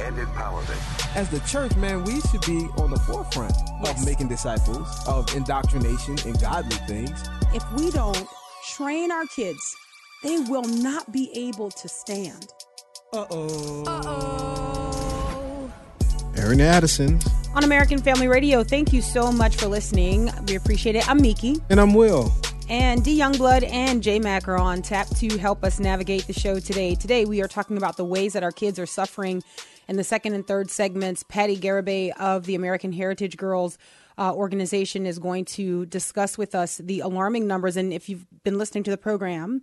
and 0.00 0.16
empowerment. 0.16 1.16
As 1.16 1.28
the 1.30 1.40
church, 1.40 1.74
man, 1.76 2.04
we 2.04 2.20
should 2.22 2.42
be 2.46 2.68
on 2.78 2.90
the 2.90 2.98
forefront 3.00 3.54
Yes. 3.82 3.98
of 4.00 4.06
making 4.06 4.28
disciples, 4.28 4.88
of 5.06 5.34
indoctrination 5.34 6.18
in 6.26 6.34
godly 6.34 6.76
things. 6.86 7.22
If 7.54 7.64
we 7.72 7.90
don't 7.90 8.26
train 8.76 9.10
our 9.10 9.26
kids, 9.26 9.76
they 10.22 10.38
will 10.38 10.64
not 10.64 11.12
be 11.12 11.30
able 11.34 11.70
to 11.70 11.88
stand. 11.88 12.48
Uh-oh. 13.12 13.84
Uh 13.86 14.02
oh. 14.04 15.72
Aaron 16.36 16.60
Addison's. 16.60 17.24
On 17.54 17.64
American 17.64 17.98
Family 17.98 18.28
Radio, 18.28 18.62
thank 18.62 18.92
you 18.92 19.00
so 19.00 19.32
much 19.32 19.56
for 19.56 19.66
listening. 19.68 20.30
We 20.46 20.56
appreciate 20.56 20.94
it. 20.96 21.08
I'm 21.08 21.20
Miki. 21.22 21.62
And 21.70 21.80
I'm 21.80 21.94
Will. 21.94 22.30
And 22.68 23.04
D 23.04 23.16
Youngblood 23.16 23.68
and 23.70 24.02
J 24.02 24.18
Mac 24.18 24.48
are 24.48 24.58
on 24.58 24.82
tap 24.82 25.06
to 25.18 25.38
help 25.38 25.62
us 25.62 25.78
navigate 25.78 26.26
the 26.26 26.32
show 26.32 26.58
today. 26.58 26.96
Today, 26.96 27.24
we 27.24 27.40
are 27.40 27.46
talking 27.46 27.76
about 27.76 27.96
the 27.96 28.04
ways 28.04 28.32
that 28.32 28.42
our 28.42 28.50
kids 28.50 28.80
are 28.80 28.86
suffering. 28.86 29.44
In 29.86 29.94
the 29.94 30.02
second 30.02 30.34
and 30.34 30.44
third 30.44 30.68
segments, 30.68 31.22
Patti 31.22 31.56
Garibay 31.56 32.10
of 32.18 32.44
the 32.44 32.56
American 32.56 32.92
Heritage 32.92 33.36
Girls 33.36 33.78
uh, 34.18 34.34
organization 34.34 35.06
is 35.06 35.20
going 35.20 35.44
to 35.44 35.86
discuss 35.86 36.36
with 36.36 36.56
us 36.56 36.78
the 36.78 36.98
alarming 37.00 37.46
numbers. 37.46 37.76
And 37.76 37.92
if 37.92 38.08
you've 38.08 38.26
been 38.42 38.58
listening 38.58 38.82
to 38.84 38.90
the 38.90 38.98
program, 38.98 39.62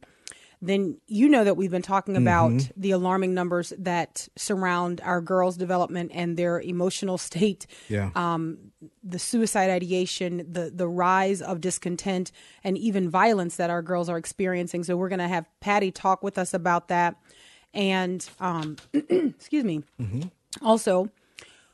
then 0.65 0.97
you 1.07 1.27
know 1.27 1.43
that 1.43 1.57
we've 1.57 1.71
been 1.71 1.81
talking 1.81 2.15
about 2.15 2.53
the 2.77 2.91
alarming 2.91 3.33
numbers 3.33 3.73
that 3.77 4.27
surround 4.37 5.01
our 5.03 5.19
girls' 5.19 5.57
development 5.57 6.11
and 6.13 6.37
their 6.37 6.61
emotional 6.61 7.17
state 7.29 7.67
Yeah. 7.89 8.11
the 9.03 9.19
suicide 9.19 9.69
ideation, 9.69 10.45
the 10.49 10.71
the 10.73 10.87
rise 10.87 11.41
of 11.41 11.59
discontent, 11.59 12.31
and 12.63 12.77
even 12.77 13.09
violence 13.09 13.57
that 13.57 13.69
our 13.69 13.81
girls 13.81 14.07
are 14.09 14.17
experiencing. 14.17 14.83
So 14.83 14.95
we're 14.95 15.09
going 15.09 15.19
to 15.19 15.27
have 15.27 15.45
Patti 15.59 15.91
talk 15.91 16.23
with 16.23 16.37
us 16.37 16.53
about 16.53 16.87
that, 16.87 17.15
and 17.73 18.27
um, 18.39 18.77
excuse 18.93 19.63
me, 19.65 19.83
also 20.61 21.09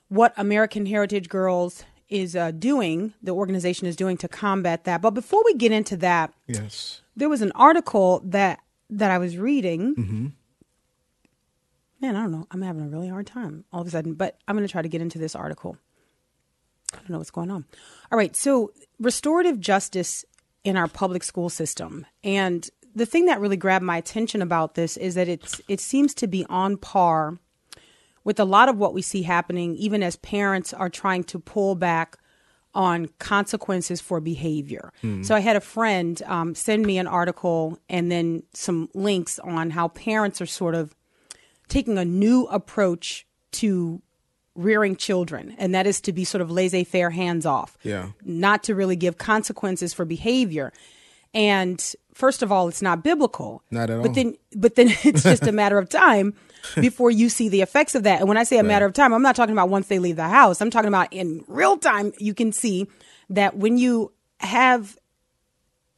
what 0.07 0.33
American 0.37 0.85
Heritage 0.87 1.29
Girls 1.29 1.83
is 2.09 2.35
uh, 2.35 2.49
doing, 2.49 3.13
the 3.21 3.31
organization 3.31 3.85
is 3.87 3.95
doing 3.95 4.17
to 4.17 4.27
combat 4.27 4.83
that. 4.85 4.99
But 5.01 5.11
before 5.11 5.43
we 5.45 5.53
get 5.53 5.71
into 5.71 5.95
that, 5.97 6.33
yes. 6.47 7.01
there 7.15 7.29
was 7.29 7.43
an 7.43 7.51
article 7.53 8.19
that 8.25 8.59
that 8.89 9.11
I 9.11 9.17
was 9.17 9.37
reading. 9.37 9.95
Mm-hmm. 9.95 10.27
Man, 12.01 12.15
I 12.15 12.21
don't 12.21 12.31
know. 12.31 12.47
I'm 12.49 12.61
having 12.61 12.83
a 12.83 12.87
really 12.87 13.09
hard 13.09 13.27
time 13.27 13.65
all 13.73 13.81
of 13.81 13.87
a 13.87 13.89
sudden, 13.89 14.13
but 14.13 14.37
I'm 14.47 14.55
going 14.55 14.67
to 14.67 14.71
try 14.71 14.81
to 14.81 14.87
get 14.87 15.01
into 15.01 15.19
this 15.19 15.35
article. 15.35 15.77
I 16.93 16.97
don't 16.97 17.09
know 17.11 17.17
what's 17.17 17.31
going 17.31 17.51
on. 17.51 17.65
All 18.11 18.17
right, 18.17 18.35
so 18.35 18.71
restorative 18.99 19.59
justice 19.59 20.25
in 20.63 20.77
our 20.77 20.87
public 20.87 21.23
school 21.23 21.49
system, 21.49 22.05
and 22.23 22.69
the 22.95 23.05
thing 23.05 23.25
that 23.25 23.39
really 23.39 23.57
grabbed 23.57 23.85
my 23.85 23.97
attention 23.97 24.41
about 24.41 24.75
this 24.75 24.97
is 24.97 25.15
that 25.15 25.27
it's 25.27 25.61
it 25.67 25.79
seems 25.79 26.13
to 26.15 26.27
be 26.27 26.45
on 26.49 26.77
par 26.77 27.37
with 28.23 28.39
a 28.39 28.45
lot 28.45 28.69
of 28.69 28.77
what 28.77 28.93
we 28.93 29.01
see 29.01 29.21
happening, 29.21 29.75
even 29.75 30.03
as 30.03 30.15
parents 30.17 30.73
are 30.73 30.89
trying 30.89 31.23
to 31.25 31.39
pull 31.39 31.75
back 31.75 32.17
on 32.75 33.09
consequences 33.19 33.99
for 34.01 34.19
behavior. 34.19 34.91
So 35.23 35.33
I 35.35 35.39
had 35.39 35.55
a 35.55 35.61
friend 35.61 36.21
um, 36.27 36.53
send 36.55 36.85
me 36.85 36.97
an 36.99 37.07
article 37.07 37.79
and 37.89 38.11
then 38.11 38.43
some 38.53 38.89
links 38.93 39.39
on 39.39 39.71
how 39.71 39.87
parents 39.89 40.39
are 40.41 40.45
sort 40.45 40.75
of 40.75 40.95
taking 41.67 41.97
a 41.97 42.05
new 42.05 42.45
approach 42.45 43.25
to 43.53 44.01
rearing 44.55 44.95
children, 44.95 45.55
and 45.57 45.73
that 45.73 45.87
is 45.87 46.01
to 46.01 46.11
be 46.11 46.23
sort 46.25 46.41
of 46.41 46.51
laissez 46.51 46.83
faire, 46.83 47.09
hands 47.11 47.45
off. 47.45 47.77
Yeah. 47.83 48.09
Not 48.23 48.63
to 48.63 48.75
really 48.75 48.95
give 48.95 49.17
consequences 49.17 49.93
for 49.93 50.03
behavior. 50.05 50.73
And 51.33 51.81
first 52.13 52.41
of 52.43 52.51
all, 52.51 52.67
it's 52.67 52.81
not 52.81 53.03
biblical. 53.03 53.63
Not 53.71 53.89
at 53.89 54.01
But 54.01 54.07
all. 54.09 54.13
then, 54.13 54.35
but 54.55 54.75
then 54.75 54.87
it's 55.03 55.23
just 55.23 55.47
a 55.47 55.51
matter 55.51 55.77
of 55.77 55.89
time 55.89 56.33
before 56.75 57.11
you 57.11 57.29
see 57.29 57.49
the 57.49 57.61
effects 57.61 57.95
of 57.95 58.03
that. 58.03 58.19
And 58.19 58.27
when 58.27 58.37
I 58.37 58.43
say 58.43 58.57
a 58.57 58.63
matter 58.63 58.85
of 58.85 58.93
time, 58.93 59.13
I'm 59.13 59.21
not 59.21 59.35
talking 59.35 59.53
about 59.53 59.69
once 59.69 59.87
they 59.87 59.99
leave 59.99 60.15
the 60.17 60.27
house. 60.27 60.61
I'm 60.61 60.69
talking 60.69 60.87
about 60.87 61.11
in 61.11 61.43
real 61.47 61.77
time. 61.77 62.13
You 62.17 62.33
can 62.33 62.51
see 62.51 62.87
that 63.29 63.57
when 63.57 63.77
you 63.77 64.11
have 64.39 64.97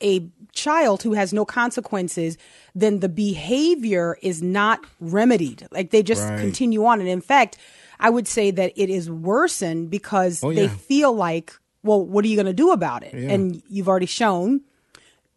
a 0.03 0.27
child 0.51 1.03
who 1.03 1.13
has 1.13 1.31
no 1.31 1.45
consequences, 1.45 2.37
then 2.73 2.99
the 2.99 3.09
behavior 3.09 4.17
is 4.21 4.41
not 4.41 4.83
remedied. 4.99 5.67
Like 5.71 5.91
they 5.91 6.01
just 6.03 6.27
Right. 6.27 6.39
continue 6.39 6.85
on. 6.85 6.99
And 6.99 7.07
in 7.09 7.21
fact, 7.21 7.57
I 7.99 8.09
would 8.09 8.27
say 8.27 8.49
that 8.51 8.73
it 8.75 8.89
is 8.89 9.09
worsened 9.11 9.91
because 9.91 10.43
Oh, 10.43 10.51
they 10.53 10.67
feel 10.67 11.13
like, 11.13 11.53
well, 11.83 12.03
what 12.03 12.25
are 12.25 12.27
you 12.27 12.35
going 12.35 12.47
to 12.47 12.53
do 12.53 12.71
about 12.71 13.03
it? 13.03 13.13
Yeah. 13.13 13.29
And 13.31 13.61
you've 13.69 13.87
already 13.87 14.07
shown 14.07 14.61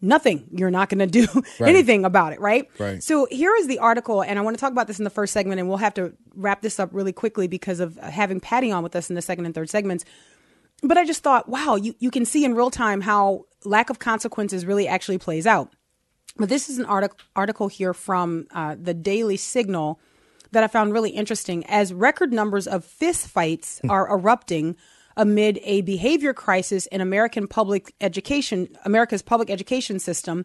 nothing. 0.00 0.48
You're 0.52 0.70
not 0.70 0.88
going 0.88 0.98
to 0.98 1.06
do 1.06 1.42
anything 1.64 2.04
about 2.04 2.32
it, 2.32 2.40
right? 2.40 2.68
Right. 2.78 3.02
So 3.02 3.26
here 3.30 3.54
is 3.56 3.66
the 3.66 3.78
article, 3.78 4.22
and 4.22 4.38
I 4.38 4.42
want 4.42 4.56
to 4.56 4.60
talk 4.60 4.72
about 4.72 4.86
this 4.86 4.98
in 4.98 5.04
the 5.04 5.10
first 5.10 5.32
segment, 5.32 5.60
and 5.60 5.68
we'll 5.68 5.78
have 5.78 5.94
to 5.94 6.12
wrap 6.34 6.62
this 6.62 6.78
up 6.78 6.90
really 6.92 7.12
quickly 7.12 7.48
because 7.48 7.80
of 7.80 7.96
having 7.96 8.40
Patti 8.40 8.70
on 8.70 8.82
with 8.82 8.94
us 8.96 9.08
in 9.08 9.16
the 9.16 9.22
second 9.22 9.46
and 9.46 9.54
third 9.54 9.70
segments. 9.70 10.04
But 10.82 10.98
I 10.98 11.04
just 11.04 11.22
thought, 11.22 11.48
wow, 11.48 11.76
you, 11.76 11.94
you 11.98 12.10
can 12.10 12.24
see 12.24 12.44
in 12.44 12.54
real 12.54 12.70
time 12.70 13.00
how 13.00 13.46
lack 13.64 13.90
of 13.90 13.98
consequences 13.98 14.66
really 14.66 14.86
actually 14.86 15.18
plays 15.18 15.46
out. 15.46 15.72
But 16.36 16.48
this 16.48 16.68
is 16.68 16.78
an 16.78 16.84
article 16.84 17.18
article 17.36 17.68
here 17.68 17.94
from 17.94 18.46
uh, 18.50 18.76
the 18.80 18.94
Daily 18.94 19.36
Signal 19.36 20.00
that 20.50 20.64
I 20.64 20.66
found 20.66 20.92
really 20.92 21.10
interesting. 21.10 21.64
As 21.66 21.92
record 21.92 22.32
numbers 22.32 22.66
of 22.66 22.84
fist 22.84 23.28
fights 23.28 23.80
are 23.88 24.10
erupting 24.12 24.76
amid 25.16 25.60
a 25.62 25.80
behavior 25.82 26.34
crisis 26.34 26.86
in 26.86 27.00
American 27.00 27.46
public 27.46 27.94
education, 28.00 28.68
America's 28.84 29.22
public 29.22 29.50
education 29.50 29.98
system, 29.98 30.44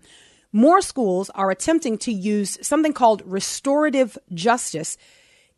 more 0.52 0.82
schools 0.82 1.30
are 1.32 1.52
attempting 1.52 1.98
to 2.00 2.12
use 2.12 2.58
something 2.66 2.94
called 2.94 3.22
restorative 3.26 4.18
justice, 4.34 4.98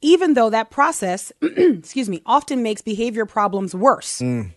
even 0.02 0.34
though 0.34 0.50
that 0.50 0.70
process, 0.70 1.32
excuse 1.42 2.10
me, 2.10 2.22
often 2.26 2.64
makes 2.64 2.82
behavior 2.82 3.26
problems 3.26 3.74
worse. 3.74 4.20
Mm. 4.20 4.54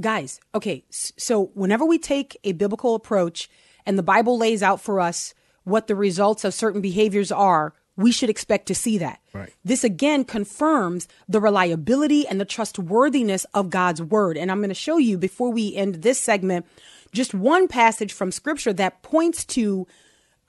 Guys 0.00 0.38
okay 0.54 0.84
so 0.90 1.46
whenever 1.54 1.84
we 1.84 1.98
take 1.98 2.36
a 2.44 2.52
biblical 2.52 2.94
approach 2.94 3.50
and 3.84 3.98
the 3.98 4.02
bible 4.02 4.38
lays 4.38 4.62
out 4.62 4.80
for 4.80 5.00
us 5.00 5.34
what 5.64 5.88
the 5.88 5.96
results 5.96 6.44
of 6.44 6.54
certain 6.54 6.80
behaviors 6.80 7.32
are 7.32 7.74
we 7.98 8.10
should 8.12 8.30
expect 8.30 8.66
to 8.66 8.74
see 8.74 8.96
that 8.98 9.20
Right. 9.34 9.52
this 9.64 9.84
again 9.84 10.24
confirms 10.24 11.06
the 11.28 11.40
reliability 11.40 12.26
and 12.26 12.40
the 12.40 12.46
trustworthiness 12.46 13.44
of 13.52 13.68
god's 13.68 14.00
word 14.00 14.38
and 14.38 14.50
i'm 14.50 14.60
going 14.60 14.70
to 14.70 14.74
show 14.74 14.96
you 14.96 15.18
before 15.18 15.50
we 15.52 15.74
end 15.76 15.96
this 15.96 16.18
segment 16.18 16.64
just 17.12 17.34
one 17.34 17.68
passage 17.68 18.12
from 18.14 18.32
scripture 18.32 18.72
that 18.72 19.02
points 19.02 19.44
to 19.44 19.86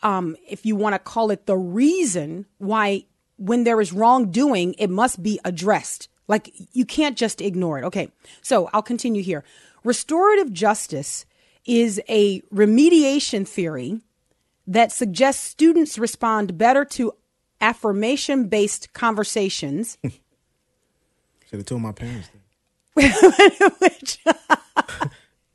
um, 0.02 0.38
if 0.48 0.66
you 0.66 0.76
want 0.78 0.94
to 0.96 1.00
call 1.00 1.30
it 1.32 1.46
the 1.46 1.58
reason 1.58 2.46
why 2.58 3.04
when 3.38 3.64
there 3.64 3.81
is 3.81 3.94
wrongdoing, 3.94 4.76
it 4.78 4.90
must 4.90 5.24
be 5.24 5.40
addressed. 5.44 6.08
Like 6.28 6.54
you 6.74 6.86
can't 6.86 7.18
just 7.18 7.42
ignore 7.42 7.80
it. 7.80 7.86
Okay. 7.86 8.10
So 8.42 8.70
I'll 8.74 8.81
continue 8.81 9.24
here. 9.24 9.44
Restorative 9.84 10.54
justice 10.54 11.26
is 11.66 12.02
a 12.08 12.42
remediation 12.54 13.48
theory 13.48 14.00
that 14.68 14.92
suggests 14.92 15.44
students 15.46 15.98
respond 15.98 16.58
better 16.58 16.86
to 16.86 17.14
affirmation 17.62 18.47
based 18.47 18.94
conversations 18.94 19.97
Should 20.03 21.59
have 21.59 21.66
told 21.66 21.81
my 21.81 21.92
parents 21.92 22.30
that. 22.30 22.40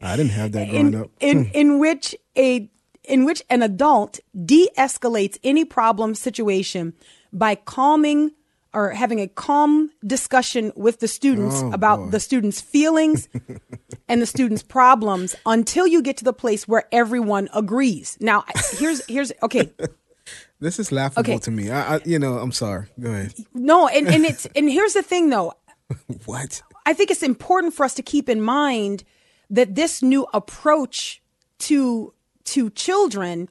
I 0.01 0.17
didn't 0.17 0.33
have 0.33 0.53
that 0.53 0.69
growing 0.69 0.87
in, 0.89 0.95
up. 0.95 1.11
in, 1.21 1.45
hmm. 1.45 1.51
in 1.55 1.79
which 1.79 2.15
a 2.37 2.71
in 3.05 3.25
which 3.25 3.43
an 3.51 3.63
adult 3.63 4.19
de-escalates 4.45 5.39
any 5.45 5.65
problem 5.65 6.15
situation 6.15 6.95
by 7.33 7.55
calming 7.55 8.33
or 8.73 8.91
having 8.91 9.21
a 9.21 9.29
calm 9.29 9.91
discussion 10.07 10.73
with 10.75 11.01
the 11.01 11.09
students 11.09 11.63
Oh, 11.63 11.71
about 11.73 11.99
boy. 11.99 12.11
the 12.11 12.21
students' 12.21 12.61
feelings 12.61 13.29
and 14.09 14.21
the 14.23 14.27
students' 14.27 14.63
problems 14.63 15.37
until 15.47 15.87
you 15.87 16.03
get 16.03 16.17
to 16.19 16.25
the 16.25 16.33
place 16.33 16.67
where 16.67 16.85
everyone 16.91 17.49
agrees. 17.55 18.17
Now, 18.21 18.45
here's 18.79 19.05
here's 19.07 19.33
okay. 19.43 19.71
This 20.61 20.79
is 20.79 20.91
laughable 20.93 21.21
Okay. 21.33 21.39
to 21.39 21.51
me. 21.51 21.71
I, 21.71 21.97
I, 21.97 22.01
you 22.05 22.19
know, 22.19 22.39
I'm 22.39 22.53
sorry. 22.53 22.87
Go 22.99 23.11
ahead. 23.11 23.35
No, 23.53 23.89
and, 23.89 24.09
and 24.09 24.25
it's 24.25 24.47
and 24.57 24.69
here's 24.71 24.95
the 24.95 25.03
thing 25.03 25.31
though. 25.31 25.53
What? 26.27 26.63
I 26.87 26.95
think 26.95 27.11
it's 27.11 27.23
important 27.23 27.75
for 27.75 27.85
us 27.85 27.95
to 27.95 28.03
keep 28.03 28.29
in 28.29 28.41
mind 28.41 29.05
that 29.51 29.75
this 29.75 30.03
new 30.03 30.27
approach 30.33 31.23
to 31.61 32.15
to 32.45 32.71
children 32.71 33.49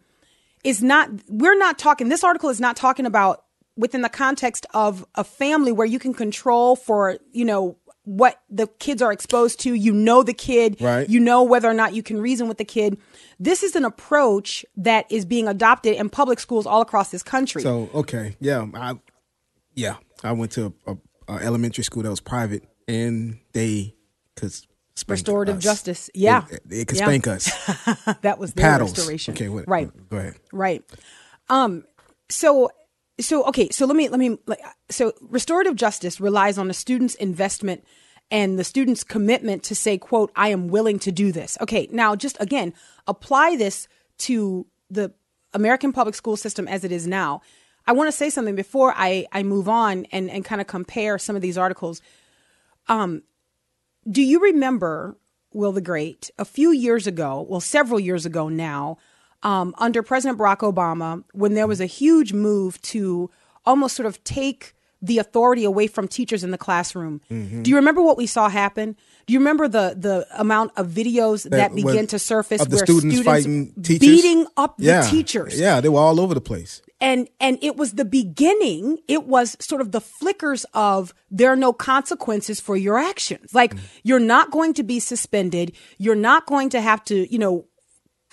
is 0.64 0.82
not 0.82 1.10
we're 1.30 1.58
not 1.58 1.78
talking 1.78 2.10
this 2.10 2.24
article 2.24 2.50
is 2.50 2.60
not 2.60 2.76
talking 2.76 3.06
about 3.06 3.44
within 3.76 4.02
the 4.02 4.10
context 4.10 4.66
of 4.74 5.06
a 5.16 5.24
family 5.24 5.72
where 5.72 5.88
you 5.88 5.98
can 6.00 6.14
control 6.14 6.76
for, 6.76 7.18
you 7.32 7.44
know, 7.46 7.76
what 8.06 8.42
the 8.50 8.68
kids 8.80 9.02
are 9.02 9.12
exposed 9.12 9.60
to. 9.62 9.74
You 9.74 9.94
know 9.94 10.24
the 10.24 10.34
kid. 10.34 10.78
Right. 10.82 11.10
You 11.10 11.20
know 11.20 11.44
whether 11.44 11.70
or 11.70 11.74
not 11.74 11.94
you 11.94 12.04
can 12.04 12.20
reason 12.20 12.48
with 12.48 12.58
the 12.58 12.66
kid. 12.66 12.98
This 13.40 13.64
is 13.64 13.76
an 13.76 13.86
approach 13.86 14.66
that 14.76 15.10
is 15.12 15.26
being 15.26 15.48
adopted 15.48 15.96
in 15.96 16.10
public 16.10 16.40
schools 16.40 16.66
all 16.66 16.82
across 16.82 17.10
this 17.12 17.24
country. 17.24 17.62
So 17.62 17.90
okay, 17.94 18.36
yeah, 18.40 18.66
I 18.74 18.96
yeah, 19.74 19.96
I 20.24 20.32
went 20.34 20.52
to 20.54 20.74
a, 20.86 20.92
a, 20.92 20.98
a 21.30 21.34
elementary 21.46 21.84
school 21.84 22.04
that 22.04 22.10
was 22.10 22.20
private, 22.20 22.64
and 22.88 23.40
they 23.54 23.96
could 24.36 24.52
spank 24.52 24.68
Restorative 25.08 25.58
us. 25.58 25.64
justice. 25.64 26.10
Yeah. 26.14 26.46
they, 26.50 26.78
they 26.78 26.86
could 26.86 26.98
Yeah. 27.00 27.06
spank 27.06 27.28
us. 27.28 27.46
that 28.22 28.38
was 28.38 28.54
their 28.54 28.64
Paddles. 28.70 28.92
restoration. 28.98 29.34
Okay, 29.34 29.50
what, 29.50 29.68
right. 29.68 29.90
Go 30.10 30.18
ahead. 30.18 30.36
Right. 30.52 30.84
Um. 31.50 31.86
So. 32.30 32.70
So 33.24 33.44
okay. 33.46 33.70
So 33.72 33.86
let 33.86 33.96
me 33.96 34.10
let 34.10 34.20
me. 34.20 34.38
So 34.90 35.14
restorative 35.22 35.76
justice 35.76 36.20
relies 36.20 36.58
on 36.58 36.68
the 36.68 36.74
student's 36.74 37.16
investment 37.16 37.84
and 38.30 38.58
the 38.58 38.64
student's 38.64 39.04
commitment 39.04 39.64
to 39.64 39.76
say, 39.76 39.98
"quote 39.98 40.32
I 40.36 40.50
am 40.50 40.68
willing 40.68 41.00
to 41.00 41.12
do 41.12 41.32
this." 41.32 41.58
Okay. 41.62 41.88
Now, 41.92 42.16
just 42.16 42.38
again, 42.40 42.74
apply 43.08 43.56
this 43.56 43.88
to 44.20 44.66
the 44.90 45.14
American 45.54 45.94
public 45.94 46.16
school 46.16 46.38
system 46.38 46.68
as 46.68 46.84
it 46.84 46.92
is 46.92 47.08
now. 47.08 47.42
I 47.86 47.94
want 47.94 48.08
to 48.08 48.12
say 48.12 48.30
something 48.30 48.56
before 48.56 48.94
I 48.96 49.26
I 49.32 49.44
move 49.44 49.68
on 49.68 50.06
and 50.12 50.30
and 50.30 50.46
kind 50.46 50.62
of 50.62 50.68
compare 50.68 51.18
some 51.18 51.36
of 51.36 51.42
these 51.42 51.58
articles. 51.58 52.02
Um, 52.88 53.24
do 54.10 54.22
you 54.22 54.40
remember 54.40 55.18
Will 55.54 55.72
the 55.72 55.82
Great 55.82 56.30
a 56.38 56.46
few 56.46 56.72
years 56.72 57.08
ago? 57.08 57.46
Well, 57.48 57.62
several 57.62 58.00
years 58.00 58.26
ago 58.26 58.50
now, 58.50 58.98
um, 59.44 59.76
under 59.78 60.02
President 60.04 60.40
Barack 60.40 60.60
Obama, 60.60 61.24
when 61.34 61.54
there 61.54 61.68
was 61.68 61.80
a 61.82 61.86
huge 61.86 62.34
move 62.34 62.82
to 62.84 63.30
almost 63.66 63.96
sort 63.96 64.08
of 64.08 64.24
take 64.24 64.74
the 65.02 65.18
authority 65.20 65.66
away 65.66 65.86
from 65.88 66.08
teachers 66.08 66.46
in 66.46 66.52
the 66.52 66.58
classroom. 66.58 67.20
Do 67.30 67.70
you 67.70 67.76
remember 67.76 68.02
what 68.02 68.16
we 68.18 68.26
saw 68.26 68.48
happen? 68.48 68.96
Do 69.28 69.34
you 69.34 69.40
remember 69.40 69.68
the 69.68 69.96
the 70.00 70.26
amount 70.40 70.72
of 70.78 70.88
videos 70.88 71.44
that, 71.44 71.52
That 71.52 71.76
began 71.76 72.08
to 72.08 72.20
surface 72.20 72.62
of 72.62 72.70
the 72.70 72.78
where 72.78 72.86
students 72.86 73.22
fighting 73.22 73.74
teachers? 73.82 74.00
beating 74.00 74.48
up 74.56 74.78
the 74.78 75.06
teachers? 75.10 75.60
Yeah, 75.60 75.82
they 75.82 75.90
were 75.90 76.00
all 76.00 76.22
over 76.22 76.34
the 76.34 76.42
place. 76.42 76.82
and 77.02 77.28
and 77.42 77.58
it 77.62 77.76
was 77.76 77.94
the 77.94 78.06
beginning 78.06 78.98
it 79.10 79.28
was 79.28 79.58
sort 79.60 79.82
of 79.82 79.92
the 79.92 80.00
flickers 80.00 80.66
of 80.74 81.14
there 81.30 81.50
are 81.52 81.58
no 81.68 81.74
consequences 81.74 82.62
for 82.62 82.78
your 82.78 82.98
actions 82.98 83.54
like 83.54 83.74
you're 84.04 84.26
not 84.36 84.52
going 84.52 84.74
to 84.74 84.84
be 84.84 85.00
suspended 85.02 85.74
you're 85.98 86.16
not 86.32 86.46
going 86.46 86.70
to 86.70 86.80
have 86.80 87.04
to 87.04 87.16
you 87.34 87.40
know 87.40 87.66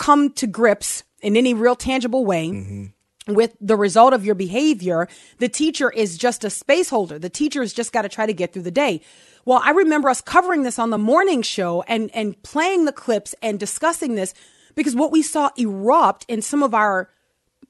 come 0.01 0.31
to 0.31 0.47
grips 0.47 1.05
in 1.21 1.37
any 1.37 1.53
real 1.55 1.77
tangible 1.77 2.25
way 2.25 2.91
with 3.27 3.55
the 3.61 3.77
result 3.77 4.13
of 4.13 4.25
your 4.25 4.35
behavior 4.35 5.07
the 5.39 5.49
teacher 5.49 5.91
is 5.91 6.17
just 6.17 6.43
a 6.43 6.51
space 6.51 6.89
holder 6.89 7.19
the 7.19 7.29
teacher 7.29 7.61
has 7.61 7.73
just 7.73 7.93
got 7.93 8.03
to 8.03 8.09
try 8.09 8.27
to 8.27 8.33
get 8.33 8.53
through 8.53 8.63
the 8.63 8.71
day 8.71 9.01
well 9.45 9.61
i 9.63 9.71
remember 9.71 10.09
us 10.09 10.21
covering 10.21 10.63
this 10.63 10.79
on 10.79 10.91
the 10.91 10.99
morning 10.99 11.43
show 11.43 11.83
and 11.83 12.11
and 12.15 12.43
playing 12.43 12.87
the 12.87 12.93
clips 12.93 13.35
and 13.43 13.61
discussing 13.61 14.15
this 14.15 14.33
because 14.75 14.97
what 14.97 15.13
we 15.13 15.23
saw 15.23 15.51
erupt 15.57 16.25
in 16.29 16.41
some 16.41 16.63
of 16.63 16.75
our 16.75 17.11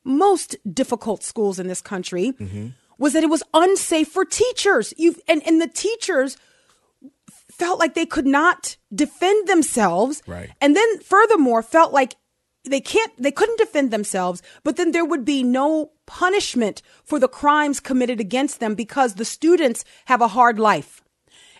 most 0.05 0.57
difficult 0.73 1.23
schools 1.23 1.59
in 1.59 1.67
this 1.67 1.83
country 1.83 2.33
was 2.99 3.15
that 3.15 3.25
it 3.25 3.31
was 3.31 3.43
unsafe 3.55 4.09
for 4.09 4.25
teachers. 4.25 4.95
You 4.97 5.17
and 5.27 5.43
and 5.47 5.61
the 5.61 5.67
teachers 5.67 6.37
felt 7.51 7.79
like 7.79 7.95
they 7.95 8.07
could 8.07 8.27
not 8.27 8.77
defend 8.95 9.49
themselves. 9.49 10.23
Right. 10.27 10.51
And 10.61 10.77
then 10.77 11.01
furthermore 11.01 11.63
felt 11.63 11.93
like 11.93 12.15
they 12.65 12.81
can't 12.81 13.13
they 13.17 13.31
couldn't 13.31 13.59
defend 13.59 13.91
themselves, 13.91 14.43
but 14.63 14.77
then 14.77 14.93
there 14.93 15.05
would 15.05 15.25
be 15.25 15.43
no 15.43 15.93
punishment 16.07 16.83
for 17.05 17.19
the 17.19 17.29
crimes 17.29 17.81
committed 17.81 18.21
against 18.21 18.61
them 18.61 18.75
because 18.75 19.15
the 19.15 19.25
students 19.25 19.85
have 20.07 20.21
a 20.21 20.29
hard 20.29 20.59
life. 20.59 21.03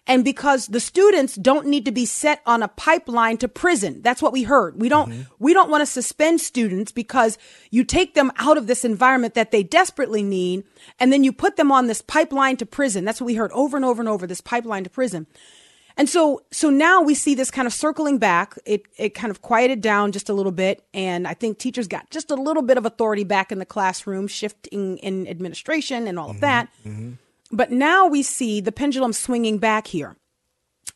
And 0.07 0.25
because 0.25 0.69
the 0.69 0.81
students 0.81 1.37
don't 1.37 1.67
need 1.67 1.85
to 1.85 1.93
be 1.93 2.07
set 2.07 2.41
on 2.47 2.63
a 2.63 2.69
pipeline 2.69 3.37
to 3.37 3.49
prison. 3.49 4.01
That's 4.03 4.23
what 4.23 4.33
we 4.33 4.43
heard. 4.43 4.81
We 4.81 4.89
don't, 4.89 5.11
mm-hmm. 5.11 5.23
we 5.39 5.53
don't 5.53 5.71
want 5.71 5.83
to 5.83 5.87
suspend 5.87 6.41
students 6.41 6.91
because 6.91 7.39
you 7.71 7.85
take 7.85 8.15
them 8.15 8.33
out 8.37 8.57
of 8.57 8.67
this 8.67 8.85
environment 8.85 9.35
that 9.35 9.51
they 9.53 9.63
desperately 9.63 10.23
need. 10.23 10.65
And 10.99 11.13
then 11.13 11.23
you 11.23 11.33
put 11.33 11.57
them 11.57 11.71
on 11.71 11.87
this 11.87 12.03
pipeline 12.03 12.57
to 12.57 12.67
prison. 12.67 13.05
That's 13.05 13.21
what 13.21 13.27
we 13.27 13.35
heard 13.35 13.53
over 13.53 13.77
and 13.77 13.85
over 13.85 14.01
and 14.01 14.09
over, 14.09 14.27
this 14.27 14.41
pipeline 14.41 14.85
to 14.85 14.91
prison. 14.91 15.27
And 16.01 16.09
so, 16.09 16.41
so 16.51 16.71
now 16.71 17.03
we 17.03 17.15
see 17.15 17.35
this 17.35 17.51
kind 17.51 17.67
of 17.67 17.75
circling 17.75 18.17
back. 18.17 18.59
It, 18.65 18.85
it 18.97 19.11
kind 19.11 19.31
of 19.31 19.43
quieted 19.43 19.83
down 19.83 20.13
just 20.13 20.31
a 20.31 20.33
little 20.33 20.51
bit. 20.51 20.83
And 20.95 21.29
I 21.29 21.35
think 21.35 21.59
teachers 21.59 21.87
got 21.87 22.09
just 22.09 22.31
a 22.31 22.37
little 22.37 22.63
bit 22.63 22.79
of 22.79 22.87
authority 22.87 23.23
back 23.23 23.53
in 23.53 23.59
the 23.59 23.67
classroom, 23.67 24.27
shifting 24.27 24.97
in 24.97 25.29
administration 25.29 26.09
and 26.09 26.19
all 26.19 26.31
of 26.31 26.41
that. 26.41 26.71
But 27.53 27.71
now 27.71 28.07
we 28.07 28.23
see 28.23 28.63
the 28.63 28.73
pendulum 28.73 29.13
swinging 29.13 29.59
back 29.59 29.89
here 29.89 30.17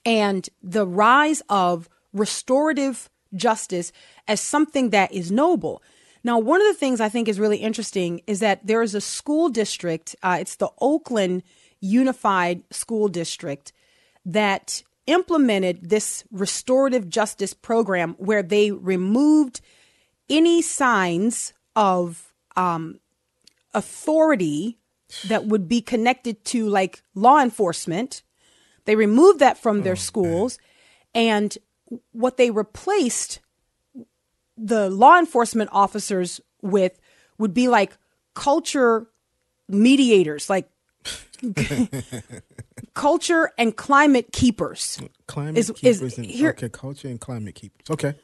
and 0.06 0.48
the 0.62 0.86
rise 0.86 1.42
of 1.50 1.86
restorative 2.14 3.10
justice 3.34 3.92
as 4.26 4.40
something 4.40 4.88
that 4.88 5.12
is 5.12 5.30
noble. 5.30 5.82
Now, 6.22 6.38
one 6.38 6.62
of 6.62 6.66
the 6.66 6.80
things 6.80 7.02
I 7.02 7.10
think 7.10 7.28
is 7.28 7.38
really 7.38 7.58
interesting 7.58 8.22
is 8.26 8.40
that 8.40 8.66
there 8.66 8.80
is 8.80 8.94
a 8.94 9.02
school 9.02 9.50
district, 9.50 10.16
uh, 10.22 10.38
it's 10.40 10.56
the 10.56 10.70
Oakland 10.80 11.42
Unified 11.80 12.62
School 12.70 13.08
District, 13.08 13.70
that 14.24 14.82
implemented 15.06 15.90
this 15.90 16.24
restorative 16.30 17.08
justice 17.08 17.54
program 17.54 18.14
where 18.18 18.42
they 18.42 18.70
removed 18.70 19.60
any 20.28 20.62
signs 20.62 21.52
of 21.76 22.32
um, 22.56 22.98
authority 23.74 24.78
that 25.28 25.46
would 25.46 25.68
be 25.68 25.80
connected 25.80 26.44
to 26.46 26.68
like 26.68 27.02
law 27.14 27.40
enforcement. 27.40 28.22
They 28.84 28.96
removed 28.96 29.40
that 29.40 29.58
from 29.58 29.82
their 29.82 29.96
schools. 29.96 30.58
And 31.14 31.56
what 32.12 32.36
they 32.36 32.50
replaced 32.50 33.40
the 34.56 34.88
law 34.88 35.18
enforcement 35.18 35.70
officers 35.72 36.40
with 36.62 36.98
would 37.38 37.52
be 37.52 37.68
like 37.68 37.96
culture 38.34 39.06
mediators, 39.68 40.48
like 40.48 40.68
culture 42.94 43.52
and 43.58 43.76
climate 43.76 44.32
keepers. 44.32 45.00
Climate 45.26 45.58
Is- 45.58 45.70
is 45.82 45.98
keepers 45.98 46.18
and 46.18 46.26
here- 46.26 46.50
okay, 46.50 46.68
culture 46.68 47.08
and 47.08 47.20
climate 47.20 47.54
keepers. 47.54 47.90
Okay. 47.90 48.14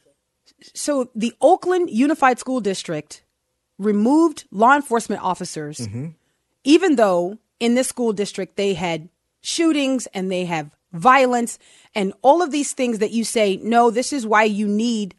so 0.74 1.10
the 1.14 1.32
Oakland 1.40 1.90
Unified 1.90 2.38
School 2.38 2.60
District 2.60 3.22
removed 3.78 4.44
law 4.50 4.76
enforcement 4.76 5.22
officers, 5.22 5.78
mm-hmm. 5.78 6.08
even 6.64 6.96
though 6.96 7.38
in 7.58 7.74
this 7.74 7.88
school 7.88 8.12
district 8.12 8.56
they 8.56 8.74
had 8.74 9.08
shootings 9.40 10.06
and 10.12 10.30
they 10.30 10.44
have 10.44 10.70
violence 10.92 11.58
and 11.94 12.12
all 12.22 12.42
of 12.42 12.50
these 12.50 12.72
things 12.72 12.98
that 12.98 13.10
you 13.10 13.24
say, 13.24 13.58
no, 13.62 13.90
this 13.90 14.12
is 14.12 14.26
why 14.26 14.44
you 14.44 14.66
need 14.66 15.14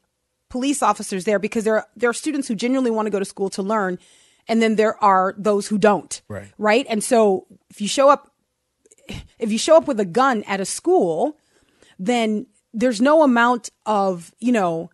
police 0.50 0.84
officers 0.84 1.24
there 1.24 1.39
because 1.39 1.63
there 1.63 1.77
are, 1.77 1.88
there 1.96 2.10
are 2.10 2.13
students 2.13 2.48
who 2.48 2.55
genuinely 2.55 2.91
want 2.91 3.05
to 3.05 3.10
go 3.10 3.20
to 3.20 3.25
school 3.25 3.50
to 3.50 3.63
learn. 3.63 3.98
And 4.48 4.62
then 4.62 4.75
there 4.75 5.01
are 5.03 5.34
those 5.38 5.67
who 5.67 5.77
don't. 5.77 6.22
Right. 6.27 6.51
Right. 6.58 6.86
And 6.89 7.03
so 7.03 7.48
if 7.70 7.79
you 7.79 7.88
show 7.88 8.10
up, 8.10 8.31
if 9.39 9.51
you 9.51 9.58
show 9.58 9.77
up 9.77 9.88
with 9.88 10.00
a 10.00 10.06
gun 10.06 10.44
at 10.44 10.60
a 10.60 10.65
school, 10.65 11.38
then 12.00 12.48
there's 12.74 13.01
no 13.01 13.24
amount 13.24 13.70
of, 13.86 14.34
you 14.39 14.51
know, 14.51 14.89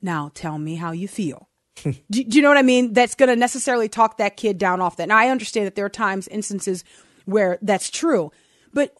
now 0.00 0.30
tell 0.34 0.58
me 0.58 0.76
how 0.76 0.92
you 0.92 1.08
feel. 1.08 1.48
do, 1.82 1.92
do 2.10 2.22
you 2.24 2.42
know 2.42 2.48
what 2.48 2.58
I 2.58 2.62
mean? 2.62 2.92
That's 2.92 3.14
going 3.14 3.28
to 3.28 3.36
necessarily 3.36 3.88
talk 3.88 4.18
that 4.18 4.36
kid 4.36 4.58
down 4.58 4.80
off 4.80 4.96
that. 4.96 5.08
Now, 5.08 5.18
I 5.18 5.28
understand 5.28 5.66
that 5.66 5.74
there 5.74 5.84
are 5.84 5.90
times, 5.90 6.28
instances 6.28 6.84
where 7.24 7.58
that's 7.62 7.90
true, 7.90 8.30
but 8.72 8.94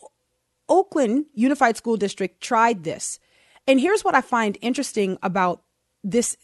Oakland 0.69 1.27
Unified 1.35 1.77
School 1.77 1.97
District 1.97 2.41
tried 2.41 2.85
this. 2.85 3.19
And 3.67 3.81
here's 3.81 4.05
what 4.05 4.15
I 4.15 4.21
find 4.21 4.57
interesting 4.61 5.19
about 5.23 5.63
this 6.03 6.37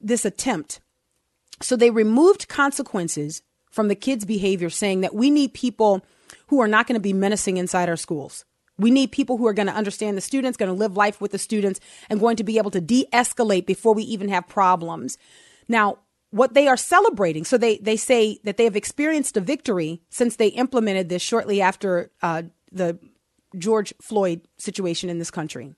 this 0.00 0.24
attempt. 0.24 0.80
So 1.60 1.76
they 1.76 1.90
removed 1.90 2.48
consequences 2.48 3.42
from 3.70 3.88
the 3.88 3.94
kids' 3.94 4.24
behavior, 4.24 4.70
saying 4.70 5.00
that 5.00 5.14
we 5.14 5.30
need 5.30 5.54
people 5.54 6.04
who 6.48 6.60
are 6.60 6.68
not 6.68 6.86
going 6.86 6.94
to 6.94 7.00
be 7.00 7.12
menacing 7.12 7.56
inside 7.56 7.88
our 7.88 7.96
schools. 7.96 8.44
We 8.78 8.90
need 8.90 9.10
people 9.10 9.36
who 9.38 9.46
are 9.46 9.52
going 9.52 9.66
to 9.66 9.74
understand 9.74 10.16
the 10.16 10.20
students, 10.20 10.56
going 10.56 10.70
to 10.70 10.78
live 10.78 10.96
life 10.96 11.20
with 11.20 11.32
the 11.32 11.38
students, 11.38 11.80
and 12.08 12.20
going 12.20 12.36
to 12.36 12.44
be 12.44 12.58
able 12.58 12.70
to 12.70 12.80
de 12.80 13.06
escalate 13.12 13.66
before 13.66 13.94
we 13.94 14.04
even 14.04 14.28
have 14.28 14.46
problems. 14.46 15.18
Now, 15.68 15.98
what 16.30 16.54
they 16.54 16.68
are 16.68 16.76
celebrating, 16.76 17.44
so 17.44 17.58
they, 17.58 17.78
they 17.78 17.96
say 17.96 18.38
that 18.44 18.56
they 18.56 18.64
have 18.64 18.76
experienced 18.76 19.36
a 19.36 19.40
victory 19.40 20.02
since 20.10 20.36
they 20.36 20.48
implemented 20.48 21.08
this 21.08 21.22
shortly 21.22 21.60
after 21.60 22.10
uh, 22.22 22.42
the 22.70 22.98
George 23.56 23.94
Floyd 24.00 24.42
situation 24.58 25.08
in 25.08 25.18
this 25.18 25.30
country. 25.30 25.74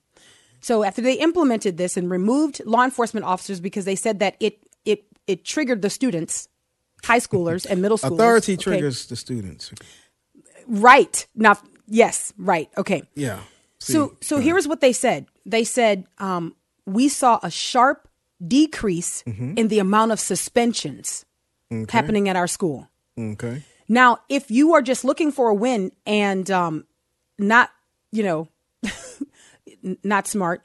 So 0.61 0.85
after 0.85 1.01
they 1.01 1.15
implemented 1.15 1.77
this 1.77 1.97
and 1.97 2.11
removed 2.11 2.61
law 2.65 2.85
enforcement 2.85 3.25
officers 3.25 3.61
because 3.61 3.85
they 3.85 3.97
said 3.97 4.19
that 4.19 4.37
it 4.41 4.59
it 4.85 5.05
it 5.27 5.45
triggered 5.45 5.83
the 5.83 5.91
students, 5.91 6.49
high 7.05 7.19
schoolers 7.19 7.67
and 7.69 7.81
middle 7.81 7.97
schoolers. 7.99 8.15
Authority 8.15 8.55
okay? 8.55 8.63
triggers 8.63 9.07
the 9.07 9.17
students. 9.17 9.73
Right. 10.71 11.27
Now 11.35 11.59
yes, 11.89 12.33
right. 12.39 12.71
Okay. 12.79 13.03
Yeah. 13.15 13.41
So 13.79 14.17
so 14.21 14.39
here's 14.39 14.69
what 14.69 14.81
they 14.81 14.93
said. 14.93 15.27
They 15.45 15.65
said 15.65 16.05
um, 16.19 16.55
we 16.87 17.09
saw 17.09 17.41
a 17.43 17.51
sharp 17.51 18.07
decrease 18.47 19.23
Mm-hmm. 19.27 19.55
in 19.57 19.69
the 19.69 19.79
amount 19.81 20.13
of 20.13 20.21
suspensions 20.21 21.27
happening 21.91 22.29
at 22.29 22.37
our 22.37 22.47
school. 22.47 22.89
Okay. 23.19 23.63
Now, 23.89 24.19
if 24.29 24.51
you 24.51 24.75
are 24.75 24.83
just 24.83 25.05
looking 25.05 25.31
for 25.33 25.49
a 25.51 25.55
win 25.55 25.91
and 26.07 26.49
um, 26.51 26.85
not, 27.39 27.71
you 28.13 28.23
know, 28.23 28.49
not 30.05 30.27
smart, 30.27 30.63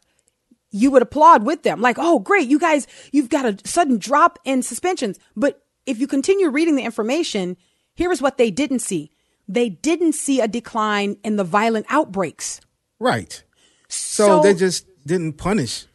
you 0.72 0.92
would 0.92 1.02
applaud 1.02 1.44
with 1.46 1.64
them. 1.64 1.82
Like, 1.82 1.98
oh, 2.00 2.20
great, 2.20 2.48
you 2.48 2.60
guys, 2.60 2.88
you've 3.12 3.30
got 3.30 3.46
a 3.46 3.58
sudden 3.68 3.98
drop 3.98 4.40
in 4.46 4.62
suspensions. 4.62 5.20
But 5.36 5.62
if 5.86 6.00
you 6.00 6.08
continue 6.08 6.50
reading 6.50 6.76
the 6.76 6.84
information, 6.84 7.58
here 7.94 8.12
is 8.12 8.22
what 8.22 8.38
they 8.38 8.52
didn't 8.52 8.80
see. 8.80 9.12
They 9.48 9.70
didn't 9.70 10.14
see 10.14 10.42
a 10.42 10.48
decline 10.48 11.18
in 11.24 11.36
the 11.36 11.44
violent 11.44 11.86
outbreaks. 11.90 12.62
Right. 13.00 13.44
So, 13.88 14.42
they 14.42 14.54
just 14.54 14.86
didn't 15.06 15.34
punish. 15.34 15.86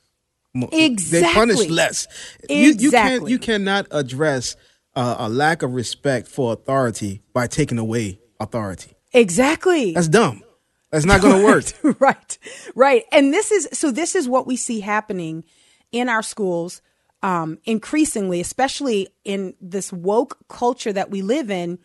mo- 0.54 0.68
They 0.70 0.86
Exactly. 0.86 1.34
punished 1.34 1.68
less. 1.70 2.06
You, 2.48 2.74
you 2.78 2.90
can't. 2.90 3.28
You 3.28 3.38
cannot 3.38 3.86
address 3.90 4.56
uh, 4.94 5.16
a 5.18 5.28
lack 5.28 5.62
of 5.62 5.74
respect 5.74 6.28
for 6.28 6.52
authority 6.52 7.22
by 7.32 7.46
taking 7.46 7.78
away 7.78 8.20
authority. 8.38 8.92
Exactly. 9.12 9.92
That's 9.92 10.08
dumb. 10.08 10.42
That's 10.90 11.04
not 11.04 11.20
going 11.20 11.40
to 11.40 11.44
work. 11.44 12.00
right 12.00 12.38
right 12.74 13.04
and 13.12 13.32
this 13.32 13.52
is 13.52 13.68
so 13.72 13.92
this 13.92 14.16
is 14.16 14.28
what 14.28 14.46
we 14.46 14.56
see 14.56 14.80
happening 14.80 15.44
in 15.92 16.08
our 16.08 16.22
schools 16.22 16.82
um, 17.22 17.58
increasingly 17.64 18.40
especially 18.40 19.06
in 19.24 19.54
this 19.60 19.92
woke 19.92 20.38
culture 20.48 20.92
that 20.92 21.08
we 21.10 21.22
live 21.22 21.48
in 21.50 21.78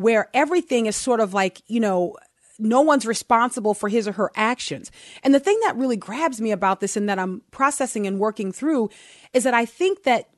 where 0.00 0.28
everything 0.34 0.86
is 0.86 0.96
sort 0.96 1.20
of 1.20 1.34
like 1.34 1.62
you 1.66 1.80
know 1.80 2.16
no 2.58 2.82
one's 2.82 3.06
responsible 3.06 3.72
for 3.72 3.88
his 3.88 4.06
or 4.06 4.12
her 4.12 4.30
actions 4.36 4.90
and 5.22 5.34
the 5.34 5.40
thing 5.40 5.58
that 5.64 5.76
really 5.76 5.96
grabs 5.96 6.40
me 6.40 6.50
about 6.50 6.80
this 6.80 6.96
and 6.96 7.08
that 7.08 7.18
i'm 7.18 7.42
processing 7.50 8.06
and 8.06 8.18
working 8.18 8.52
through 8.52 8.88
is 9.32 9.44
that 9.44 9.54
i 9.54 9.64
think 9.64 10.02
that 10.02 10.28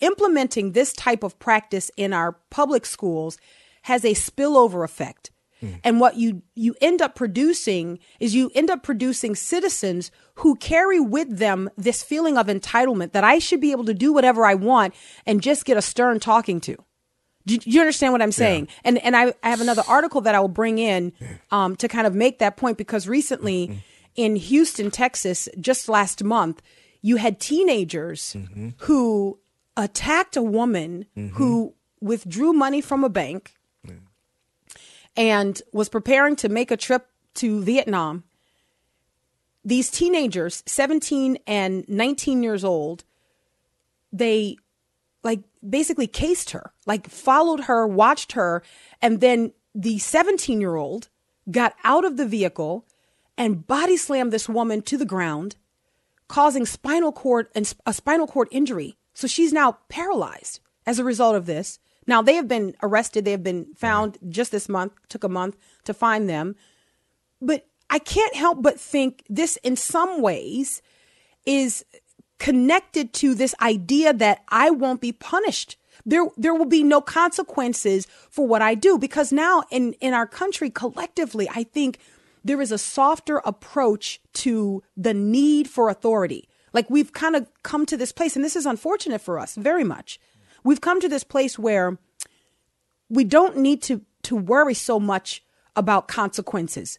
implementing 0.00 0.72
this 0.72 0.92
type 0.92 1.22
of 1.22 1.38
practice 1.38 1.90
in 1.96 2.12
our 2.12 2.32
public 2.50 2.84
schools 2.84 3.38
has 3.82 4.04
a 4.04 4.14
spillover 4.14 4.84
effect. 4.84 5.30
Mm. 5.62 5.80
And 5.84 6.00
what 6.00 6.16
you 6.16 6.42
you 6.54 6.74
end 6.80 7.00
up 7.00 7.14
producing 7.14 7.98
is 8.20 8.34
you 8.34 8.50
end 8.54 8.70
up 8.70 8.82
producing 8.82 9.34
citizens 9.34 10.10
who 10.36 10.56
carry 10.56 11.00
with 11.00 11.38
them 11.38 11.70
this 11.78 12.02
feeling 12.02 12.36
of 12.36 12.48
entitlement 12.48 13.12
that 13.12 13.24
I 13.24 13.38
should 13.38 13.60
be 13.60 13.72
able 13.72 13.84
to 13.86 13.94
do 13.94 14.12
whatever 14.12 14.44
I 14.44 14.54
want 14.54 14.94
and 15.24 15.42
just 15.42 15.64
get 15.64 15.78
a 15.78 15.82
stern 15.82 16.20
talking 16.20 16.60
to. 16.62 16.76
Do 17.46 17.54
you, 17.54 17.60
do 17.60 17.70
you 17.70 17.80
understand 17.80 18.12
what 18.12 18.22
I'm 18.22 18.32
saying? 18.32 18.68
And 18.84 18.98
and 18.98 19.16
I, 19.16 19.32
I 19.42 19.50
have 19.50 19.60
another 19.60 19.82
article 19.88 20.20
that 20.22 20.34
I 20.34 20.40
will 20.40 20.48
bring 20.48 20.78
in 20.78 21.12
um, 21.50 21.76
to 21.76 21.88
kind 21.88 22.06
of 22.06 22.14
make 22.14 22.40
that 22.40 22.56
point 22.56 22.76
because 22.76 23.06
recently 23.06 23.68
mm-hmm. 23.68 23.78
in 24.16 24.36
Houston, 24.36 24.90
Texas, 24.90 25.48
just 25.60 25.88
last 25.88 26.24
month, 26.24 26.60
you 27.02 27.16
had 27.16 27.38
teenagers 27.38 28.34
mm-hmm. 28.36 28.70
who 28.78 29.38
attacked 29.76 30.36
a 30.36 30.42
woman 30.42 31.06
who 31.14 31.20
mm-hmm. 31.20 32.06
withdrew 32.06 32.52
money 32.52 32.80
from 32.80 33.04
a 33.04 33.08
bank 33.08 33.54
yeah. 33.84 33.94
and 35.16 35.62
was 35.72 35.88
preparing 35.88 36.34
to 36.36 36.48
make 36.48 36.70
a 36.70 36.76
trip 36.76 37.08
to 37.34 37.62
Vietnam. 37.62 38.24
These 39.64 39.90
teenagers, 39.90 40.62
17 40.66 41.38
and 41.46 41.88
19 41.88 42.42
years 42.42 42.64
old, 42.64 43.04
they 44.12 44.56
like 45.26 45.40
basically 45.68 46.06
cased 46.06 46.52
her, 46.52 46.72
like 46.86 47.10
followed 47.10 47.64
her, 47.64 47.86
watched 47.86 48.32
her, 48.32 48.62
and 49.02 49.20
then 49.20 49.52
the 49.74 49.98
17 49.98 50.60
year 50.60 50.76
old 50.76 51.08
got 51.50 51.74
out 51.84 52.04
of 52.04 52.16
the 52.16 52.26
vehicle 52.26 52.86
and 53.36 53.66
body 53.66 53.96
slammed 53.98 54.32
this 54.32 54.48
woman 54.48 54.80
to 54.82 54.96
the 54.96 55.04
ground, 55.04 55.56
causing 56.28 56.64
spinal 56.64 57.12
cord 57.12 57.48
and 57.54 57.74
a 57.84 57.92
spinal 57.92 58.26
cord 58.26 58.48
injury. 58.50 58.96
So 59.12 59.26
she's 59.26 59.52
now 59.52 59.78
paralyzed 59.88 60.60
as 60.86 60.98
a 60.98 61.04
result 61.04 61.36
of 61.36 61.46
this. 61.46 61.78
Now 62.06 62.22
they 62.22 62.34
have 62.34 62.48
been 62.48 62.74
arrested. 62.82 63.24
They 63.24 63.32
have 63.32 63.42
been 63.42 63.74
found 63.74 64.16
just 64.28 64.52
this 64.52 64.68
month. 64.68 64.92
Took 65.08 65.24
a 65.24 65.28
month 65.28 65.56
to 65.84 65.92
find 65.92 66.28
them, 66.28 66.54
but 67.42 67.66
I 67.90 67.98
can't 67.98 68.34
help 68.34 68.62
but 68.62 68.80
think 68.80 69.24
this, 69.28 69.56
in 69.58 69.76
some 69.76 70.22
ways, 70.22 70.82
is 71.44 71.84
connected 72.38 73.12
to 73.14 73.34
this 73.34 73.54
idea 73.60 74.12
that 74.12 74.44
I 74.48 74.70
won't 74.70 75.00
be 75.00 75.12
punished. 75.12 75.76
There, 76.04 76.26
there 76.36 76.54
will 76.54 76.66
be 76.66 76.82
no 76.82 77.00
consequences 77.00 78.06
for 78.30 78.46
what 78.46 78.62
I 78.62 78.74
do 78.74 78.98
because 78.98 79.32
now 79.32 79.64
in, 79.70 79.94
in 79.94 80.12
our 80.14 80.26
country 80.26 80.70
collectively, 80.70 81.48
I 81.48 81.64
think 81.64 81.98
there 82.44 82.60
is 82.60 82.70
a 82.70 82.78
softer 82.78 83.38
approach 83.38 84.20
to 84.34 84.82
the 84.96 85.14
need 85.14 85.68
for 85.68 85.88
authority. 85.88 86.48
Like 86.72 86.88
we've 86.90 87.12
kind 87.12 87.34
of 87.34 87.48
come 87.62 87.86
to 87.86 87.96
this 87.96 88.12
place, 88.12 88.36
and 88.36 88.44
this 88.44 88.54
is 88.54 88.66
unfortunate 88.66 89.20
for 89.20 89.38
us 89.38 89.54
very 89.54 89.84
much. 89.84 90.20
We've 90.62 90.80
come 90.80 91.00
to 91.00 91.08
this 91.08 91.24
place 91.24 91.58
where 91.58 91.98
we 93.08 93.24
don't 93.24 93.56
need 93.56 93.82
to, 93.82 94.02
to 94.24 94.36
worry 94.36 94.74
so 94.74 95.00
much 95.00 95.42
about 95.74 96.08
consequences. 96.08 96.98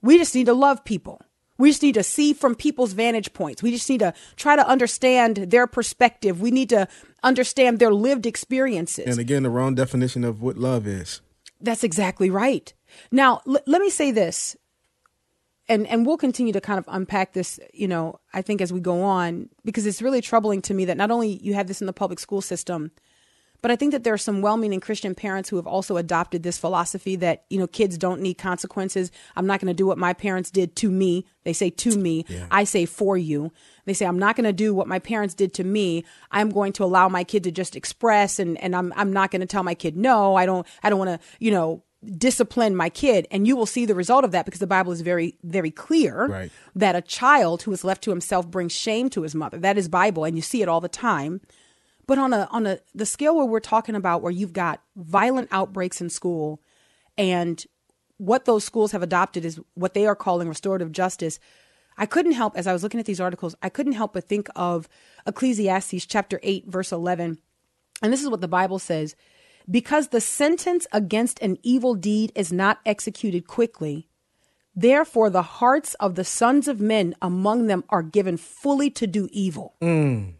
We 0.00 0.18
just 0.18 0.34
need 0.34 0.46
to 0.46 0.54
love 0.54 0.84
people. 0.84 1.20
We 1.58 1.70
just 1.70 1.82
need 1.82 1.94
to 1.94 2.02
see 2.04 2.32
from 2.32 2.54
people's 2.54 2.92
vantage 2.92 3.32
points. 3.32 3.62
We 3.62 3.70
just 3.72 3.88
need 3.90 3.98
to 3.98 4.14
try 4.36 4.54
to 4.56 4.66
understand 4.66 5.36
their 5.36 5.66
perspective. 5.66 6.40
We 6.40 6.50
need 6.52 6.68
to 6.70 6.86
understand 7.24 7.80
their 7.80 7.92
lived 7.92 8.26
experiences. 8.26 9.06
and 9.06 9.18
again, 9.18 9.42
the 9.42 9.50
wrong 9.50 9.74
definition 9.74 10.22
of 10.24 10.40
what 10.40 10.56
love 10.56 10.86
is. 10.86 11.20
That's 11.60 11.82
exactly 11.82 12.30
right. 12.30 12.72
Now, 13.10 13.40
l- 13.46 13.58
let 13.66 13.80
me 13.80 13.90
say 13.90 14.12
this, 14.12 14.56
and 15.68 15.86
and 15.88 16.06
we'll 16.06 16.16
continue 16.16 16.52
to 16.52 16.60
kind 16.60 16.78
of 16.78 16.84
unpack 16.88 17.32
this. 17.32 17.58
You 17.74 17.88
know, 17.88 18.20
I 18.32 18.42
think 18.42 18.60
as 18.60 18.72
we 18.72 18.78
go 18.80 19.02
on, 19.02 19.48
because 19.64 19.84
it's 19.84 20.00
really 20.00 20.20
troubling 20.20 20.62
to 20.62 20.74
me 20.74 20.84
that 20.84 20.96
not 20.96 21.10
only 21.10 21.40
you 21.42 21.54
have 21.54 21.66
this 21.66 21.80
in 21.80 21.86
the 21.88 21.92
public 21.92 22.20
school 22.20 22.40
system, 22.40 22.92
but 23.60 23.70
I 23.70 23.76
think 23.76 23.92
that 23.92 24.04
there 24.04 24.14
are 24.14 24.18
some 24.18 24.40
well-meaning 24.42 24.80
Christian 24.80 25.14
parents 25.14 25.48
who 25.48 25.56
have 25.56 25.66
also 25.66 25.96
adopted 25.96 26.42
this 26.42 26.58
philosophy 26.58 27.16
that 27.16 27.44
you 27.50 27.58
know 27.58 27.66
kids 27.66 27.98
don't 27.98 28.20
need 28.20 28.34
consequences. 28.34 29.10
I'm 29.36 29.46
not 29.46 29.60
going 29.60 29.68
to 29.68 29.74
do 29.74 29.86
what 29.86 29.98
my 29.98 30.12
parents 30.12 30.50
did 30.50 30.76
to 30.76 30.90
me. 30.90 31.24
They 31.44 31.52
say 31.52 31.70
to 31.70 31.96
me. 31.98 32.24
I 32.50 32.64
say 32.64 32.86
for 32.86 33.16
you. 33.16 33.52
They 33.84 33.94
say 33.94 34.06
I'm 34.06 34.18
not 34.18 34.36
going 34.36 34.44
to 34.44 34.52
do 34.52 34.74
what 34.74 34.86
my 34.86 34.98
parents 34.98 35.34
did 35.34 35.54
to 35.54 35.64
me. 35.64 36.04
I'm 36.30 36.50
going 36.50 36.72
to 36.74 36.84
allow 36.84 37.08
my 37.08 37.24
kid 37.24 37.44
to 37.44 37.50
just 37.50 37.74
express, 37.76 38.38
and 38.38 38.56
and 38.62 38.76
I'm 38.76 38.92
I'm 38.96 39.12
not 39.12 39.30
going 39.30 39.40
to 39.40 39.46
tell 39.46 39.62
my 39.62 39.74
kid 39.74 39.96
no. 39.96 40.34
I 40.36 40.46
don't 40.46 40.66
I 40.82 40.90
don't 40.90 40.98
want 40.98 41.20
to 41.20 41.26
you 41.40 41.50
know 41.50 41.82
discipline 42.16 42.76
my 42.76 42.88
kid 42.88 43.26
and 43.32 43.44
you 43.44 43.56
will 43.56 43.66
see 43.66 43.84
the 43.84 43.94
result 43.94 44.22
of 44.24 44.30
that 44.30 44.44
because 44.44 44.60
the 44.60 44.68
bible 44.68 44.92
is 44.92 45.00
very 45.00 45.36
very 45.42 45.72
clear 45.72 46.26
Right. 46.28 46.52
that 46.76 46.94
a 46.94 47.02
child 47.02 47.62
who 47.62 47.72
is 47.72 47.82
left 47.82 48.04
to 48.04 48.10
himself 48.10 48.48
brings 48.48 48.70
shame 48.70 49.10
to 49.10 49.22
his 49.22 49.34
mother 49.34 49.58
that 49.58 49.76
is 49.76 49.88
bible 49.88 50.22
and 50.22 50.36
you 50.36 50.42
see 50.42 50.62
it 50.62 50.68
all 50.68 50.80
the 50.80 50.88
time 50.88 51.40
but 52.08 52.18
on 52.18 52.32
a 52.32 52.48
on 52.50 52.66
a 52.66 52.80
the 52.94 53.06
scale 53.06 53.36
where 53.36 53.44
we're 53.44 53.60
talking 53.60 53.94
about 53.94 54.22
where 54.22 54.32
you've 54.32 54.54
got 54.54 54.82
violent 54.96 55.46
outbreaks 55.52 56.00
in 56.00 56.10
school 56.10 56.60
and 57.16 57.64
what 58.16 58.46
those 58.46 58.64
schools 58.64 58.90
have 58.90 59.02
adopted 59.02 59.44
is 59.44 59.60
what 59.74 59.94
they 59.94 60.06
are 60.06 60.16
calling 60.16 60.48
restorative 60.48 60.90
justice. 60.90 61.38
I 61.96 62.06
couldn't 62.06 62.32
help 62.32 62.56
as 62.56 62.66
I 62.66 62.72
was 62.72 62.82
looking 62.82 62.98
at 62.98 63.06
these 63.06 63.20
articles, 63.20 63.54
I 63.62 63.68
couldn't 63.68 63.92
help 63.92 64.14
but 64.14 64.24
think 64.24 64.48
of 64.56 64.88
Ecclesiastes 65.26 66.06
chapter 66.06 66.40
8 66.42 66.64
verse 66.66 66.90
11. 66.90 67.38
And 68.02 68.12
this 68.12 68.22
is 68.22 68.30
what 68.30 68.40
the 68.40 68.48
Bible 68.48 68.78
says, 68.78 69.14
because 69.70 70.08
the 70.08 70.20
sentence 70.20 70.86
against 70.92 71.40
an 71.42 71.58
evil 71.62 71.94
deed 71.94 72.32
is 72.34 72.52
not 72.52 72.78
executed 72.86 73.46
quickly, 73.46 74.08
therefore 74.74 75.28
the 75.28 75.42
hearts 75.42 75.94
of 75.94 76.14
the 76.14 76.24
sons 76.24 76.68
of 76.68 76.80
men 76.80 77.14
among 77.20 77.66
them 77.66 77.84
are 77.90 78.02
given 78.02 78.38
fully 78.38 78.88
to 78.92 79.06
do 79.06 79.28
evil. 79.30 79.74
Mm. 79.82 80.37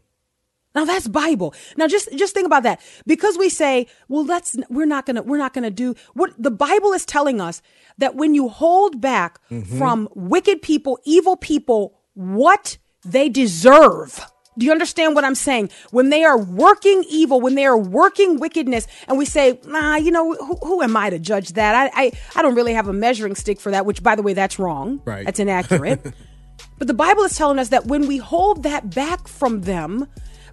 Now 0.75 0.85
that's 0.85 1.09
Bible. 1.09 1.55
Now 1.77 1.89
just 1.89 2.09
just 2.17 2.35
think 2.35 2.47
about 2.47 2.63
that. 2.63 2.81
Because 3.07 3.39
we 3.39 3.49
say, 3.49 3.87
well, 4.09 4.25
let's 4.25 4.57
we're 4.69 4.87
not 4.87 5.07
gonna 5.07 5.23
we're 5.23 5.39
not 5.39 5.55
gonna 5.55 5.71
do 5.71 5.95
what 6.15 6.33
the 6.39 6.51
Bible 6.51 6.93
is 6.93 7.05
telling 7.05 7.41
us 7.41 7.63
that 7.99 8.15
when 8.15 8.35
you 8.35 8.49
hold 8.49 9.01
back 9.01 9.41
mm-hmm. 9.51 9.79
from 9.79 10.09
wicked 10.15 10.63
people, 10.63 10.99
evil 11.05 11.37
people, 11.37 11.99
what 12.15 12.79
they 13.05 13.29
deserve. 13.29 14.25
Do 14.57 14.67
you 14.67 14.73
understand 14.73 15.15
what 15.15 15.25
I'm 15.25 15.37
saying? 15.37 15.71
When 15.93 16.11
they 16.11 16.25
are 16.25 16.37
working 16.37 17.05
evil, 17.09 17.41
when 17.41 17.55
they 17.55 17.65
are 17.65 17.79
working 17.79 18.41
wickedness, 18.41 18.89
and 19.07 19.17
we 19.17 19.25
say, 19.25 19.61
nah, 19.65 19.95
you 19.95 20.11
know, 20.11 20.35
who, 20.35 20.57
who 20.57 20.83
am 20.83 20.97
I 20.97 21.11
to 21.11 21.21
judge 21.21 21.53
that? 21.53 21.77
I, 21.77 22.03
I 22.07 22.13
I 22.35 22.43
don't 22.43 22.57
really 22.57 22.75
have 22.75 22.89
a 22.89 22.93
measuring 22.93 23.37
stick 23.37 23.61
for 23.61 23.71
that, 23.71 23.87
which 23.87 24.03
by 24.03 24.17
the 24.17 24.23
way, 24.23 24.33
that's 24.33 24.59
wrong. 24.59 25.01
Right. 25.05 25.25
That's 25.25 25.39
inaccurate. 25.39 26.13
But 26.79 26.87
the 26.87 26.95
Bible 26.95 27.25
is 27.25 27.37
telling 27.37 27.59
us 27.59 27.69
that 27.71 27.87
when 27.87 28.07
we 28.07 28.19
hold 28.19 28.63
that 28.63 28.95
back 28.95 29.27
from 29.27 29.63
them, 29.63 30.07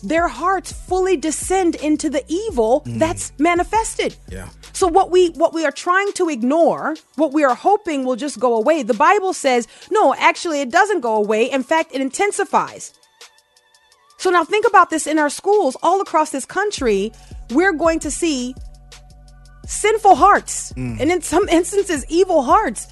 their 0.08 0.28
hearts 0.28 0.72
fully 0.72 1.18
descend 1.18 1.76
into 1.76 2.10
the 2.10 2.24
evil 2.28 2.82
mm. 2.86 3.00
that's 3.00 3.34
manifested. 3.40 4.16
Yeah. 4.30 4.50
So 4.74 4.88
what 4.88 5.10
we 5.10 5.30
what 5.30 5.54
we 5.54 5.66
are 5.66 5.72
trying 5.72 6.12
to 6.14 6.30
ignore, 6.30 6.96
what 7.16 7.34
we 7.34 7.44
are 7.44 7.56
hoping 7.56 8.06
will 8.06 8.16
just 8.16 8.40
go 8.40 8.56
away, 8.56 8.84
the 8.84 8.94
Bible 8.94 9.34
says, 9.34 9.68
no, 9.90 10.14
actually 10.16 10.62
it 10.62 10.70
doesn't 10.70 11.02
go 11.02 11.16
away. 11.16 11.50
In 11.50 11.64
fact, 11.64 11.92
it 11.94 12.02
intensifies. 12.02 12.94
So 14.18 14.30
now 14.30 14.44
think 14.44 14.68
about 14.68 14.90
this 14.90 15.08
in 15.08 15.20
our 15.20 15.30
schools 15.30 15.78
all 15.84 16.02
across 16.02 16.30
this 16.32 16.46
country, 16.46 17.12
we're 17.52 17.74
going 17.74 18.00
to 18.00 18.12
see 18.12 18.56
sinful 19.66 20.16
hearts 20.16 20.74
mm. 20.74 21.00
and 21.00 21.12
in 21.12 21.22
some 21.22 21.48
instances 21.60 22.06
evil 22.10 22.44
hearts 22.44 22.88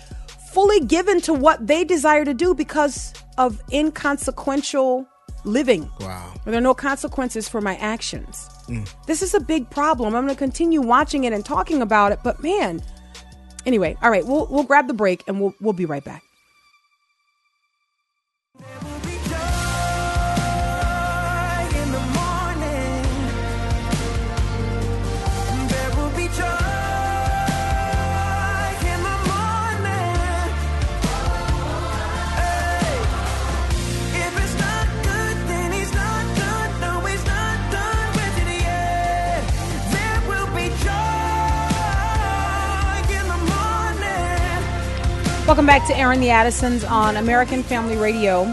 fully 0.51 0.79
given 0.79 1.19
to 1.21 1.33
what 1.33 1.65
they 1.65 1.83
desire 1.83 2.25
to 2.25 2.33
do 2.33 2.53
because 2.53 3.13
of 3.37 3.61
inconsequential 3.71 5.07
living. 5.43 5.89
Wow. 5.99 6.33
There 6.45 6.55
are 6.55 6.61
no 6.61 6.73
consequences 6.73 7.47
for 7.49 7.61
my 7.61 7.75
actions. 7.77 8.49
Mm. 8.67 8.91
This 9.05 9.21
is 9.21 9.33
a 9.33 9.39
big 9.39 9.69
problem. 9.69 10.15
I'm 10.15 10.25
going 10.25 10.35
to 10.35 10.39
continue 10.39 10.81
watching 10.81 11.23
it 11.23 11.33
and 11.33 11.43
talking 11.43 11.81
about 11.81 12.11
it, 12.11 12.19
but 12.23 12.41
man. 12.41 12.81
Anyway, 13.65 13.95
all 14.01 14.09
right, 14.09 14.25
we'll 14.25 14.45
we'll 14.47 14.65
grab 14.65 14.87
the 14.87 14.93
break 14.93 15.23
and 15.25 15.39
we'll 15.39 15.55
we'll 15.61 15.71
be 15.73 15.85
right 15.85 16.03
back. 16.03 16.23
Welcome 45.45 45.65
back 45.65 45.85
to 45.87 45.97
Airing 45.97 46.21
the 46.21 46.29
Addisons 46.29 46.85
on 46.85 47.17
American 47.17 47.63
Family 47.63 47.97
Radio, 47.97 48.45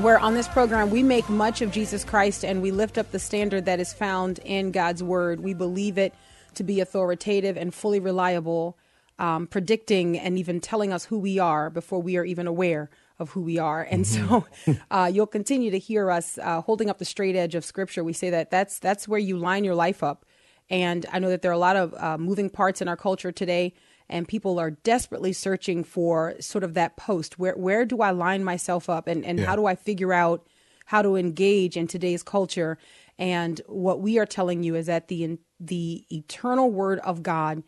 where 0.00 0.18
on 0.18 0.34
this 0.34 0.48
program 0.48 0.90
we 0.90 1.00
make 1.00 1.28
much 1.28 1.62
of 1.62 1.70
Jesus 1.70 2.02
Christ 2.02 2.44
and 2.44 2.60
we 2.60 2.72
lift 2.72 2.98
up 2.98 3.12
the 3.12 3.20
standard 3.20 3.66
that 3.66 3.78
is 3.78 3.92
found 3.92 4.40
in 4.40 4.72
God's 4.72 5.00
Word. 5.00 5.38
We 5.38 5.54
believe 5.54 5.98
it 5.98 6.12
to 6.54 6.64
be 6.64 6.80
authoritative 6.80 7.56
and 7.56 7.72
fully 7.72 8.00
reliable, 8.00 8.76
um, 9.20 9.46
predicting 9.46 10.18
and 10.18 10.36
even 10.40 10.60
telling 10.60 10.92
us 10.92 11.04
who 11.04 11.20
we 11.20 11.38
are 11.38 11.70
before 11.70 12.02
we 12.02 12.16
are 12.16 12.24
even 12.24 12.48
aware 12.48 12.90
of 13.20 13.30
who 13.30 13.40
we 13.40 13.60
are. 13.60 13.84
And 13.84 14.04
mm-hmm. 14.04 14.28
so 14.66 14.76
uh, 14.90 15.06
you'll 15.06 15.28
continue 15.28 15.70
to 15.70 15.78
hear 15.78 16.10
us 16.10 16.36
uh, 16.36 16.62
holding 16.62 16.90
up 16.90 16.98
the 16.98 17.04
straight 17.04 17.36
edge 17.36 17.54
of 17.54 17.64
Scripture. 17.64 18.02
We 18.02 18.12
say 18.12 18.28
that 18.30 18.50
that's 18.50 18.80
that's 18.80 19.06
where 19.06 19.20
you 19.20 19.38
line 19.38 19.62
your 19.62 19.76
life 19.76 20.02
up. 20.02 20.26
And 20.68 21.06
I 21.12 21.20
know 21.20 21.28
that 21.28 21.42
there 21.42 21.52
are 21.52 21.54
a 21.54 21.58
lot 21.58 21.76
of 21.76 21.94
uh, 21.94 22.18
moving 22.18 22.50
parts 22.50 22.82
in 22.82 22.88
our 22.88 22.96
culture 22.96 23.30
today 23.30 23.74
and 24.08 24.28
people 24.28 24.58
are 24.58 24.70
desperately 24.70 25.32
searching 25.32 25.84
for 25.84 26.34
sort 26.40 26.64
of 26.64 26.74
that 26.74 26.96
post 26.96 27.38
where 27.38 27.54
where 27.54 27.84
do 27.84 28.00
I 28.00 28.10
line 28.10 28.44
myself 28.44 28.88
up 28.88 29.06
and, 29.06 29.24
and 29.24 29.38
yeah. 29.38 29.46
how 29.46 29.56
do 29.56 29.66
I 29.66 29.74
figure 29.74 30.12
out 30.12 30.46
how 30.86 31.02
to 31.02 31.16
engage 31.16 31.76
in 31.76 31.86
today's 31.86 32.22
culture 32.22 32.78
and 33.18 33.60
what 33.66 34.00
we 34.00 34.18
are 34.18 34.26
telling 34.26 34.62
you 34.62 34.74
is 34.74 34.86
that 34.86 35.08
the 35.08 35.38
the 35.60 36.04
eternal 36.10 36.70
word 36.70 36.98
of 37.00 37.22
God 37.22 37.62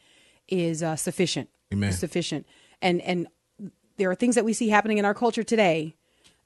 is 0.48 0.82
uh, 0.82 0.96
sufficient 0.96 1.48
Amen. 1.72 1.92
sufficient 1.92 2.46
and 2.82 3.00
and 3.02 3.28
there 3.96 4.10
are 4.10 4.14
things 4.14 4.34
that 4.34 4.44
we 4.44 4.52
see 4.52 4.68
happening 4.68 4.98
in 4.98 5.04
our 5.04 5.14
culture 5.14 5.44
today 5.44 5.94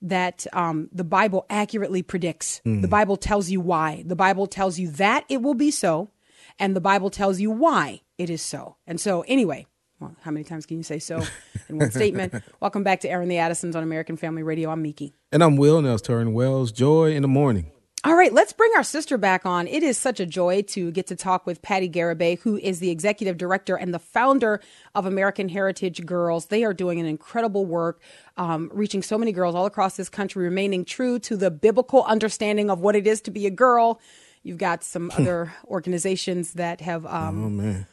that 0.03 0.47
um, 0.53 0.89
the 0.93 1.05
Bible 1.05 1.47
accurately 1.51 2.03
predicts. 2.03 2.61
Mm. 2.65 2.83
The 2.83 2.89
Bible 2.89 3.17
tells 3.17 3.51
you 3.51 3.61
why. 3.61 4.05
The 4.07 4.17
Bible 4.17 4.47
tells 4.47 4.79
you 4.79 4.91
that 4.93 5.25
it 5.29 5.43
will 5.43 5.55
be 5.55 5.71
so, 5.71 6.11
and 6.59 6.77
the 6.77 6.81
Bible 6.81 7.11
tells 7.11 7.41
you 7.41 7.51
why 7.51 8.03
it 8.17 8.31
is 8.31 8.43
so. 8.43 8.77
And 8.87 9.01
so, 9.01 9.23
anyway, 9.23 9.67
well, 10.01 10.15
how 10.23 10.31
many 10.31 10.45
times 10.45 10.67
can 10.67 10.77
you 10.77 10.83
say 10.83 10.99
so 10.99 11.23
in 11.69 11.79
one 11.79 11.91
statement? 11.91 12.35
Welcome 12.61 12.83
back 12.83 13.01
to 13.01 13.09
Airing 13.09 13.29
the 13.29 13.39
Addisons 13.39 13.75
on 13.75 13.83
American 13.83 14.17
Family 14.17 14.43
Radio. 14.43 14.71
I'm 14.71 14.83
Miki. 14.83 15.15
And 15.33 15.43
I'm 15.43 15.57
Will 15.57 15.83
Nelson 15.83 16.33
Wells. 16.33 16.73
Joy 16.73 17.13
in 17.13 17.23
the 17.23 17.29
morning. 17.29 17.73
All 18.05 18.15
right, 18.15 18.33
let's 18.33 18.53
bring 18.53 18.71
our 18.77 18.85
sister 18.85 19.19
back 19.19 19.45
on. 19.45 19.67
It 19.67 19.83
is 19.83 19.99
such 19.99 20.21
a 20.21 20.27
joy 20.27 20.63
to 20.69 20.93
get 20.93 21.09
to 21.09 21.17
talk 21.17 21.47
with 21.47 21.61
Patti 21.63 21.91
Garibay, 21.91 22.39
who 22.39 22.57
is 22.57 22.79
the 22.79 22.91
executive 22.91 23.37
director 23.37 23.75
and 23.75 23.93
the 23.93 23.99
founder 23.99 24.61
of 24.95 25.05
American 25.05 25.49
Heritage 25.49 26.07
Girls. 26.07 26.47
They 26.47 26.63
are 26.63 26.73
doing 26.73 27.01
an 27.01 27.07
incredible 27.07 27.67
work, 27.67 28.01
um, 28.37 28.71
reaching 28.73 29.03
so 29.03 29.19
many 29.19 29.33
girls 29.33 29.57
all 29.57 29.67
across 29.67 29.97
this 29.97 30.09
country, 30.09 30.45
remaining 30.45 30.85
true 30.85 31.19
to 31.19 31.37
the 31.37 31.51
biblical 31.51 32.05
understanding 32.05 32.71
of 32.71 32.79
what 32.79 32.95
it 32.95 33.09
is 33.09 33.21
to 33.23 33.33
be 33.33 33.47
a 33.47 33.51
girl. 33.51 34.01
You've 34.45 34.59
got 34.59 34.85
some 34.85 35.11
other 35.19 35.53
organizations 35.67 36.53
that 36.53 36.81
have 36.81 37.05
um, 37.05 37.61
oh, 37.61 37.85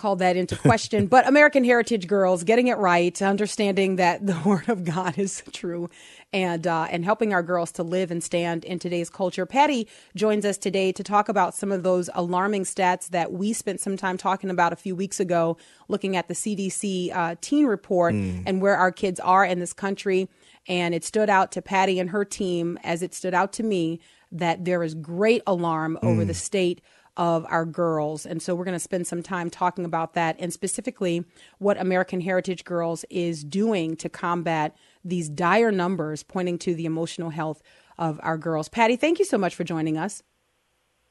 called 0.00 0.18
that 0.20 0.34
into 0.36 0.56
question. 0.56 1.06
but 1.06 1.28
American 1.28 1.62
Heritage 1.62 2.06
Girls 2.06 2.42
getting 2.42 2.68
it 2.68 2.78
right, 2.78 3.20
understanding 3.20 3.96
that 3.96 4.26
the 4.26 4.40
Word 4.44 4.68
of 4.68 4.82
God 4.82 5.18
is 5.18 5.42
true, 5.52 5.90
and 6.32 6.66
uh, 6.66 6.88
and 6.90 7.04
helping 7.04 7.34
our 7.34 7.42
girls 7.42 7.70
to 7.72 7.82
live 7.82 8.10
and 8.10 8.24
stand 8.24 8.64
in 8.64 8.78
today's 8.78 9.10
culture. 9.10 9.44
Patti 9.44 9.86
joins 10.16 10.44
us 10.44 10.56
today 10.56 10.90
to 10.92 11.04
talk 11.04 11.28
about 11.28 11.54
some 11.54 11.70
of 11.70 11.82
those 11.82 12.08
alarming 12.14 12.64
stats 12.64 13.08
that 13.10 13.32
we 13.32 13.52
spent 13.52 13.80
some 13.80 13.96
time 13.96 14.16
talking 14.16 14.48
about 14.48 14.72
a 14.72 14.76
few 14.76 14.96
weeks 14.96 15.20
ago, 15.20 15.58
looking 15.88 16.16
at 16.16 16.28
the 16.28 16.34
CDC 16.34 17.14
uh, 17.14 17.36
teen 17.40 17.66
report 17.66 18.14
mm. 18.14 18.42
and 18.46 18.62
where 18.62 18.76
our 18.76 18.90
kids 18.90 19.20
are 19.20 19.44
in 19.44 19.60
this 19.60 19.74
country. 19.74 20.28
And 20.68 20.94
it 20.94 21.04
stood 21.04 21.28
out 21.28 21.52
to 21.52 21.62
Patti 21.62 21.98
and 21.98 22.10
her 22.10 22.24
team 22.24 22.78
as 22.84 23.02
it 23.02 23.14
stood 23.14 23.34
out 23.34 23.52
to 23.54 23.62
me 23.62 24.00
that 24.32 24.64
there 24.64 24.82
is 24.82 24.94
great 24.94 25.42
alarm 25.46 25.98
mm. 26.00 26.08
over 26.08 26.24
the 26.24 26.34
state 26.34 26.80
of 27.16 27.44
our 27.48 27.64
girls. 27.64 28.24
And 28.24 28.40
so 28.42 28.54
we're 28.54 28.64
going 28.64 28.76
to 28.76 28.78
spend 28.78 29.06
some 29.06 29.22
time 29.22 29.50
talking 29.50 29.84
about 29.84 30.14
that 30.14 30.36
and 30.38 30.52
specifically 30.52 31.24
what 31.58 31.80
American 31.80 32.20
Heritage 32.20 32.64
Girls 32.64 33.04
is 33.10 33.44
doing 33.44 33.96
to 33.96 34.08
combat 34.08 34.76
these 35.04 35.28
dire 35.28 35.72
numbers 35.72 36.22
pointing 36.22 36.58
to 36.58 36.74
the 36.74 36.86
emotional 36.86 37.30
health 37.30 37.62
of 37.98 38.18
our 38.22 38.38
girls. 38.38 38.68
Patti, 38.68 38.96
thank 38.96 39.18
you 39.18 39.24
so 39.24 39.38
much 39.38 39.54
for 39.54 39.64
joining 39.64 39.96
us. 39.96 40.22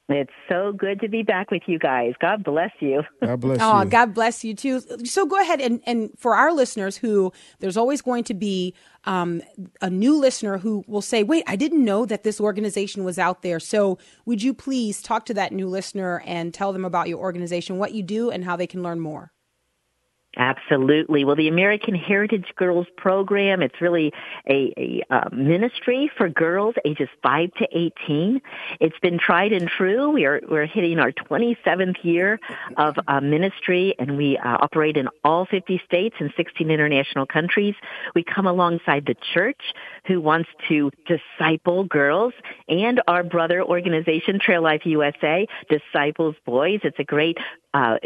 It's 0.09 0.31
so 0.49 0.73
good 0.75 0.99
to 1.01 1.07
be 1.07 1.21
back 1.21 1.51
with 1.51 1.61
you 1.67 1.77
guys. 1.77 2.13
God 2.19 2.43
bless 2.43 2.71
you. 2.79 3.03
God 3.23 3.39
bless 3.39 3.59
you. 3.59 3.65
oh, 3.65 3.83
you. 3.83 3.89
God 3.89 4.13
bless 4.15 4.43
you 4.43 4.55
too. 4.55 4.79
So 5.05 5.27
go 5.27 5.39
ahead 5.39 5.61
and, 5.61 5.81
and 5.85 6.09
for 6.17 6.35
our 6.35 6.51
listeners 6.51 6.97
who 6.97 7.31
there's 7.59 7.77
always 7.77 8.01
going 8.01 8.23
to 8.25 8.33
be 8.33 8.73
um, 9.09 9.41
a 9.81 9.89
new 9.89 10.15
listener 10.15 10.59
who 10.59 10.83
will 10.85 11.01
say, 11.01 11.23
wait, 11.23 11.43
I 11.47 11.55
didn't 11.55 11.83
know 11.83 12.05
that 12.05 12.21
this 12.21 12.39
organization 12.39 13.03
was 13.03 13.17
out 13.17 13.41
there. 13.41 13.59
So 13.59 13.97
would 14.25 14.43
you 14.43 14.53
please 14.53 15.01
talk 15.01 15.25
to 15.25 15.33
that 15.33 15.51
new 15.51 15.67
listener 15.67 16.21
and 16.27 16.53
tell 16.53 16.71
them 16.71 16.85
about 16.85 17.09
your 17.09 17.17
organization, 17.17 17.79
what 17.79 17.91
you 17.95 18.03
do, 18.03 18.29
and 18.29 18.45
how 18.45 18.55
they 18.55 18.67
can 18.67 18.83
learn 18.83 18.99
more? 18.99 19.33
Absolutely. 20.37 21.25
Well, 21.25 21.35
the 21.35 21.47
American 21.47 21.95
Heritage 21.95 22.53
Girls 22.55 22.85
Program, 22.97 23.63
it's 23.63 23.81
really 23.81 24.13
a, 24.47 24.73
a 24.77 25.03
uh, 25.09 25.29
ministry 25.31 26.11
for 26.17 26.29
girls 26.29 26.75
ages 26.85 27.09
5 27.23 27.51
to 27.55 27.67
18. 27.71 28.39
It's 28.79 28.97
been 28.99 29.17
tried 29.17 29.53
and 29.53 29.67
true. 29.67 30.11
We 30.11 30.25
are, 30.25 30.39
we're 30.47 30.67
hitting 30.67 30.99
our 30.99 31.11
27th 31.11 32.03
year 32.03 32.39
of 32.77 32.95
uh, 33.07 33.21
ministry 33.21 33.95
and 33.97 34.17
we 34.17 34.37
uh, 34.37 34.57
operate 34.61 34.97
in 34.97 35.09
all 35.23 35.47
50 35.47 35.81
states 35.83 36.15
and 36.19 36.31
16 36.37 36.69
international 36.69 37.25
countries. 37.25 37.73
We 38.13 38.23
come 38.23 38.45
alongside 38.45 39.07
the 39.07 39.15
church 39.33 39.61
who 40.09 40.19
wants 40.19 40.49
to 40.67 40.89
disciple 41.05 41.83
girls 41.83 42.33
and 42.67 42.99
our 43.07 43.23
brother 43.23 43.63
organization, 43.63 44.39
Trail 44.39 44.63
Life 44.63 44.81
USA, 44.85 45.47
disciples 45.69 46.35
boys. 46.45 46.79
It's 46.83 46.97
a 46.97 47.03
great 47.03 47.37
uh, 47.73 47.97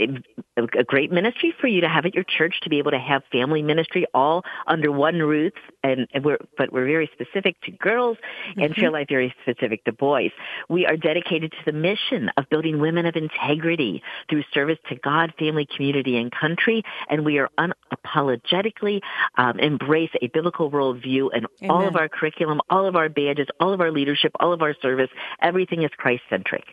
a 0.58 0.84
great 0.84 1.12
ministry 1.12 1.54
for 1.60 1.68
you 1.68 1.82
to 1.82 1.88
have 1.88 2.06
at 2.06 2.14
your 2.14 2.26
church 2.26 2.56
to 2.64 2.70
be 2.70 2.80
able 2.80 2.92
to 2.92 3.00
have 3.00 3.24
family 3.32 3.62
ministry 3.62 4.06
all 4.14 4.44
under 4.68 4.92
one 4.92 5.20
roof. 5.20 5.54
And, 5.84 6.08
and 6.14 6.26
we're, 6.26 6.38
but 6.58 6.74
we're 6.74 6.86
very 6.86 7.10
specific 7.14 7.60
to 7.62 7.72
girls 7.72 8.18
and 8.58 8.72
mm-hmm. 8.72 8.80
Trail 8.80 8.92
Life 8.92 9.08
very 9.10 9.34
specific 9.42 9.84
to 9.86 9.94
boys. 9.94 10.32
We 10.70 10.86
are 10.86 10.98
dedicated 10.98 11.52
to 11.52 11.58
the 11.66 11.72
mission 11.72 12.30
of 12.36 12.50
building 12.50 12.80
women 12.80 13.06
of 13.06 13.16
integrity 13.16 14.04
through 14.30 14.44
service 14.54 14.80
to 14.90 14.96
God, 14.96 15.34
family, 15.40 15.66
community, 15.66 16.18
and 16.18 16.32
country. 16.32 16.84
And 17.10 17.26
we 17.26 17.40
are 17.40 17.50
unapologetically 17.58 19.02
um, 19.38 19.60
embrace 19.60 20.12
a 20.22 20.28
biblical 20.28 20.72
worldview 20.72 21.30
and 21.34 21.48
all 21.70 21.88
of 21.88 21.93
our 21.96 22.10
curriculum, 22.10 22.62
all 22.70 22.88
of 22.88 22.96
our 22.96 23.10
badges, 23.10 23.48
all 23.60 23.74
of 23.74 23.82
our 23.82 23.92
leadership, 23.92 24.32
all 24.40 24.54
of 24.54 24.62
our 24.62 24.76
service. 24.82 25.10
Everything 25.42 25.84
is 25.84 25.90
Christ 25.98 26.24
centric. 26.30 26.64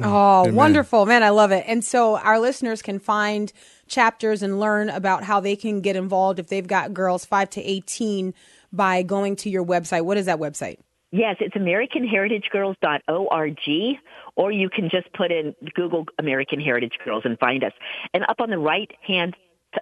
Oh, 0.00 0.04
oh, 0.04 0.42
Amen. 0.42 0.54
wonderful. 0.56 1.06
Man, 1.06 1.22
I 1.22 1.28
love 1.28 1.52
it. 1.52 1.64
And 1.68 1.84
so 1.84 2.18
our 2.18 2.40
listeners 2.40 2.82
can 2.82 2.98
find 2.98 3.52
chapters 3.86 4.42
and 4.42 4.58
learn 4.58 4.90
about 4.90 5.22
how 5.22 5.40
they 5.40 5.54
can 5.54 5.80
get 5.80 5.94
involved 5.94 6.38
if 6.38 6.48
they've 6.48 6.66
got 6.66 6.92
girls 6.92 7.24
5 7.24 7.48
to 7.50 7.62
18 7.62 8.34
by 8.72 9.02
going 9.02 9.36
to 9.36 9.48
your 9.48 9.64
website. 9.64 10.04
What 10.04 10.16
is 10.16 10.26
that 10.26 10.38
website? 10.38 10.78
Yes, 11.12 11.36
it's 11.38 11.54
AmericanHeritageGirls.org, 11.54 13.98
or 14.34 14.50
you 14.50 14.68
can 14.68 14.90
just 14.90 15.12
put 15.12 15.30
in 15.30 15.54
Google 15.74 16.06
American 16.18 16.58
Heritage 16.58 16.98
Girls 17.04 17.22
and 17.24 17.38
find 17.38 17.62
us. 17.62 17.72
And 18.12 18.24
up 18.28 18.40
on 18.40 18.50
the 18.50 18.58
right 18.58 18.90
hand 19.06 19.36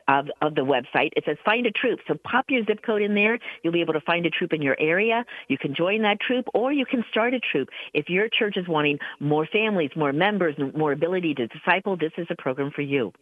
of, 0.09 0.29
of 0.41 0.55
the 0.55 0.63
website. 0.63 1.11
It 1.17 1.25
says 1.27 1.37
find 1.45 1.67
a 1.67 1.71
troop. 1.71 2.01
So 2.07 2.15
pop 2.15 2.47
your 2.49 2.65
zip 2.65 2.81
code 2.85 3.03
in 3.03 3.15
there. 3.15 3.39
You'll 3.63 3.73
be 3.73 3.81
able 3.81 3.95
to 3.95 4.01
find 4.01 4.27
a 4.27 4.31
troop 4.31 4.53
in 4.53 4.63
your 4.63 4.77
area. 4.79 5.25
You 5.49 5.59
can 5.59 5.75
join 5.75 6.03
that 6.03 6.21
troop 6.21 6.47
or 6.55 6.73
you 6.73 6.87
can 6.87 7.05
start 7.11 7.35
a 7.35 7.41
troop. 7.41 7.69
If 7.95 8.09
your 8.09 8.29
church 8.29 8.57
is 8.57 8.69
wanting 8.69 8.99
more 9.21 9.47
families, 9.47 9.91
more 9.97 10.13
members, 10.13 10.55
more 10.77 10.93
ability 10.93 11.35
to 11.35 11.47
disciple, 11.49 11.97
this 11.97 12.13
is 12.17 12.27
a 12.31 12.37
program 12.37 12.71
for 12.71 12.83
you. 12.83 13.13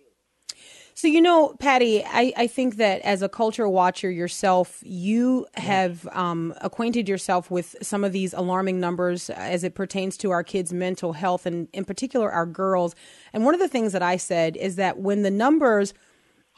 So, 0.94 1.08
you 1.08 1.22
know, 1.22 1.54
Patti, 1.58 2.04
I, 2.04 2.32
I 2.36 2.46
think 2.46 2.76
that 2.76 3.00
as 3.02 3.22
a 3.22 3.28
culture 3.28 3.66
watcher 3.66 4.10
yourself, 4.10 4.82
you 4.84 5.46
have 5.54 6.06
um, 6.12 6.52
acquainted 6.60 7.08
yourself 7.08 7.50
with 7.50 7.74
some 7.80 8.04
of 8.04 8.12
these 8.12 8.34
alarming 8.34 8.80
numbers 8.80 9.30
as 9.30 9.64
it 9.64 9.74
pertains 9.74 10.18
to 10.18 10.30
our 10.30 10.44
kids' 10.44 10.74
mental 10.74 11.14
health 11.14 11.46
and, 11.46 11.68
in 11.72 11.86
particular, 11.86 12.30
our 12.30 12.44
girls. 12.44 12.94
And 13.32 13.44
one 13.44 13.54
of 13.54 13.60
the 13.60 13.68
things 13.68 13.92
that 13.92 14.02
I 14.02 14.18
said 14.18 14.56
is 14.56 14.76
that 14.76 14.98
when 14.98 15.22
the 15.22 15.30
numbers– 15.30 15.94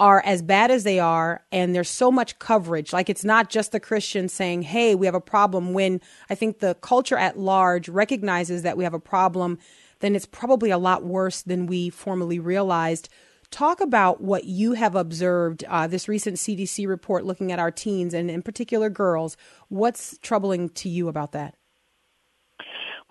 are 0.03 0.21
as 0.25 0.43
bad 0.43 0.73
as 0.73 0.83
they 0.83 0.99
are 0.99 1.45
and 1.53 1.77
there's 1.77 1.89
so 1.89 2.11
much 2.11 2.37
coverage. 2.41 2.93
Like 2.93 3.09
it's 3.09 3.25
not 3.25 3.51
just 3.51 3.71
the 3.71 3.79
christians 3.79 4.33
saying 4.33 4.63
hey 4.63 4.97
we 4.97 5.07
have 5.07 5.15
a 5.15 5.21
problem 5.21 5.73
when 5.73 6.01
i 6.29 6.35
think 6.35 6.59
the 6.59 6.75
culture 6.81 7.17
at 7.17 7.39
large 7.39 7.89
recognizes 7.89 8.63
that 8.63 8.77
we 8.77 8.83
have 8.83 8.95
a 8.95 8.99
problem 8.99 9.59
then 10.01 10.17
it's 10.17 10.27
probably 10.27 10.71
a 10.71 10.79
lot 10.79 11.05
worse 11.05 11.43
than 11.43 11.67
we 11.67 11.89
formally 11.89 12.41
realized. 12.41 13.09
Talk 13.53 13.81
about 13.81 14.21
what 14.21 14.45
you 14.45 14.73
have 14.73 14.97
observed 14.97 15.63
uh, 15.69 15.87
this 15.87 16.09
recent 16.09 16.39
cdc 16.39 16.89
report 16.89 17.25
looking 17.25 17.53
at 17.53 17.61
our 17.61 17.71
teens 17.71 18.13
and 18.13 18.29
in 18.29 18.43
particular 18.43 18.91
girls. 18.91 19.37
What's 19.69 20.19
troubling 20.19 20.71
to 20.71 20.89
you 20.89 21.07
about 21.07 21.33
that 21.33 21.55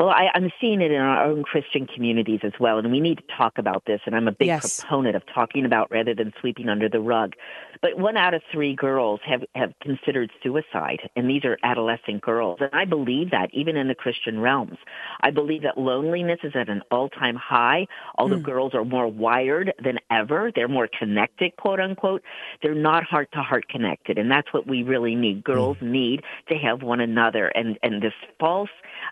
Well, 0.02 0.10
I, 0.10 0.30
I'm 0.34 0.52
seeing 0.60 0.82
it 0.82 0.90
in 0.90 1.00
our 1.00 1.24
own 1.24 1.44
Christian 1.44 1.86
communities 1.86 2.40
as 2.42 2.54
well, 2.60 2.80
and 2.80 2.92
we 2.92 3.00
need 3.00 3.20
to 3.20 3.24
talk 3.38 3.60
about 3.60 3.86
this. 3.86 4.02
And 4.08 4.16
I'm 4.16 4.28
a 4.28 4.32
big 4.32 4.48
Yes. 4.48 4.80
proponent 4.80 5.16
of 5.16 5.22
talking 5.32 5.64
about 5.64 5.92
rather 5.92 6.16
than 6.16 6.34
sweeping 6.42 6.70
under 6.70 6.90
the 6.90 7.00
rug. 7.00 7.36
But 7.82 7.98
one 7.98 8.18
out 8.18 8.34
of 8.34 8.42
three 8.52 8.76
girls 8.76 9.20
have 9.26 9.44
have 9.56 9.74
considered 9.82 10.32
suicide, 10.44 11.00
and 11.16 11.30
these 11.30 11.44
are 11.46 11.58
adolescent 11.64 12.22
girls. 12.22 12.60
And 12.62 12.70
I 12.74 12.86
believe 12.86 13.32
that 13.32 13.50
even 13.54 13.76
in 13.76 13.88
the 13.88 13.96
Christian 13.96 14.40
realms, 14.40 14.78
I 15.22 15.32
believe 15.32 15.64
that 15.64 15.78
loneliness 15.78 16.40
is 16.44 16.54
at 16.56 16.70
an 16.70 16.82
all 16.92 17.10
time 17.10 17.36
high. 17.36 17.88
Although 18.18 18.40
girls 18.40 18.74
are 18.74 18.86
more 18.86 19.08
wired 19.08 19.74
than 19.84 19.98
ever, 20.12 20.52
they're 20.54 20.68
more 20.68 20.90
connected, 21.00 21.56
quote 21.58 21.80
unquote. 21.80 22.22
They're 22.62 22.76
not 22.76 23.04
heart 23.04 23.30
to 23.34 23.42
heart 23.42 23.68
connected, 23.68 24.18
and 24.18 24.30
that's 24.30 24.52
what 24.54 24.68
we 24.68 24.84
really 24.84 25.16
need. 25.16 25.44
Girls 25.44 25.78
need 25.82 26.24
to 26.50 26.56
have 26.56 26.84
one 26.84 27.00
another, 27.00 27.48
and 27.48 27.80
and 27.82 28.02
this 28.02 28.14
false 28.40 28.70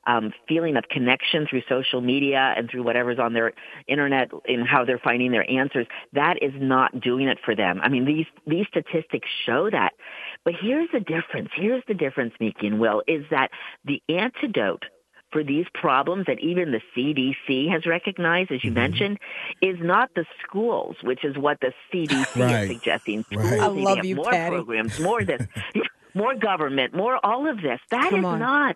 um, 0.07 0.31
feeling 0.47 0.77
of 0.77 0.83
connection 0.89 1.47
through 1.49 1.61
social 1.67 2.01
media 2.01 2.53
and 2.55 2.69
through 2.69 2.83
whatever's 2.83 3.19
on 3.19 3.33
their 3.33 3.53
internet 3.87 4.29
and 4.47 4.67
how 4.67 4.85
they're 4.85 4.99
finding 4.99 5.31
their 5.31 5.49
answers, 5.49 5.87
that 6.13 6.41
is 6.41 6.53
not 6.55 6.99
doing 6.99 7.27
it 7.27 7.37
for 7.43 7.55
them. 7.55 7.79
I 7.81 7.89
mean, 7.89 8.05
these 8.05 8.25
these 8.45 8.58
statistics 8.67 9.27
show 9.45 9.69
that. 9.69 9.93
But 10.43 10.55
here's 10.59 10.89
the 10.91 10.99
difference. 10.99 11.49
Here's 11.55 11.83
the 11.87 11.93
difference, 11.93 12.33
Miki 12.39 12.67
and 12.67 12.79
Will, 12.79 13.01
is 13.07 13.25
that 13.31 13.51
the 13.85 14.01
antidote 14.09 14.83
for 15.31 15.43
these 15.43 15.65
problems 15.73 16.25
that 16.25 16.39
even 16.39 16.71
the 16.71 16.81
CDC 16.95 17.71
has 17.71 17.85
recognized, 17.85 18.51
as 18.51 18.63
you 18.63 18.71
mm-hmm. 18.71 18.79
mentioned, 18.79 19.19
is 19.61 19.77
not 19.79 20.09
the 20.15 20.25
schools, 20.43 20.95
which 21.03 21.23
is 21.23 21.37
what 21.37 21.59
the 21.61 21.71
CDC 21.93 22.35
Right. 22.35 22.63
is 22.63 22.77
suggesting. 22.77 23.23
Right. 23.31 23.47
Schools 23.47 23.61
I 23.61 23.73
need 23.73 23.83
love 23.83 24.05
you, 24.05 24.15
more 24.15 24.31
Patti. 24.31 24.55
programs, 24.55 24.99
more 24.99 25.23
this, 25.23 25.45
more 26.15 26.35
government, 26.35 26.95
more 26.95 27.23
all 27.23 27.47
of 27.47 27.61
this. 27.61 27.79
That 27.91 28.09
Come 28.09 28.19
is 28.19 28.25
on. 28.25 28.39
not 28.39 28.75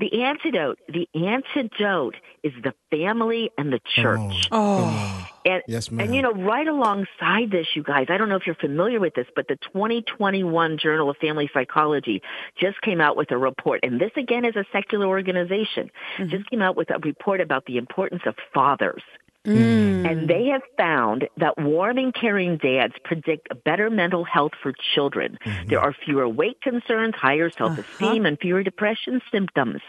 the 0.00 0.22
antidote. 0.22 0.78
The 0.88 1.08
antidote 1.14 2.16
is 2.42 2.52
the 2.62 2.74
family 2.90 3.50
and 3.56 3.72
the 3.72 3.80
church. 3.94 4.48
Oh. 4.50 4.80
oh, 4.82 5.28
And, 5.44 5.62
Yes, 5.68 5.90
ma'am. 5.90 6.06
and 6.06 6.14
you 6.14 6.22
know, 6.22 6.32
right 6.32 6.66
alongside 6.66 7.50
this, 7.50 7.66
you 7.74 7.82
guys, 7.82 8.06
I 8.08 8.16
don't 8.16 8.28
know 8.28 8.36
if 8.36 8.46
you're 8.46 8.56
familiar 8.56 8.98
with 8.98 9.14
this, 9.14 9.26
but 9.36 9.46
the 9.46 9.56
2021 9.72 10.78
Journal 10.78 11.10
of 11.10 11.16
Family 11.18 11.50
Psychology 11.52 12.22
just 12.58 12.80
came 12.80 13.00
out 13.00 13.16
with 13.16 13.30
a 13.30 13.38
report, 13.38 13.80
and 13.82 14.00
this 14.00 14.12
again 14.16 14.44
is 14.44 14.56
a 14.56 14.64
secular 14.72 15.06
organization, 15.06 15.90
mm-hmm. 16.18 16.30
just 16.30 16.48
came 16.48 16.62
out 16.62 16.76
with 16.76 16.90
a 16.90 16.98
report 16.98 17.40
about 17.40 17.66
the 17.66 17.76
importance 17.76 18.22
of 18.26 18.34
fathers. 18.54 19.02
Mm. 19.46 20.10
And 20.10 20.28
they 20.28 20.46
have 20.48 20.62
found 20.76 21.26
that 21.38 21.56
warm 21.58 21.96
and 21.96 22.14
caring 22.14 22.58
dads 22.58 22.92
predict 23.04 23.48
better 23.64 23.88
mental 23.88 24.22
health 24.24 24.52
for 24.62 24.72
children. 24.94 25.38
Mm-hmm. 25.44 25.68
There 25.68 25.80
are 25.80 25.94
fewer 26.04 26.28
weight 26.28 26.60
concerns, 26.60 27.14
higher 27.14 27.50
self-esteem, 27.50 28.22
uh-huh. 28.22 28.28
and 28.28 28.38
fewer 28.38 28.62
depression 28.62 29.22
symptoms. 29.32 29.80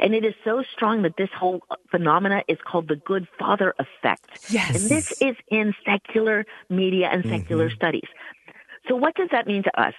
And 0.00 0.14
it 0.14 0.24
is 0.24 0.34
so 0.44 0.62
strong 0.72 1.02
that 1.02 1.16
this 1.16 1.30
whole 1.36 1.62
phenomena 1.90 2.44
is 2.46 2.58
called 2.64 2.86
the 2.86 2.96
good 2.96 3.26
father 3.36 3.74
effect. 3.78 4.28
Yes. 4.48 4.80
And 4.80 4.90
this 4.90 5.20
is 5.20 5.36
in 5.50 5.74
secular 5.84 6.46
media 6.68 7.08
and 7.10 7.24
secular 7.24 7.66
mm-hmm. 7.66 7.76
studies. 7.76 8.08
So 8.90 8.96
what 8.96 9.14
does 9.14 9.28
that 9.30 9.46
mean 9.46 9.62
to 9.62 9.80
us? 9.80 9.94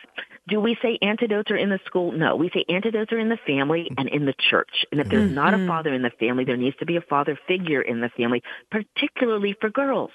Do 0.49 0.59
we 0.59 0.77
say 0.81 0.99
antidotes 1.01 1.49
are 1.49 1.55
in 1.55 1.69
the 1.69 1.79
school? 1.85 2.11
No. 2.11 2.35
We 2.35 2.49
say 2.53 2.65
antidotes 2.67 3.13
are 3.13 3.19
in 3.19 3.29
the 3.29 3.39
family 3.47 3.89
and 3.97 4.09
in 4.09 4.25
the 4.25 4.33
church. 4.49 4.85
And 4.91 4.99
if 4.99 5.07
there's 5.07 5.31
not 5.31 5.53
a 5.53 5.57
mm-hmm. 5.57 5.67
father 5.67 5.93
in 5.93 6.01
the 6.01 6.11
family, 6.19 6.43
there 6.43 6.57
needs 6.57 6.75
to 6.79 6.85
be 6.85 6.97
a 6.97 7.01
father 7.01 7.39
figure 7.47 7.81
in 7.81 8.01
the 8.01 8.09
family, 8.09 8.43
particularly 8.69 9.55
for 9.61 9.69
girls. 9.69 10.11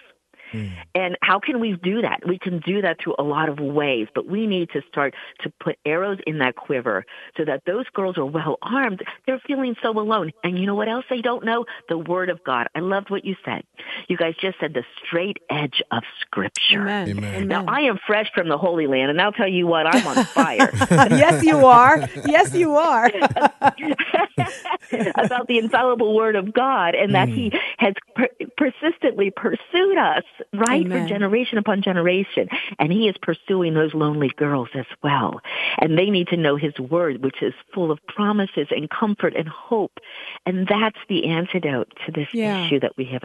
Mm. 0.52 0.72
And 0.94 1.16
how 1.22 1.38
can 1.38 1.60
we 1.60 1.76
do 1.82 2.02
that? 2.02 2.20
We 2.26 2.38
can 2.38 2.60
do 2.60 2.82
that 2.82 2.98
through 3.02 3.16
a 3.18 3.22
lot 3.22 3.48
of 3.48 3.58
ways, 3.58 4.08
but 4.14 4.26
we 4.26 4.46
need 4.46 4.70
to 4.70 4.82
start 4.88 5.14
to 5.42 5.52
put 5.60 5.76
arrows 5.84 6.18
in 6.26 6.38
that 6.38 6.56
quiver 6.56 7.04
so 7.36 7.44
that 7.44 7.62
those 7.66 7.86
girls 7.94 8.18
are 8.18 8.24
well 8.24 8.58
armed. 8.62 9.02
They're 9.26 9.42
feeling 9.46 9.76
so 9.82 9.90
alone. 9.90 10.32
And 10.44 10.58
you 10.58 10.66
know 10.66 10.74
what 10.74 10.88
else 10.88 11.04
they 11.10 11.20
don't 11.20 11.44
know? 11.44 11.64
The 11.88 11.98
Word 11.98 12.30
of 12.30 12.42
God. 12.44 12.68
I 12.74 12.80
loved 12.80 13.10
what 13.10 13.24
you 13.24 13.36
said. 13.44 13.64
You 14.08 14.16
guys 14.16 14.34
just 14.40 14.58
said 14.60 14.74
the 14.74 14.84
straight 15.04 15.38
edge 15.50 15.82
of 15.90 16.02
Scripture. 16.20 16.82
amen. 16.82 17.08
Amen. 17.10 17.34
Amen. 17.34 17.48
Now, 17.48 17.64
I 17.66 17.82
am 17.82 17.98
fresh 18.06 18.30
from 18.34 18.48
the 18.48 18.58
Holy 18.58 18.86
Land, 18.86 19.10
and 19.10 19.20
I'll 19.20 19.32
tell 19.32 19.48
you 19.48 19.66
what, 19.66 19.86
I'm 19.86 20.06
on 20.06 20.24
fire. 20.26 20.70
yes, 21.10 21.42
you 21.44 21.66
are. 21.66 22.08
Yes, 22.24 22.54
you 22.54 22.76
are. 22.76 23.06
about 25.16 25.48
the 25.48 25.58
infallible 25.58 26.14
word 26.14 26.36
of 26.36 26.52
God 26.52 26.94
and 26.94 27.14
that 27.14 27.28
mm. 27.28 27.34
he 27.34 27.52
has 27.78 27.94
per- 28.14 28.28
persistently 28.56 29.30
pursued 29.30 29.98
us, 29.98 30.24
right, 30.52 30.86
Amen. 30.86 31.02
for 31.04 31.08
generation 31.08 31.58
upon 31.58 31.82
generation. 31.82 32.48
And 32.78 32.92
he 32.92 33.08
is 33.08 33.16
pursuing 33.20 33.74
those 33.74 33.94
lonely 33.94 34.30
girls 34.36 34.68
as 34.74 34.86
well. 35.02 35.40
And 35.78 35.98
they 35.98 36.10
need 36.10 36.28
to 36.28 36.36
know 36.36 36.56
his 36.56 36.78
word, 36.78 37.22
which 37.22 37.42
is 37.42 37.54
full 37.74 37.90
of 37.90 37.98
promises 38.06 38.68
and 38.70 38.88
comfort 38.90 39.34
and 39.36 39.48
hope. 39.48 39.98
And 40.44 40.66
that's 40.66 40.98
the 41.08 41.26
antidote 41.28 41.92
to 42.06 42.12
this 42.12 42.28
Yeah. 42.32 42.66
issue 42.66 42.80
that 42.80 42.96
we 42.96 43.04
have. 43.06 43.22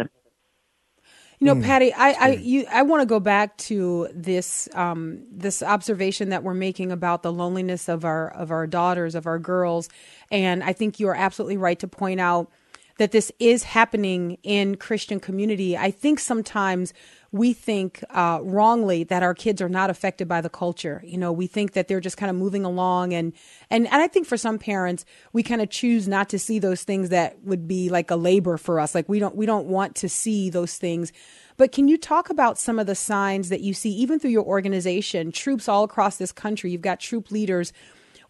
You 1.39 1.47
know, 1.47 1.59
Patti, 1.59 1.91
I 1.91 2.11
I 2.11 2.27
you 2.33 2.65
I 2.71 2.83
want 2.83 3.01
to 3.01 3.07
go 3.07 3.19
back 3.19 3.57
to 3.57 4.07
this 4.13 4.69
um, 4.75 5.23
this 5.31 5.63
observation 5.63 6.29
that 6.29 6.43
we're 6.43 6.53
making 6.53 6.91
about 6.91 7.23
the 7.23 7.33
loneliness 7.33 7.89
of 7.89 8.05
our 8.05 8.29
of 8.29 8.51
our 8.51 8.67
daughters, 8.67 9.15
of 9.15 9.25
our 9.25 9.39
girls, 9.39 9.89
and 10.29 10.63
I 10.63 10.73
think 10.73 10.99
you 10.99 11.07
are 11.07 11.15
absolutely 11.15 11.57
right 11.57 11.79
to 11.79 11.87
point 11.87 12.19
out 12.19 12.51
that 12.97 13.11
this 13.11 13.31
is 13.39 13.63
happening 13.63 14.37
in 14.43 14.75
Christian 14.75 15.19
community. 15.19 15.77
I 15.77 15.91
think 15.91 16.19
sometimes 16.19 16.93
we 17.31 17.53
think 17.53 18.03
uh, 18.09 18.39
wrongly 18.41 19.05
that 19.05 19.23
our 19.23 19.33
kids 19.33 19.61
are 19.61 19.69
not 19.69 19.89
affected 19.89 20.27
by 20.27 20.41
the 20.41 20.49
culture. 20.49 21.01
You 21.05 21.17
know, 21.17 21.31
we 21.31 21.47
think 21.47 21.73
that 21.73 21.87
they're 21.87 22.01
just 22.01 22.17
kind 22.17 22.29
of 22.29 22.35
moving 22.35 22.65
along, 22.65 23.13
and 23.13 23.33
and 23.69 23.87
and 23.87 24.01
I 24.01 24.07
think 24.07 24.27
for 24.27 24.37
some 24.37 24.59
parents, 24.59 25.05
we 25.31 25.41
kind 25.41 25.61
of 25.61 25.69
choose 25.69 26.07
not 26.07 26.29
to 26.29 26.39
see 26.39 26.59
those 26.59 26.83
things 26.83 27.09
that 27.09 27.41
would 27.43 27.67
be 27.67 27.89
like 27.89 28.11
a 28.11 28.15
labor 28.15 28.57
for 28.57 28.79
us. 28.79 28.93
Like 28.93 29.07
we 29.07 29.19
don't 29.19 29.35
we 29.35 29.45
don't 29.45 29.67
want 29.67 29.95
to 29.97 30.09
see 30.09 30.49
those 30.49 30.77
things. 30.77 31.13
But 31.57 31.71
can 31.71 31.87
you 31.87 31.97
talk 31.97 32.29
about 32.29 32.57
some 32.57 32.79
of 32.79 32.87
the 32.87 32.95
signs 32.95 33.49
that 33.49 33.61
you 33.61 33.73
see, 33.73 33.91
even 33.91 34.19
through 34.19 34.31
your 34.31 34.43
organization, 34.43 35.31
troops 35.31 35.69
all 35.69 35.83
across 35.83 36.17
this 36.17 36.31
country? 36.31 36.71
You've 36.71 36.81
got 36.81 36.99
troop 36.99 37.31
leaders. 37.31 37.71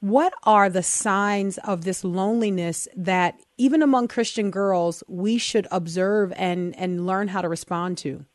What 0.02 0.34
are 0.44 0.70
the 0.70 0.84
signs 0.84 1.58
of 1.60 1.84
this 1.84 2.04
loneliness 2.04 2.88
that 2.96 3.40
even 3.62 3.84
among 3.84 4.08
Christian 4.08 4.50
girls 4.50 5.04
we 5.08 5.38
should 5.38 5.68
observe 5.70 6.34
and 6.36 6.76
and 6.76 7.06
learn 7.06 7.28
how 7.28 7.42
to 7.42 7.48
respond 7.48 7.96
to? 8.00 8.26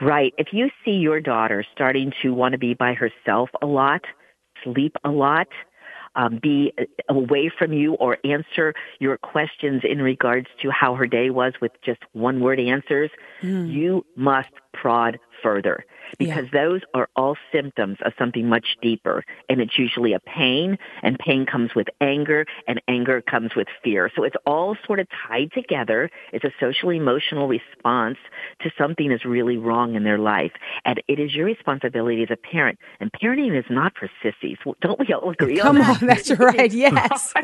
Right. 0.00 0.34
If 0.36 0.48
you 0.52 0.70
see 0.84 0.98
your 1.08 1.20
daughter 1.20 1.64
starting 1.74 2.12
to 2.22 2.34
want 2.34 2.52
to 2.52 2.58
be 2.58 2.74
by 2.74 2.94
herself 2.94 3.50
a 3.62 3.66
lot, 3.66 4.02
sleep 4.64 4.96
a 5.04 5.10
lot, 5.10 5.46
um, 6.16 6.40
be 6.42 6.72
away 7.08 7.50
from 7.56 7.72
you 7.72 7.94
or 7.94 8.18
answer 8.24 8.74
your 8.98 9.16
questions 9.18 9.82
in 9.84 10.02
regards 10.02 10.48
to 10.62 10.70
how 10.70 10.96
her 10.96 11.06
day 11.06 11.30
was 11.30 11.52
with 11.60 11.72
just 11.84 12.00
one 12.12 12.40
word 12.40 12.58
answers, 12.58 13.10
you 13.70 14.04
must 14.16 14.50
prod 14.72 15.18
further 15.40 15.84
because 16.18 16.46
those 16.52 16.82
are 16.94 17.08
all 17.16 17.36
symptoms 17.52 17.98
of 18.04 18.12
something 18.18 18.48
much 18.48 18.76
deeper 18.82 19.24
and 19.48 19.60
it's 19.60 19.78
usually 19.78 20.12
a 20.12 20.20
pain 20.20 20.78
and 21.02 21.18
pain 21.18 21.46
comes 21.46 21.74
with 21.74 21.88
anger 22.00 22.46
and 22.66 22.80
anger 22.88 23.20
comes 23.20 23.54
with 23.56 23.68
fear. 23.82 24.10
So 24.14 24.22
it's 24.24 24.36
all 24.46 24.76
sort 24.86 25.00
of 25.00 25.06
tied 25.26 25.52
together. 25.52 26.10
It's 26.32 26.44
a 26.44 26.52
social 26.60 26.90
emotional 26.90 27.48
response 27.48 28.18
to 28.60 28.70
something 28.78 29.08
that's 29.08 29.24
really 29.24 29.56
wrong 29.56 29.94
in 29.94 30.04
their 30.04 30.18
life. 30.18 30.52
And 30.84 31.02
it 31.08 31.18
is 31.18 31.34
your 31.34 31.46
responsibility 31.46 32.22
as 32.22 32.30
a 32.30 32.36
parent. 32.36 32.78
And 33.00 33.10
parenting 33.12 33.58
is 33.58 33.64
not 33.70 33.92
for 33.98 34.10
sissies. 34.22 34.58
Don't 34.80 34.98
we 34.98 35.12
all 35.12 35.30
agree 35.30 35.58
Come 35.58 35.76
on 35.76 35.82
that? 35.82 36.02
on, 36.02 36.08
that's 36.08 36.30
right. 36.38 36.72
Yes. 36.72 37.32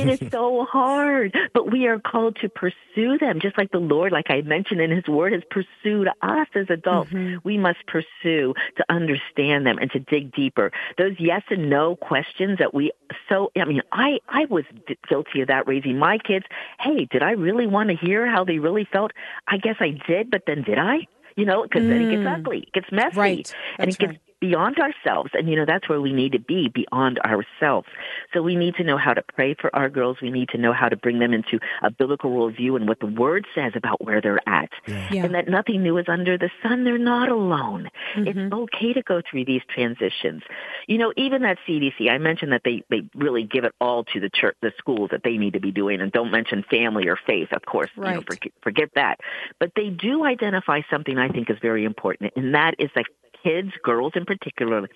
It 0.00 0.22
is 0.22 0.30
so 0.30 0.64
hard, 0.70 1.36
but 1.52 1.70
we 1.70 1.86
are 1.86 1.98
called 1.98 2.36
to 2.42 2.48
pursue 2.48 3.18
them, 3.18 3.40
just 3.40 3.58
like 3.58 3.70
the 3.70 3.78
Lord, 3.78 4.12
like 4.12 4.30
I 4.30 4.40
mentioned 4.42 4.80
in 4.80 4.90
His 4.90 5.06
Word, 5.06 5.32
has 5.32 5.42
pursued 5.50 6.08
us 6.22 6.46
as 6.54 6.66
adults. 6.70 7.10
Mm-hmm. 7.10 7.38
We 7.44 7.58
must 7.58 7.69
pursue 7.86 8.54
to 8.76 8.84
understand 8.88 9.66
them 9.66 9.78
and 9.78 9.90
to 9.92 9.98
dig 9.98 10.34
deeper. 10.34 10.72
Those 10.98 11.14
yes 11.18 11.42
and 11.50 11.70
no 11.70 11.96
questions 11.96 12.58
that 12.58 12.74
we 12.74 12.92
so, 13.28 13.50
I 13.56 13.64
mean, 13.64 13.82
I, 13.92 14.18
I 14.28 14.46
was 14.46 14.64
guilty 15.08 15.40
of 15.40 15.48
that 15.48 15.66
raising 15.66 15.98
my 15.98 16.18
kids. 16.18 16.46
Hey, 16.78 17.06
did 17.06 17.22
I 17.22 17.32
really 17.32 17.66
want 17.66 17.90
to 17.90 17.96
hear 17.96 18.26
how 18.26 18.44
they 18.44 18.58
really 18.58 18.86
felt? 18.90 19.12
I 19.46 19.56
guess 19.56 19.76
I 19.80 19.98
did, 20.06 20.30
but 20.30 20.42
then 20.46 20.62
did 20.62 20.78
I? 20.78 21.06
You 21.36 21.44
know, 21.44 21.62
because 21.62 21.82
then 21.82 22.02
it 22.02 22.10
gets 22.10 22.22
mm. 22.22 22.38
ugly, 22.38 22.58
it 22.58 22.72
gets 22.72 22.92
messy, 22.92 23.16
Right. 23.16 23.54
and 23.78 23.90
it 23.90 23.98
gets 23.98 24.12
right. 24.12 24.20
Beyond 24.40 24.78
ourselves. 24.78 25.30
And, 25.34 25.48
you 25.48 25.56
know, 25.56 25.66
that's 25.66 25.88
where 25.88 26.00
we 26.00 26.12
need 26.12 26.32
to 26.32 26.38
be 26.38 26.68
beyond 26.68 27.18
ourselves. 27.20 27.88
So 28.32 28.42
we 28.42 28.56
need 28.56 28.74
to 28.76 28.84
know 28.84 28.96
how 28.96 29.14
to 29.14 29.22
pray 29.34 29.54
for 29.54 29.74
our 29.74 29.88
girls. 29.88 30.18
We 30.20 30.30
need 30.30 30.48
to 30.50 30.58
know 30.58 30.72
how 30.72 30.88
to 30.88 30.96
bring 30.96 31.18
them 31.18 31.32
into 31.32 31.60
a 31.82 31.90
biblical 31.90 32.30
worldview 32.30 32.76
and 32.76 32.88
what 32.88 33.00
the 33.00 33.06
word 33.06 33.46
says 33.54 33.72
about 33.74 34.04
where 34.04 34.20
they're 34.20 34.46
at. 34.48 34.70
Yeah. 34.86 35.24
And 35.24 35.34
that 35.34 35.48
nothing 35.48 35.82
new 35.82 35.98
is 35.98 36.06
under 36.08 36.38
the 36.38 36.50
sun. 36.62 36.84
They're 36.84 36.98
not 36.98 37.28
alone. 37.28 37.90
Mm-hmm. 38.16 38.26
It's 38.28 38.52
okay 38.52 38.92
to 38.94 39.02
go 39.02 39.20
through 39.28 39.44
these 39.44 39.62
transitions. 39.68 40.42
You 40.86 40.98
know, 40.98 41.12
even 41.16 41.42
that 41.42 41.58
CDC, 41.68 42.10
I 42.10 42.18
mentioned 42.18 42.52
that 42.52 42.62
they, 42.64 42.82
they 42.88 43.02
really 43.14 43.44
give 43.44 43.64
it 43.64 43.74
all 43.80 44.04
to 44.04 44.20
the 44.20 44.30
church, 44.30 44.56
the 44.62 44.72
schools 44.78 45.10
that 45.12 45.22
they 45.22 45.36
need 45.36 45.52
to 45.52 45.60
be 45.60 45.70
doing 45.70 46.00
and 46.00 46.10
don't 46.10 46.30
mention 46.30 46.64
family 46.70 47.08
or 47.08 47.18
faith, 47.26 47.48
of 47.52 47.62
course. 47.64 47.90
You 47.96 48.02
know, 48.02 48.10
Right. 48.10 48.26
forget, 48.26 48.52
forget 48.62 48.88
that. 48.94 49.20
But 49.58 49.72
they 49.76 49.90
do 49.90 50.24
identify 50.24 50.80
something 50.90 51.18
I 51.18 51.28
think 51.28 51.50
is 51.50 51.58
very 51.60 51.84
important, 51.84 52.32
and 52.36 52.54
that 52.54 52.74
is 52.78 52.90
that 52.94 53.04
kids, 53.42 53.70
girls 53.82 54.12
in 54.14 54.24
particular, 54.24 54.88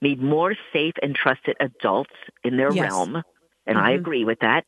need 0.00 0.22
more 0.22 0.54
safe 0.72 0.94
and 1.02 1.14
trusted 1.14 1.56
adults 1.60 2.14
in 2.44 2.56
their 2.56 2.72
Yes. 2.72 2.90
realm. 2.90 3.22
And 3.66 3.78
I 3.78 3.90
mm-hmm. 3.90 4.00
agree 4.00 4.24
with 4.24 4.40
that. 4.40 4.64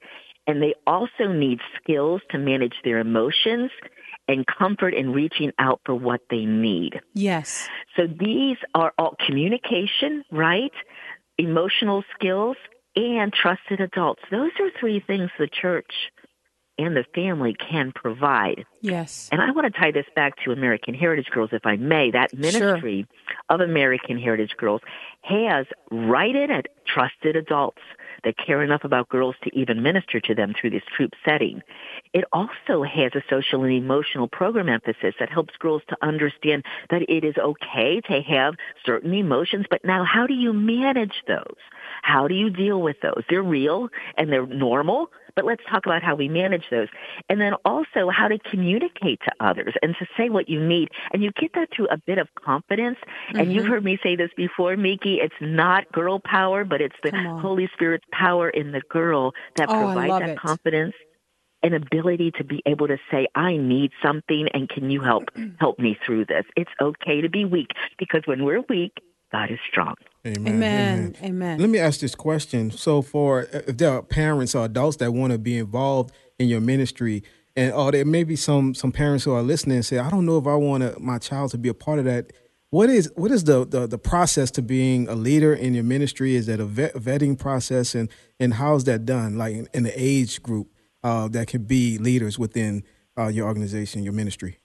And 0.47 0.63
they 0.63 0.75
also 0.87 1.33
need 1.33 1.61
skills 1.81 2.21
to 2.31 2.39
manage 2.39 2.75
their 2.85 2.99
emotions 2.99 3.71
and 4.29 4.47
comfort 4.47 4.95
in 4.95 5.13
reaching 5.13 5.53
out 5.59 5.81
for 5.85 5.95
what 5.95 6.21
they 6.31 6.45
need. 6.45 7.01
Yes. 7.15 7.69
So 7.97 8.07
these 8.07 8.57
are 8.75 8.93
all 8.99 9.17
communication, 9.27 10.25
right? 10.31 10.73
Emotional 11.39 12.05
skills 12.15 12.57
and 12.97 13.33
trusted 13.33 13.81
adults. 13.81 14.23
Those 14.31 14.53
are 14.61 14.71
three 14.79 15.01
things 15.01 15.31
the 15.39 15.49
church 15.49 15.93
and 16.79 16.97
the 16.97 17.05
family 17.15 17.55
can 17.55 17.93
provide. 17.93 18.65
Yes. 18.81 19.29
And 19.31 19.41
I 19.41 19.51
want 19.53 19.73
to 19.73 19.81
tie 19.81 19.93
this 19.93 20.07
back 20.17 20.35
to 20.45 20.53
American 20.53 20.95
Heritage 20.95 21.31
Girls, 21.31 21.51
if 21.53 21.65
I 21.65 21.77
may. 21.77 22.11
That 22.11 22.35
ministry 22.35 23.07
sure. 23.09 23.37
of 23.49 23.61
American 23.61 24.19
Heritage 24.19 24.57
Girls 24.57 24.81
has 25.23 25.67
right 25.91 26.35
in 26.35 26.51
it 26.51 26.67
trusted 26.87 27.37
adults 27.37 27.81
that 28.25 28.37
care 28.39 28.63
enough 28.63 28.85
about 28.85 29.09
girls 29.09 29.37
to 29.45 29.57
even 29.57 29.83
minister 29.83 30.21
to 30.21 30.35
them 30.35 30.55
through 30.59 30.71
this 30.71 30.83
troop 30.97 31.13
setting. 31.25 31.63
It 32.13 32.25
also 32.33 32.83
has 32.83 33.13
a 33.15 33.23
social 33.29 33.63
and 33.65 33.73
emotional 33.73 34.29
program 34.29 34.69
emphasis 34.69 35.15
that 35.21 35.31
helps 35.31 35.57
girls 35.59 35.83
to 35.89 35.97
understand 36.03 36.65
that 36.91 37.03
it 37.03 37.25
is 37.25 37.37
okay 37.37 38.01
to 38.03 38.23
have 38.23 38.55
certain 38.85 39.15
emotions, 39.15 39.67
but 39.71 39.85
now 39.85 40.05
how 40.05 40.27
do 40.27 40.35
you 40.35 40.53
manage 40.53 41.23
those? 41.29 41.57
How 42.03 42.29
do 42.29 42.35
you 42.35 42.51
deal 42.51 42.81
with 42.81 42.97
those? 43.03 43.23
They're 43.29 43.43
real 43.43 43.89
and 44.17 44.33
they're 44.33 44.47
normal, 44.47 45.11
but 45.37 45.45
let's 45.45 45.63
talk 45.71 45.87
about 45.87 46.03
how 46.03 46.15
we 46.15 46.29
manage 46.29 46.65
those. 46.71 46.89
And 47.29 47.41
then 47.41 47.55
also 47.65 48.11
how 48.11 48.29
to 48.29 48.39
communicate 48.39 49.21
to 49.25 49.33
others 49.41 49.75
and 49.83 49.95
to 49.99 50.07
say 50.17 50.29
what 50.29 50.49
you 50.49 50.65
need. 50.65 50.89
And 51.13 51.23
you 51.23 51.31
get 51.33 51.53
that 51.55 51.69
through 51.75 51.89
a 51.89 51.99
bit 51.99 52.19
of 52.19 52.29
confidence. 52.35 52.99
Mm-hmm. 53.29 53.39
And 53.39 53.53
you've 53.53 53.65
mm-hmm. 53.65 53.73
heard 53.73 53.85
me 53.85 53.99
say 54.03 54.17
this 54.17 54.31
before, 54.37 54.77
Miki. 54.77 55.17
It's 55.17 55.35
not 55.41 55.91
girl 55.93 56.21
power, 56.21 56.65
but 56.65 56.81
it's 56.81 56.97
the 57.03 57.13
Holy 57.41 57.69
Spirit's 57.75 58.07
power 58.13 58.49
in 58.49 58.73
the 58.73 58.83
girl 58.89 59.33
that 59.57 59.69
oh, 59.69 59.73
provides 59.73 60.21
that 60.21 60.31
it. 60.31 60.39
confidence 60.39 60.95
and 61.63 61.75
ability 61.75 62.31
to 62.33 62.45
be 62.45 62.63
able 62.67 62.87
to 62.87 62.99
say, 63.11 63.27
I 63.35 63.57
need 63.57 63.91
something 64.03 64.49
and 64.53 64.69
can 64.69 64.91
you 64.91 65.01
help 65.01 65.31
help 65.59 65.79
me 65.79 65.99
through 66.05 66.27
this? 66.27 66.45
It's 66.57 66.71
okay 66.81 67.23
to 67.23 67.29
be 67.29 67.45
weak 67.45 67.71
because 67.99 68.23
when 68.27 68.45
we're 68.45 68.63
weak, 68.69 68.93
God 69.35 69.51
is 69.51 69.59
strong. 69.69 69.97
Amen. 70.25 70.47
Amen. 70.47 71.17
Amen. 71.25 71.59
Let 71.59 71.69
me 71.69 71.81
ask 71.81 71.99
this 71.99 72.15
question. 72.15 72.71
So, 72.71 73.03
for 73.03 73.49
if 73.51 73.77
there 73.79 73.91
are 73.91 74.01
parents 74.01 74.55
or 74.55 74.65
adults 74.65 74.99
that 74.99 75.13
want 75.13 75.33
to 75.33 75.39
be 75.39 75.59
involved 75.59 76.15
in 76.39 76.49
your 76.49 76.61
ministry, 76.61 77.25
and 77.57 77.73
or 77.73 77.91
there 77.91 78.05
may 78.05 78.23
be 78.23 78.37
some 78.37 78.75
some 78.75 78.93
parents 78.93 79.25
who 79.25 79.33
are 79.33 79.43
listening 79.43 79.77
and 79.79 79.85
say, 79.85 79.99
I 79.99 80.09
don't 80.09 80.25
know 80.25 80.39
if 80.39 80.47
I 80.47 80.55
want 80.55 81.01
my 81.01 81.19
child 81.19 81.51
to 81.51 81.59
be 81.59 81.69
a 81.69 81.75
part 81.75 81.99
of 81.99 82.05
that. 82.05 82.33
What 82.71 82.89
is 82.89 83.11
what 83.17 83.33
is 83.33 83.43
the, 83.43 83.67
the, 83.67 83.89
the 83.89 83.99
process 83.99 84.53
to 84.53 84.63
being 84.63 85.09
a 85.09 85.17
leader 85.17 85.53
in 85.53 85.75
your 85.75 85.85
ministry? 85.85 86.37
Is 86.37 86.47
that 86.47 86.61
a 86.61 86.65
vet, 86.65 86.95
vetting 86.95 87.37
process, 87.37 87.97
and 87.97 88.09
and 88.39 88.55
how 88.55 88.77
is 88.77 88.85
that 88.85 89.05
done? 89.05 89.37
Like 89.37 89.57
in, 89.57 89.69
in 89.75 89.83
the 89.83 89.93
age 89.97 90.45
group 90.45 90.69
uh, 91.03 91.27
that 91.29 91.49
can 91.49 91.65
be 91.65 91.99
leaders 91.99 92.39
within 92.39 92.85
uh, 93.19 93.27
your 93.27 93.49
organization, 93.49 94.05
your 94.05 94.13
ministry. 94.13 94.61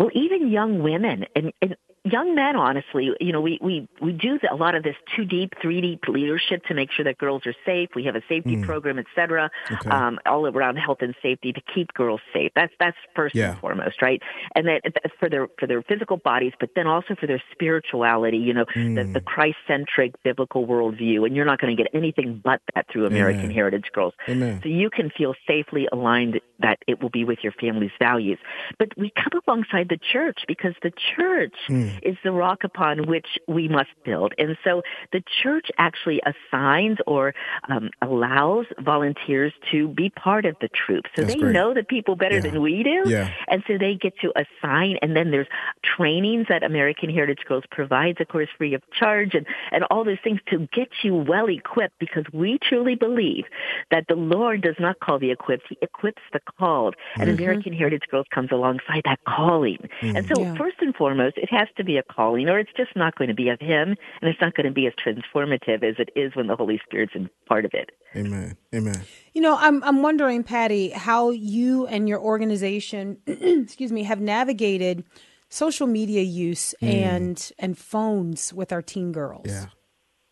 Well, 0.00 0.10
even 0.14 0.50
young 0.50 0.82
women, 0.82 1.26
and, 1.36 1.52
and 1.62 1.76
young 2.04 2.34
men, 2.34 2.56
honestly, 2.56 3.10
you 3.20 3.32
know, 3.32 3.40
we, 3.40 3.58
we, 3.62 3.88
we 4.00 4.12
do 4.12 4.38
a 4.50 4.56
lot 4.56 4.74
of 4.74 4.82
this 4.82 4.96
two 5.14 5.24
deep, 5.24 5.52
three 5.62 5.80
deep 5.80 6.00
leadership 6.08 6.64
to 6.64 6.74
make 6.74 6.90
sure 6.90 7.04
that 7.04 7.16
girls 7.16 7.46
are 7.46 7.54
safe. 7.64 7.90
We 7.94 8.04
have 8.04 8.16
a 8.16 8.22
safety 8.28 8.56
mm. 8.56 8.64
program, 8.64 8.98
et 8.98 9.06
cetera, 9.14 9.50
okay. 9.70 9.88
um, 9.88 10.18
all 10.26 10.46
around 10.46 10.76
health 10.76 10.98
and 11.00 11.14
safety 11.22 11.52
to 11.52 11.60
keep 11.72 11.94
girls 11.94 12.20
safe. 12.32 12.50
That's, 12.56 12.72
that's 12.80 12.96
first 13.14 13.36
yeah. 13.36 13.50
and 13.52 13.60
foremost, 13.60 14.02
right? 14.02 14.20
And 14.56 14.66
that 14.66 14.82
for 15.20 15.28
their, 15.28 15.46
for 15.58 15.68
their 15.68 15.82
physical 15.82 16.16
bodies, 16.16 16.52
but 16.58 16.70
then 16.74 16.88
also 16.88 17.14
for 17.14 17.28
their 17.28 17.42
spirituality, 17.52 18.38
you 18.38 18.52
know, 18.52 18.64
mm. 18.74 18.96
the, 18.96 19.20
the 19.20 19.20
Christ-centric 19.20 20.20
biblical 20.24 20.66
worldview. 20.66 21.24
And 21.24 21.36
you're 21.36 21.44
not 21.44 21.60
going 21.60 21.76
to 21.76 21.80
get 21.80 21.94
anything 21.94 22.40
but 22.42 22.60
that 22.74 22.86
through 22.92 23.06
American 23.06 23.44
Amen. 23.44 23.54
Heritage 23.54 23.90
Girls. 23.92 24.14
Amen. 24.28 24.58
So 24.62 24.68
you 24.68 24.90
can 24.90 25.10
feel 25.10 25.34
safely 25.46 25.86
aligned 25.92 26.40
that 26.58 26.78
it 26.88 27.00
will 27.00 27.10
be 27.10 27.24
with 27.24 27.38
your 27.42 27.52
family's 27.52 27.92
values. 28.00 28.38
But 28.78 28.88
we 28.96 29.12
come 29.14 29.40
alongside 29.46 29.88
the 29.88 29.98
church 30.12 30.40
because 30.48 30.74
the 30.82 30.90
church 31.16 31.54
mm 31.68 31.91
is 32.02 32.16
the 32.24 32.32
rock 32.32 32.64
upon 32.64 33.06
which 33.06 33.26
we 33.46 33.68
must 33.68 33.90
build. 34.04 34.34
And 34.38 34.56
so 34.64 34.82
the 35.12 35.22
church 35.42 35.70
actually 35.78 36.20
assigns 36.24 36.98
or 37.06 37.34
um, 37.68 37.90
allows 38.00 38.66
volunteers 38.80 39.52
to 39.70 39.88
be 39.88 40.10
part 40.10 40.44
of 40.44 40.56
the 40.60 40.68
troop. 40.68 41.04
So 41.14 41.22
That's 41.22 41.34
they 41.34 41.40
great. 41.40 41.52
know 41.52 41.74
the 41.74 41.84
people 41.84 42.16
better 42.16 42.36
yeah. 42.36 42.42
than 42.42 42.62
we 42.62 42.82
do. 42.82 43.02
Yeah. 43.06 43.30
And 43.48 43.62
so 43.66 43.78
they 43.78 43.94
get 43.94 44.14
to 44.20 44.32
assign, 44.36 44.96
and 45.02 45.16
then 45.16 45.30
there's 45.30 45.48
trainings 45.96 46.46
that 46.48 46.62
American 46.62 47.10
Heritage 47.10 47.44
Girls 47.46 47.64
provides, 47.70 48.20
of 48.20 48.28
course, 48.28 48.48
free 48.56 48.74
of 48.74 48.82
charge, 48.92 49.34
and, 49.34 49.46
and 49.70 49.84
all 49.90 50.04
those 50.04 50.18
things 50.22 50.40
to 50.50 50.68
get 50.72 50.88
you 51.02 51.14
well 51.14 51.48
equipped 51.48 51.98
because 51.98 52.24
we 52.32 52.58
truly 52.62 52.94
believe 52.94 53.44
that 53.90 54.04
the 54.08 54.14
Lord 54.14 54.62
does 54.62 54.76
not 54.78 55.00
call 55.00 55.18
the 55.18 55.30
equipped, 55.30 55.64
He 55.68 55.78
equips 55.82 56.22
the 56.32 56.40
called. 56.58 56.94
And 57.14 57.28
mm-hmm. 57.28 57.38
American 57.38 57.72
Heritage 57.72 58.04
Girls 58.10 58.26
comes 58.32 58.50
alongside 58.52 59.02
that 59.04 59.20
calling. 59.26 59.78
Mm-hmm. 60.00 60.16
And 60.16 60.26
so, 60.26 60.42
yeah. 60.42 60.54
first 60.56 60.76
and 60.80 60.94
foremost, 60.94 61.36
it 61.36 61.50
has 61.50 61.68
to 61.76 61.81
be 61.84 61.96
a 61.96 62.02
calling, 62.02 62.48
or 62.48 62.58
it's 62.58 62.72
just 62.76 62.94
not 62.96 63.16
going 63.16 63.28
to 63.28 63.34
be 63.34 63.48
of 63.48 63.60
Him, 63.60 63.96
and 64.20 64.30
it's 64.30 64.40
not 64.40 64.54
going 64.54 64.66
to 64.66 64.72
be 64.72 64.86
as 64.86 64.92
transformative 64.94 65.82
as 65.82 65.96
it 65.98 66.10
is 66.16 66.34
when 66.34 66.46
the 66.46 66.56
Holy 66.56 66.80
Spirit's 66.84 67.12
in 67.14 67.28
part 67.46 67.64
of 67.64 67.72
it. 67.74 67.90
Amen. 68.16 68.56
Amen. 68.74 69.02
You 69.32 69.42
know, 69.42 69.56
I'm 69.58 69.82
I'm 69.84 70.02
wondering, 70.02 70.42
Patti, 70.42 70.90
how 70.90 71.30
you 71.30 71.86
and 71.86 72.08
your 72.08 72.20
organization, 72.20 73.18
excuse 73.26 73.92
me, 73.92 74.02
have 74.04 74.20
navigated 74.20 75.04
social 75.48 75.86
media 75.86 76.22
use 76.22 76.74
mm. 76.82 76.88
and 76.88 77.52
and 77.58 77.76
phones 77.78 78.52
with 78.52 78.72
our 78.72 78.82
teen 78.82 79.12
girls. 79.12 79.46
Yeah. 79.46 79.66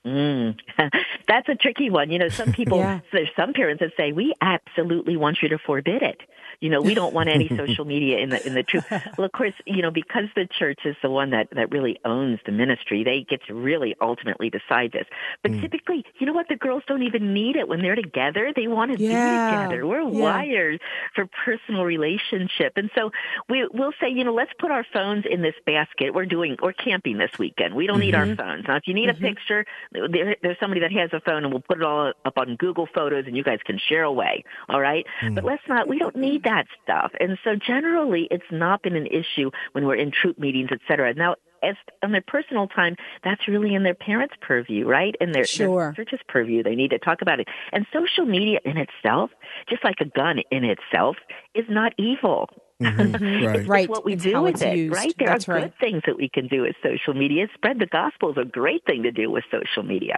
Mm. 0.07 0.57
That's 1.29 1.49
a 1.49 1.55
tricky 1.55 1.91
one. 1.91 2.11
You 2.11 2.19
know, 2.19 2.29
some 2.29 2.53
people, 2.53 2.79
yeah. 2.81 3.01
there's 3.13 3.29
some 3.37 3.53
parents 3.53 3.81
that 3.81 3.93
say, 3.97 4.13
we 4.13 4.35
absolutely 4.41 5.17
want 5.17 5.39
you 5.43 5.49
to 5.51 5.59
forbid 5.59 6.03
it 6.03 6.21
you 6.61 6.69
know, 6.69 6.83
we 6.83 6.95
don't 6.95 7.15
want 7.15 7.29
any 7.29 7.49
social 7.57 7.85
media 7.85 8.19
in 8.19 8.31
the 8.31 8.47
in 8.47 8.55
the 8.55 8.63
truth. 8.63 8.85
Well, 9.17 9.25
of 9.25 9.33
course, 9.33 9.55
you 9.67 9.83
know, 9.83 9.91
because 9.91 10.25
the 10.37 10.47
church 10.47 10.81
is 10.85 10.97
the 11.03 11.11
one 11.11 11.31
that 11.31 11.49
that 11.53 11.71
really 11.71 11.99
owns 12.05 12.39
the 12.45 12.53
ministry, 12.53 13.03
they 13.03 13.27
get 13.29 13.45
to 13.47 13.55
really 13.55 13.97
ultimately 14.01 14.51
decide 14.51 14.93
this. 14.93 15.07
But 15.43 15.53
mm. 15.53 15.61
typically, 15.61 16.05
you 16.19 16.27
know 16.27 16.33
what? 16.33 16.49
The 16.49 16.57
girls 16.57 16.83
don't 16.87 17.03
even 17.03 17.33
need 17.33 17.57
it 17.57 17.67
when 17.67 17.81
they're 17.81 17.95
together. 17.95 18.53
They 18.55 18.67
want 18.67 18.97
to 18.97 19.03
yeah. 19.03 19.51
be 19.51 19.57
together. 19.57 19.87
We're 19.87 20.03
yeah. 20.03 20.21
wired 20.21 20.81
for 21.15 21.27
personal 21.45 21.85
relationship, 21.85 22.75
and 22.77 22.91
so 22.95 23.11
we 23.49 23.67
we'll 23.73 23.95
say, 24.01 24.11
you 24.11 24.25
know, 24.25 24.35
let's 24.35 24.53
put 24.59 24.71
our 24.71 24.85
phones 24.93 25.25
in 25.29 25.43
this 25.43 25.55
basket. 25.65 26.15
We're 26.15 26.27
doing 26.27 26.57
we're 26.63 26.73
camping 26.73 27.19
this 27.19 27.33
weekend. 27.39 27.75
We 27.75 27.87
don't 27.87 27.97
mm-hmm. 27.97 28.01
need 28.01 28.15
our 28.15 28.27
mm-hmm. 28.27 28.35
phones. 28.35 28.65
Now, 28.69 28.77
if 28.77 28.87
you 28.87 28.95
need 28.95 29.09
mm-hmm. 29.09 29.25
a 29.25 29.29
picture, 29.29 29.65
there, 29.93 30.37
there's 30.43 30.59
somebody 30.61 30.81
that 30.83 30.93
has 30.93 31.11
a 31.13 31.21
phone, 31.21 31.45
and 31.45 31.53
we'll 31.53 31.63
put 31.63 31.79
it 31.79 31.85
all 31.85 32.13
up 32.25 32.37
on 32.37 32.57
Google 32.57 32.87
Photos, 32.95 33.25
and 33.27 33.37
you 33.37 33.43
guys 33.43 33.61
can 33.65 33.79
share 33.79 34.05
away. 34.05 34.45
All 34.69 34.81
right, 34.81 35.07
mm. 35.23 35.35
but 35.35 35.45
let's 35.45 35.63
not. 35.69 35.89
We 35.89 35.99
don't 35.99 36.17
need 36.17 36.45
that 36.45 36.50
that 36.51 36.67
stuff. 36.83 37.13
And 37.21 37.39
so 37.45 37.55
generally 37.55 38.27
it's 38.31 38.51
not 38.51 38.83
been 38.83 38.97
an 38.97 39.07
issue 39.07 39.51
when 39.73 39.87
we're 39.87 39.95
in 39.95 40.11
troop 40.11 40.39
meetings, 40.39 40.71
et 40.73 40.81
cetera. 40.89 41.15
Now, 41.15 41.37
as 41.63 41.75
on 42.03 42.13
their 42.13 42.25
personal 42.27 42.67
time, 42.67 42.97
that's 43.23 43.47
really 43.47 43.75
in 43.75 43.83
their 43.83 43.95
parents' 43.95 44.35
purview, 44.41 44.87
right? 44.87 45.15
In 45.21 45.33
their, 45.33 45.45
sure. 45.45 45.93
their 45.95 46.05
church's 46.05 46.25
purview. 46.27 46.63
They 46.63 46.75
need 46.75 46.91
to 46.91 46.99
talk 46.99 47.23
about 47.23 47.39
it. 47.39 47.49
And 47.73 47.87
social 47.93 48.25
media 48.25 48.61
in 48.65 48.77
itself, 48.79 49.31
just 49.69 49.85
like 49.85 49.97
a 50.01 50.07
gun 50.07 50.39
in 50.51 50.65
itself, 50.65 51.17
is 51.55 51.67
not 51.69 51.93
evil. 51.99 52.49
Mm-hmm. 52.83 53.45
Right. 53.47 53.57
it's 53.57 53.69
right. 53.69 53.89
what 53.91 54.07
we 54.07 54.15
it's 54.15 54.23
do 54.23 54.41
with 54.41 54.63
it, 54.63 54.77
used. 54.77 54.95
right? 54.95 55.15
There 55.19 55.29
That's 55.29 55.47
are 55.49 55.53
right. 55.55 55.63
good 55.65 55.79
things 55.79 56.03
that 56.07 56.17
we 56.17 56.31
can 56.31 56.49
do 56.49 56.63
with 56.63 56.77
social 56.83 57.13
media. 57.13 57.47
Spread 57.55 57.79
the 57.79 57.87
gospel 57.87 58.31
is 58.31 58.39
a 58.39 58.45
great 58.47 58.85
thing 58.87 59.03
to 59.03 59.13
do 59.13 59.31
with 59.31 59.45
social 59.51 59.83
media. 59.83 60.17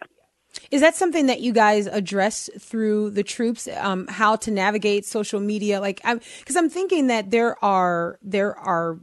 Is 0.72 0.80
that 0.80 0.96
something 0.96 1.26
that 1.26 1.42
you 1.42 1.52
guys 1.52 1.86
address 1.86 2.48
through 2.58 3.10
the 3.10 3.22
troops? 3.22 3.68
Um, 3.76 4.06
how 4.08 4.36
to 4.36 4.50
navigate 4.50 5.04
social 5.04 5.38
media? 5.38 5.80
Like, 5.80 5.96
because 5.96 6.56
I'm, 6.56 6.64
I'm 6.64 6.70
thinking 6.70 7.08
that 7.08 7.30
there 7.30 7.62
are 7.62 8.18
there 8.22 8.58
are 8.58 8.98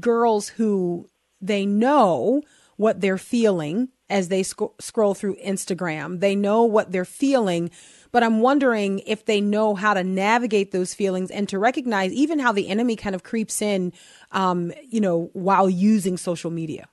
girls 0.00 0.48
who 0.48 1.10
they 1.42 1.66
know 1.66 2.42
what 2.76 3.02
they're 3.02 3.18
feeling 3.18 3.90
as 4.08 4.28
they 4.28 4.42
sc- 4.42 4.80
scroll 4.80 5.12
through 5.12 5.36
Instagram. 5.36 6.20
They 6.20 6.34
know 6.34 6.64
what 6.64 6.90
they're 6.90 7.04
feeling, 7.04 7.70
but 8.12 8.22
I'm 8.22 8.40
wondering 8.40 9.00
if 9.00 9.26
they 9.26 9.42
know 9.42 9.74
how 9.74 9.92
to 9.92 10.02
navigate 10.02 10.72
those 10.72 10.94
feelings 10.94 11.30
and 11.30 11.46
to 11.50 11.58
recognize 11.58 12.12
even 12.12 12.38
how 12.38 12.52
the 12.52 12.68
enemy 12.68 12.96
kind 12.96 13.14
of 13.14 13.22
creeps 13.22 13.60
in, 13.60 13.92
um, 14.32 14.72
you 14.88 15.02
know, 15.02 15.28
while 15.34 15.68
using 15.68 16.16
social 16.16 16.50
media. 16.50 16.88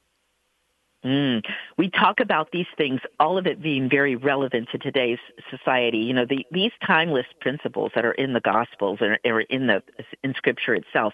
Mm. 1.07 1.41
We 1.77 1.89
talk 1.89 2.19
about 2.19 2.51
these 2.51 2.65
things, 2.77 2.99
all 3.17 3.37
of 3.37 3.47
it 3.47 3.61
being 3.61 3.89
very 3.89 4.17
relevant 4.17 4.67
to 4.73 4.77
today's 4.77 5.19
society. 5.49 5.99
You 5.99 6.13
know, 6.13 6.25
the, 6.25 6.45
these 6.51 6.71
timeless 6.85 7.25
principles 7.39 7.93
that 7.95 8.03
are 8.03 8.11
in 8.11 8.33
the 8.33 8.41
Gospels 8.41 8.99
or, 9.01 9.17
or 9.23 9.41
in 9.41 9.67
the 9.67 9.81
in 10.21 10.33
Scripture 10.33 10.75
itself, 10.75 11.13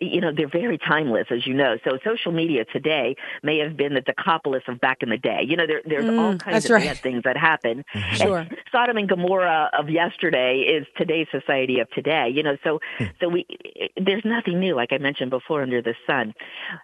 you 0.00 0.20
know, 0.20 0.30
they're 0.36 0.48
very 0.48 0.76
timeless, 0.76 1.28
as 1.30 1.46
you 1.46 1.54
know. 1.54 1.78
So 1.84 1.98
social 2.04 2.32
media 2.32 2.66
today 2.66 3.16
may 3.42 3.58
have 3.58 3.76
been 3.78 3.94
the 3.94 4.02
Decapolis 4.02 4.62
of 4.68 4.78
back 4.78 5.02
in 5.02 5.08
the 5.08 5.16
day. 5.16 5.40
You 5.46 5.56
know, 5.56 5.66
there, 5.66 5.80
there's 5.86 6.04
mm, 6.04 6.20
all 6.20 6.36
kinds 6.36 6.66
of 6.66 6.70
right. 6.72 6.84
bad 6.84 6.98
things 6.98 7.22
that 7.24 7.36
happen. 7.36 7.84
Sure. 8.14 8.38
And 8.38 8.56
Sodom 8.70 8.96
and 8.96 9.08
Gomorrah 9.08 9.70
of 9.76 9.88
yesterday 9.88 10.58
is 10.58 10.86
today's 10.96 11.26
society 11.32 11.80
of 11.80 11.90
today. 11.90 12.28
You 12.32 12.42
know, 12.42 12.56
so 12.62 12.80
hmm. 12.98 13.04
so 13.20 13.28
we 13.28 13.46
there's 13.96 14.24
nothing 14.24 14.60
new, 14.60 14.74
like 14.74 14.92
I 14.92 14.98
mentioned 14.98 15.30
before, 15.30 15.62
under 15.62 15.82
the 15.82 15.94
sun. 16.06 16.34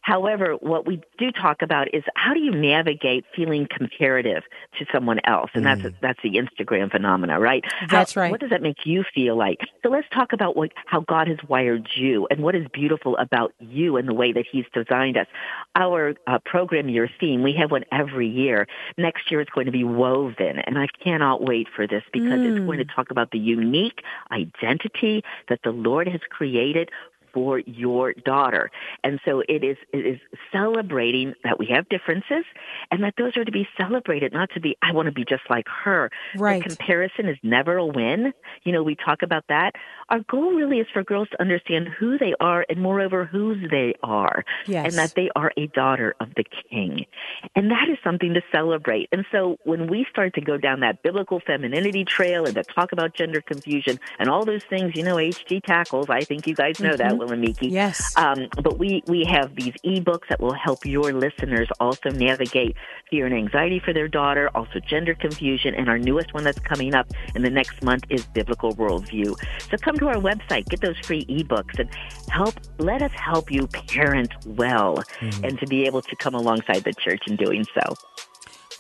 However, 0.03 0.55
what 0.55 0.87
we 0.87 1.03
do 1.19 1.31
talk 1.31 1.63
about 1.63 1.95
is 1.95 2.03
how 2.15 2.30
how 2.31 2.35
do 2.35 2.41
you 2.41 2.53
navigate 2.53 3.25
feeling 3.35 3.67
comparative 3.69 4.45
to 4.79 4.87
someone 4.93 5.19
else? 5.25 5.51
And 5.53 5.67
that's, 5.67 5.83
that's 6.01 6.21
the 6.23 6.35
Instagram 6.35 6.89
phenomena, 6.89 7.41
right? 7.41 7.65
That's 7.89 8.15
How- 8.15 8.21
right. 8.21 8.31
What 8.31 8.39
does 8.39 8.51
that 8.51 8.63
make 8.63 8.87
you 8.87 9.03
feel 9.13 9.35
like? 9.35 9.59
So 9.83 9.89
let's 9.89 10.07
talk 10.15 10.33
about 10.33 10.57
what, 10.57 10.71
how 10.87 11.01
God 11.01 11.27
has 11.27 11.39
wired 11.49 11.89
you 11.97 12.29
and 12.31 12.41
what 12.41 12.55
is 12.55 12.69
beautiful 12.73 13.17
about 13.17 13.53
you 13.59 13.97
and 13.97 14.09
the 14.09 14.15
way 14.15 14.31
that 14.31 14.45
He's 14.49 14.65
designed 14.73 15.17
us. 15.17 15.27
Our 15.75 16.15
uh, 16.29 16.39
program 16.45 16.89
year 16.89 17.11
theme, 17.19 17.43
we 17.43 17.53
have 17.55 17.73
one 17.73 17.85
every 17.91 18.29
year. 18.29 18.69
Next 18.97 19.29
year 19.33 19.41
it's 19.41 19.51
going 19.51 19.67
to 19.67 19.73
be 19.73 19.83
woven, 19.83 20.61
and 20.61 20.79
I 20.79 20.87
cannot 21.03 21.43
wait 21.43 21.67
for 21.75 21.89
this 21.89 22.05
because 22.13 22.41
it's 22.43 22.65
going 22.65 22.79
to 22.79 22.85
talk 22.85 23.11
about 23.11 23.33
the 23.33 23.41
unique 23.41 24.05
identity 24.31 25.25
that 25.49 25.59
the 25.65 25.73
Lord 25.73 26.07
has 26.07 26.21
created 26.31 26.91
for 27.33 27.61
your 27.61 28.13
daughter. 28.13 28.71
And 29.05 29.21
so 29.25 29.43
it 29.49 29.65
is 29.65 29.77
it 29.93 30.07
is 30.07 30.21
celebrating 30.53 31.35
that 31.45 31.59
we 31.59 31.67
have 31.75 31.89
differences 31.89 32.45
and 32.91 33.03
that 33.05 33.15
those 33.17 33.37
are 33.37 33.45
to 33.45 33.53
be 33.53 33.69
celebrated, 33.77 34.33
not 34.33 34.51
to 34.55 34.61
be 34.61 34.77
I 34.83 34.93
want 34.93 35.07
to 35.07 35.13
be 35.13 35.25
just 35.25 35.43
like 35.49 35.67
her. 35.85 36.11
Right. 36.37 36.63
The 36.63 36.69
comparison 36.69 37.29
is 37.29 37.39
never 37.43 37.77
a 37.77 37.87
win. 37.87 38.33
You 38.65 38.73
know, 38.73 38.83
we 38.83 38.95
talk 38.97 39.23
about 39.23 39.45
that. 39.49 39.73
Our 40.09 40.21
goal 40.29 40.53
really 40.53 40.79
is 40.79 40.87
for 40.93 41.05
girls 41.05 41.29
to 41.31 41.41
understand 41.41 41.89
who 41.89 42.19
they 42.19 42.35
are 42.41 42.67
and 42.69 42.81
moreover 42.81 43.25
whose 43.25 43.59
they 43.71 43.95
are. 44.03 44.45
Yes. 44.67 44.87
And 44.87 44.95
that 44.95 45.15
they 45.15 45.31
are 45.37 45.53
a 45.57 45.69
daughter 45.69 46.15
of 46.21 46.29
the 46.35 46.45
king. 46.71 47.07
And 47.55 47.71
that 47.71 47.89
is 47.89 47.99
something 48.03 48.35
to 48.35 48.43
celebrate. 48.53 49.09
And 49.13 49.25
so 49.31 49.57
when 49.65 49.89
we 49.89 50.07
start 50.11 50.35
to 50.35 50.41
go 50.41 50.57
down 50.57 50.81
that 50.81 51.03
biblical 51.03 51.41
femininity 51.41 52.05
trail 52.05 52.45
and 52.45 52.55
to 52.55 52.65
talk 52.65 52.93
about 52.93 53.15
gender 53.15 53.41
confusion 53.41 53.99
and 54.19 54.29
all 54.29 54.45
those 54.45 54.65
things, 54.65 54.95
you 54.95 55.03
know, 55.03 55.17
HG 55.17 55.63
tackles, 55.65 56.07
I 56.09 56.23
think 56.23 56.47
you 56.47 56.55
guys 56.55 56.81
know 56.81 56.97
that, 56.97 57.17
Will 57.21 57.33
and 57.33 57.57
Yes. 57.61 58.17
Um, 58.17 58.49
but 58.63 58.79
we, 58.79 59.03
we 59.07 59.25
have 59.25 59.55
these 59.55 59.75
ebooks 59.85 60.29
that 60.29 60.41
will 60.41 60.55
help 60.55 60.85
your 60.85 61.13
listeners 61.13 61.69
also 61.79 62.11
navigate 62.11 62.77
fear 63.11 63.27
and 63.27 63.35
anxiety 63.35 63.79
for 63.79 63.93
their 63.93 64.09
daughter, 64.09 64.51
also 64.55 64.81
gender 64.81 65.15
confusion, 65.15 65.75
and 65.75 65.89
our 65.89 65.99
newest 65.99 66.33
one 66.35 66.45
that's 66.45 66.59
coming 66.61 66.95
up 66.95 67.07
in 67.35 67.43
the 67.43 67.51
next 67.51 67.83
month 67.83 68.05
is 68.09 68.25
biblical 68.27 68.75
worldview. 68.75 69.37
So 69.71 69.77
come 69.77 69.97
to 69.99 70.09
our 70.09 70.17
website, 70.17 70.69
get 70.69 70.81
those 70.81 70.99
free 70.99 71.25
ebooks, 71.27 71.79
and 71.79 71.89
help. 72.31 72.55
Let 72.79 73.03
us 73.03 73.13
help 73.13 73.51
you 73.51 73.67
parent 73.67 74.33
well, 74.47 75.03
and 75.45 75.59
to 75.59 75.67
be 75.67 75.87
able 75.87 76.03
to 76.03 76.17
come 76.17 76.35
alongside 76.35 76.85
the 76.85 76.95
church 76.95 77.23
in 77.27 77.37
doing 77.37 77.67
so. 77.75 77.95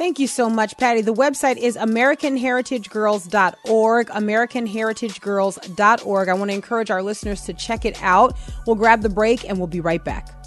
Thank 0.00 0.18
you 0.18 0.26
so 0.26 0.48
much, 0.48 0.76
Patti. 0.78 1.02
The 1.02 1.12
website 1.12 1.58
is 1.58 1.76
AmericanHeritageGirls.org. 1.76 4.06
AmericanHeritageGirls.org. 4.06 6.28
I 6.30 6.32
want 6.32 6.50
to 6.50 6.54
encourage 6.54 6.90
our 6.90 7.02
listeners 7.02 7.42
to 7.42 7.52
check 7.52 7.84
it 7.84 8.02
out. 8.02 8.34
We'll 8.66 8.76
grab 8.76 9.02
the 9.02 9.10
break 9.10 9.46
and 9.46 9.58
we'll 9.58 9.66
be 9.66 9.82
right 9.82 10.02
back. 10.02 10.39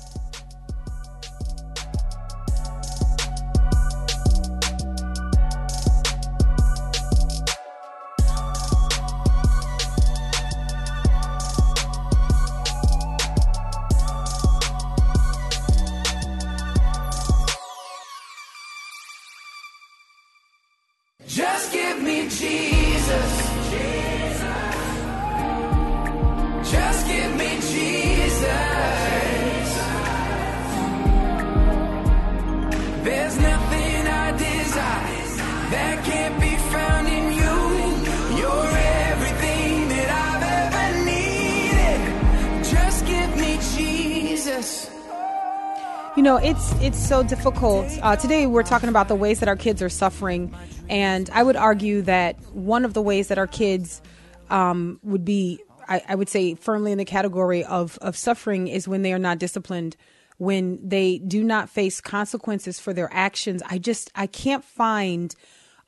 So 47.14 47.22
difficult. 47.22 47.86
Uh, 48.02 48.16
today 48.16 48.48
we're 48.48 48.64
talking 48.64 48.90
about 48.90 49.08
the 49.08 49.14
ways 49.14 49.40
that 49.42 49.48
our 49.48 49.56
kids 49.56 49.84
are 49.84 49.90
suffering, 49.90 50.52
and 50.90 51.30
I 51.30 51.44
would 51.44 51.56
argue 51.56 52.02
that 52.02 52.42
one 52.56 52.86
of 52.86 52.96
the 52.96 53.04
ways 53.04 53.28
that 53.28 53.38
our 53.38 53.46
kids 53.46 54.02
um, 54.50 55.00
would 55.04 55.24
be, 55.24 55.62
I, 55.88 56.02
I 56.10 56.16
would 56.16 56.28
say, 56.28 56.56
firmly 56.56 56.92
in 56.92 56.98
the 56.98 57.06
category 57.06 57.64
of 57.66 58.00
of 58.00 58.18
suffering 58.18 58.68
is 58.68 58.88
when 58.88 59.04
they 59.04 59.14
are 59.14 59.20
not 59.20 59.38
disciplined, 59.38 59.96
when 60.40 60.80
they 60.84 61.20
do 61.20 61.44
not 61.44 61.70
face 61.70 62.02
consequences 62.02 62.80
for 62.80 62.94
their 62.94 63.14
actions. 63.14 63.62
I 63.70 63.78
just 63.78 64.10
I 64.16 64.26
can't 64.26 64.66
find 64.66 65.36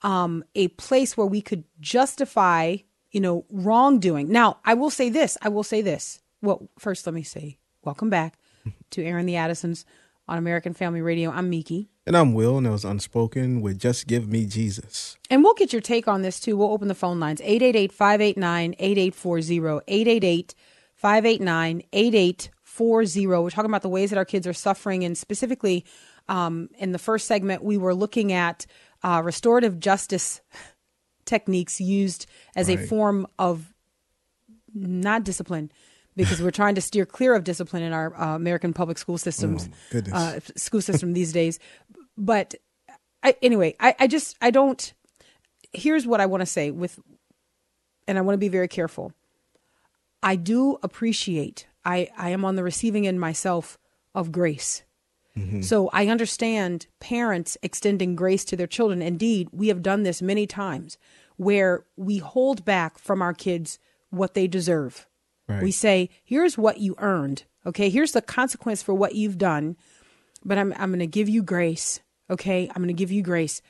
um, 0.04 0.44
a 0.54 0.68
place 0.68 1.18
where 1.18 1.26
we 1.26 1.42
could 1.42 1.64
justify, 1.80 2.76
you 3.10 3.20
know, 3.20 3.46
wrongdoing. 3.50 4.32
Now, 4.32 4.60
I 4.64 4.76
will 4.76 4.92
say 4.92 5.10
this. 5.10 5.40
I 5.42 5.50
will 5.50 5.64
say 5.64 5.82
this. 5.82 6.22
Well, 6.44 6.70
first, 6.78 7.08
let 7.08 7.16
me 7.16 7.24
say 7.24 7.58
welcome 7.84 8.12
back 8.12 8.38
to 8.92 9.04
Airing 9.04 9.26
the 9.26 9.38
Addisons 9.38 9.86
on 10.28 10.38
American 10.38 10.74
Family 10.74 11.02
Radio. 11.02 11.32
I'm 11.32 11.50
Miki. 11.50 11.90
And 12.08 12.16
I'm 12.16 12.34
Will, 12.34 12.58
and 12.58 12.66
that 12.66 12.72
was 12.72 12.86
Unspoken 12.86 13.62
with 13.62 13.80
Just 13.80 14.08
Give 14.08 14.28
Me 14.28 14.46
Jesus. 14.46 15.18
And 15.30 15.44
we'll 15.44 15.54
get 15.56 15.74
your 15.74 15.82
take 15.82 16.08
on 16.08 16.22
this 16.22 16.40
too. 16.40 16.58
We'll 16.58 16.72
open 16.72 16.88
the 16.88 16.96
phone 16.96 17.20
lines 17.20 17.42
888 17.42 17.92
589 17.92 18.76
8840. 18.78 19.82
888 19.88 20.56
589 20.96 21.82
8840. 21.92 23.28
We're 23.28 23.50
talking 23.50 23.72
about 23.72 23.82
the 23.82 23.90
ways 23.90 24.10
that 24.12 24.18
our 24.18 24.26
kids 24.26 24.46
are 24.46 24.54
suffering. 24.54 25.04
And 25.04 25.18
specifically, 25.18 25.86
um, 26.28 26.70
in 26.78 26.92
the 26.92 27.00
first 27.00 27.28
segment, 27.28 27.64
we 27.64 27.78
were 27.78 27.96
looking 27.96 28.32
at 28.32 28.66
uh, 29.04 29.22
restorative 29.24 29.80
justice 29.80 30.42
techniques 31.26 31.82
used 31.82 32.28
as 32.56 32.70
a 32.70 32.78
form 32.78 33.28
of 33.40 33.74
not 34.74 35.24
discipline. 35.24 35.72
Because 36.16 36.42
we're 36.42 36.52
trying 36.52 36.76
to 36.76 36.82
steer 36.82 37.06
clear 37.06 37.36
of 37.36 37.44
discipline 37.44 37.84
in 37.84 37.92
our 37.92 38.16
uh, 38.16 38.36
American 38.36 38.74
public 38.74 38.98
school 38.98 39.18
systems, 39.18 39.70
Oh, 39.94 40.02
uh, 40.14 40.40
school 40.56 40.82
system 40.82 41.12
these 41.14 41.34
days. 41.34 41.60
But 42.18 42.56
I, 43.22 43.36
anyway, 43.42 43.76
I, 43.80 43.96
I 44.00 44.08
just 44.08 44.38
I 44.42 44.50
don't. 44.52 44.94
Here's 45.74 46.08
what 46.08 46.22
I 46.22 46.26
want 46.26 46.42
to 46.42 46.46
say 46.46 46.72
with, 46.72 47.00
and 48.08 48.18
I 48.18 48.22
want 48.22 48.36
to 48.36 48.40
be 48.40 48.48
very 48.48 48.70
careful. 48.70 49.12
I 50.24 50.36
do 50.38 50.78
appreciate. 50.84 51.68
I 51.84 52.08
I 52.18 52.30
am 52.30 52.46
on 52.46 52.56
the 52.56 52.64
receiving 52.64 53.06
end 53.06 53.20
myself 53.20 53.78
of 54.14 54.32
grace. 54.32 54.84
So 55.64 55.90
I 55.92 56.08
understand 56.08 56.88
parents 57.02 57.58
extending 57.62 58.16
grace 58.16 58.46
to 58.46 58.56
their 58.56 58.68
children. 58.68 59.02
Indeed, 59.02 59.50
we 59.52 59.68
have 59.68 59.82
done 59.82 60.04
this 60.04 60.22
many 60.22 60.48
times 60.48 60.98
where 61.36 61.84
we 61.98 62.20
hold 62.20 62.64
back 62.64 62.98
from 62.98 63.22
our 63.22 63.34
kids 63.34 63.78
what 64.12 64.34
they 64.34 64.48
deserve. 64.48 65.06
Right. 65.48 65.62
We 65.64 65.72
say, 65.72 66.10
here's 66.24 66.58
what 66.58 66.80
you 66.80 66.96
earned. 66.98 67.44
Okay, 67.66 67.90
here's 67.90 68.12
the 68.14 68.22
consequence 68.22 68.82
for 68.84 68.94
what 68.94 69.16
you've 69.16 69.38
done, 69.38 69.76
but 70.44 70.58
I'm 70.58 70.74
I'm 70.78 70.90
going 70.90 71.00
to 71.00 71.08
give 71.08 71.30
you 71.30 71.44
grace. 71.44 72.00
Okay, 72.30 72.68
I'm 72.70 72.82
going 72.82 72.88
to 72.88 72.94
give 72.94 73.12
you 73.12 73.22
grace. 73.22 73.62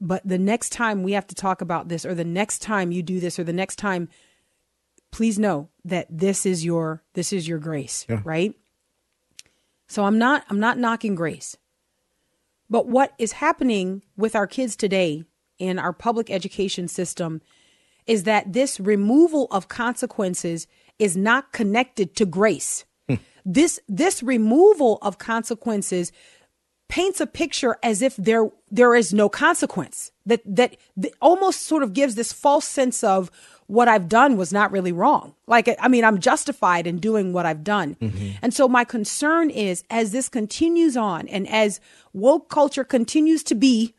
But 0.00 0.26
the 0.26 0.38
next 0.38 0.70
time 0.72 1.02
we 1.02 1.12
have 1.12 1.26
to 1.28 1.34
talk 1.34 1.60
about 1.60 1.88
this, 1.88 2.04
or 2.04 2.14
the 2.14 2.24
next 2.24 2.60
time 2.60 2.92
you 2.92 3.02
do 3.02 3.20
this, 3.20 3.38
or 3.38 3.44
the 3.44 3.52
next 3.52 3.76
time, 3.76 4.08
please 5.12 5.38
know 5.38 5.68
that 5.84 6.06
this 6.10 6.44
is 6.44 6.64
your 6.64 7.02
this 7.14 7.32
is 7.32 7.46
your 7.46 7.58
grace, 7.58 8.06
Yeah. 8.08 8.20
right? 8.24 8.54
So 9.86 10.04
I'm 10.04 10.18
not 10.18 10.44
I'm 10.48 10.60
not 10.60 10.78
knocking 10.78 11.14
grace. 11.14 11.56
But 12.70 12.86
what 12.88 13.12
is 13.18 13.32
happening 13.32 14.02
with 14.16 14.34
our 14.34 14.46
kids 14.46 14.76
today 14.76 15.24
in 15.58 15.78
our 15.78 15.92
public 15.92 16.30
education 16.30 16.88
system 16.88 17.42
is 18.06 18.24
that 18.24 18.52
this 18.52 18.80
removal 18.80 19.46
of 19.50 19.68
consequences 19.68 20.66
is 20.98 21.16
not 21.16 21.52
connected 21.52 22.14
to 22.16 22.26
grace. 22.26 22.84
this 23.44 23.80
this 23.88 24.22
removal 24.22 24.98
of 25.02 25.18
consequences 25.18 26.12
paints 26.88 27.22
a 27.22 27.26
picture 27.26 27.78
as 27.82 28.02
if 28.02 28.14
there 28.16 28.50
there 28.70 28.94
is 28.94 29.14
no 29.14 29.28
consequence. 29.28 30.12
That 30.26 30.42
that, 30.44 30.76
that 30.96 31.12
almost 31.20 31.62
sort 31.62 31.82
of 31.82 31.94
gives 31.94 32.14
this 32.14 32.32
false 32.32 32.66
sense 32.66 33.02
of 33.02 33.30
what 33.66 33.88
I've 33.88 34.08
done 34.08 34.36
was 34.36 34.52
not 34.52 34.70
really 34.70 34.92
wrong. 34.92 35.34
Like 35.46 35.74
I 35.80 35.88
mean, 35.88 36.04
I'm 36.04 36.20
justified 36.20 36.86
in 36.86 36.98
doing 36.98 37.32
what 37.32 37.46
I've 37.46 37.64
done. 37.64 37.94
Mm-hmm. 37.94 38.30
And 38.42 38.52
so 38.52 38.68
my 38.68 38.84
concern 38.84 39.48
is 39.48 39.84
as 39.88 40.12
this 40.12 40.28
continues 40.28 40.96
on 40.96 41.28
and 41.28 41.48
as 41.48 41.80
woke 42.12 42.50
culture 42.50 42.84
continues 42.84 43.42
to 43.44 43.54
be 43.54 43.94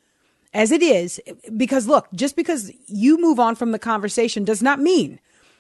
as 0.54 0.72
it 0.72 0.84
is, 0.84 1.20
because 1.58 1.88
look, 1.88 2.08
just 2.14 2.36
because 2.36 2.72
you 2.86 3.18
move 3.20 3.40
on 3.40 3.56
from 3.56 3.72
the 3.72 3.80
conversation 3.80 4.44
does 4.44 4.62
not 4.62 4.80
mean 4.80 5.20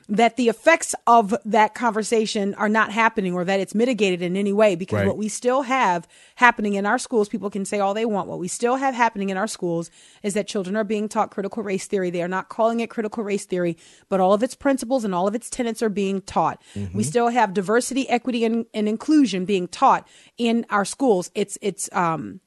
that 0.09 0.35
the 0.35 0.49
effects 0.49 0.93
of 1.07 1.33
that 1.45 1.73
conversation 1.73 2.53
are 2.55 2.69
not 2.69 2.91
happening 2.91 3.33
or 3.33 3.45
that 3.45 3.59
it's 3.59 3.73
mitigated 3.73 4.21
in 4.21 4.35
any 4.35 4.51
way 4.51 4.75
because 4.75 4.99
Right. 4.99 5.07
what 5.07 5.17
we 5.17 5.29
still 5.29 5.61
have 5.63 6.07
happening 6.35 6.73
in 6.73 6.85
our 6.85 6.97
schools 6.97 7.29
people 7.29 7.49
can 7.49 7.65
say 7.65 7.79
all 7.79 7.93
they 7.93 8.05
want 8.05 8.27
what 8.27 8.39
we 8.39 8.47
still 8.47 8.75
have 8.75 8.93
happening 8.93 9.29
in 9.29 9.37
our 9.37 9.47
schools 9.47 9.89
is 10.21 10.33
that 10.33 10.47
children 10.47 10.75
are 10.75 10.83
being 10.83 11.07
taught 11.07 11.31
critical 11.31 11.63
race 11.63 11.87
theory 11.87 12.09
they 12.09 12.21
are 12.21 12.27
not 12.27 12.49
calling 12.49 12.79
it 12.79 12.89
critical 12.89 13.23
race 13.23 13.45
theory 13.45 13.77
but 14.09 14.19
all 14.19 14.33
of 14.33 14.43
its 14.43 14.55
principles 14.55 15.03
and 15.03 15.15
all 15.15 15.27
of 15.27 15.35
its 15.35 15.49
tenets 15.49 15.81
are 15.81 15.89
being 15.89 16.21
taught 16.21 16.61
we 16.93 17.03
still 17.03 17.29
have 17.29 17.53
diversity 17.53 18.07
equity 18.09 18.43
and, 18.43 18.65
and 18.73 18.89
inclusion 18.89 19.45
being 19.45 19.67
taught 19.67 20.07
in 20.37 20.65
our 20.69 20.85
schools 20.85 21.31
it's 21.33 21.57
it's 21.61 21.89
um 21.93 22.39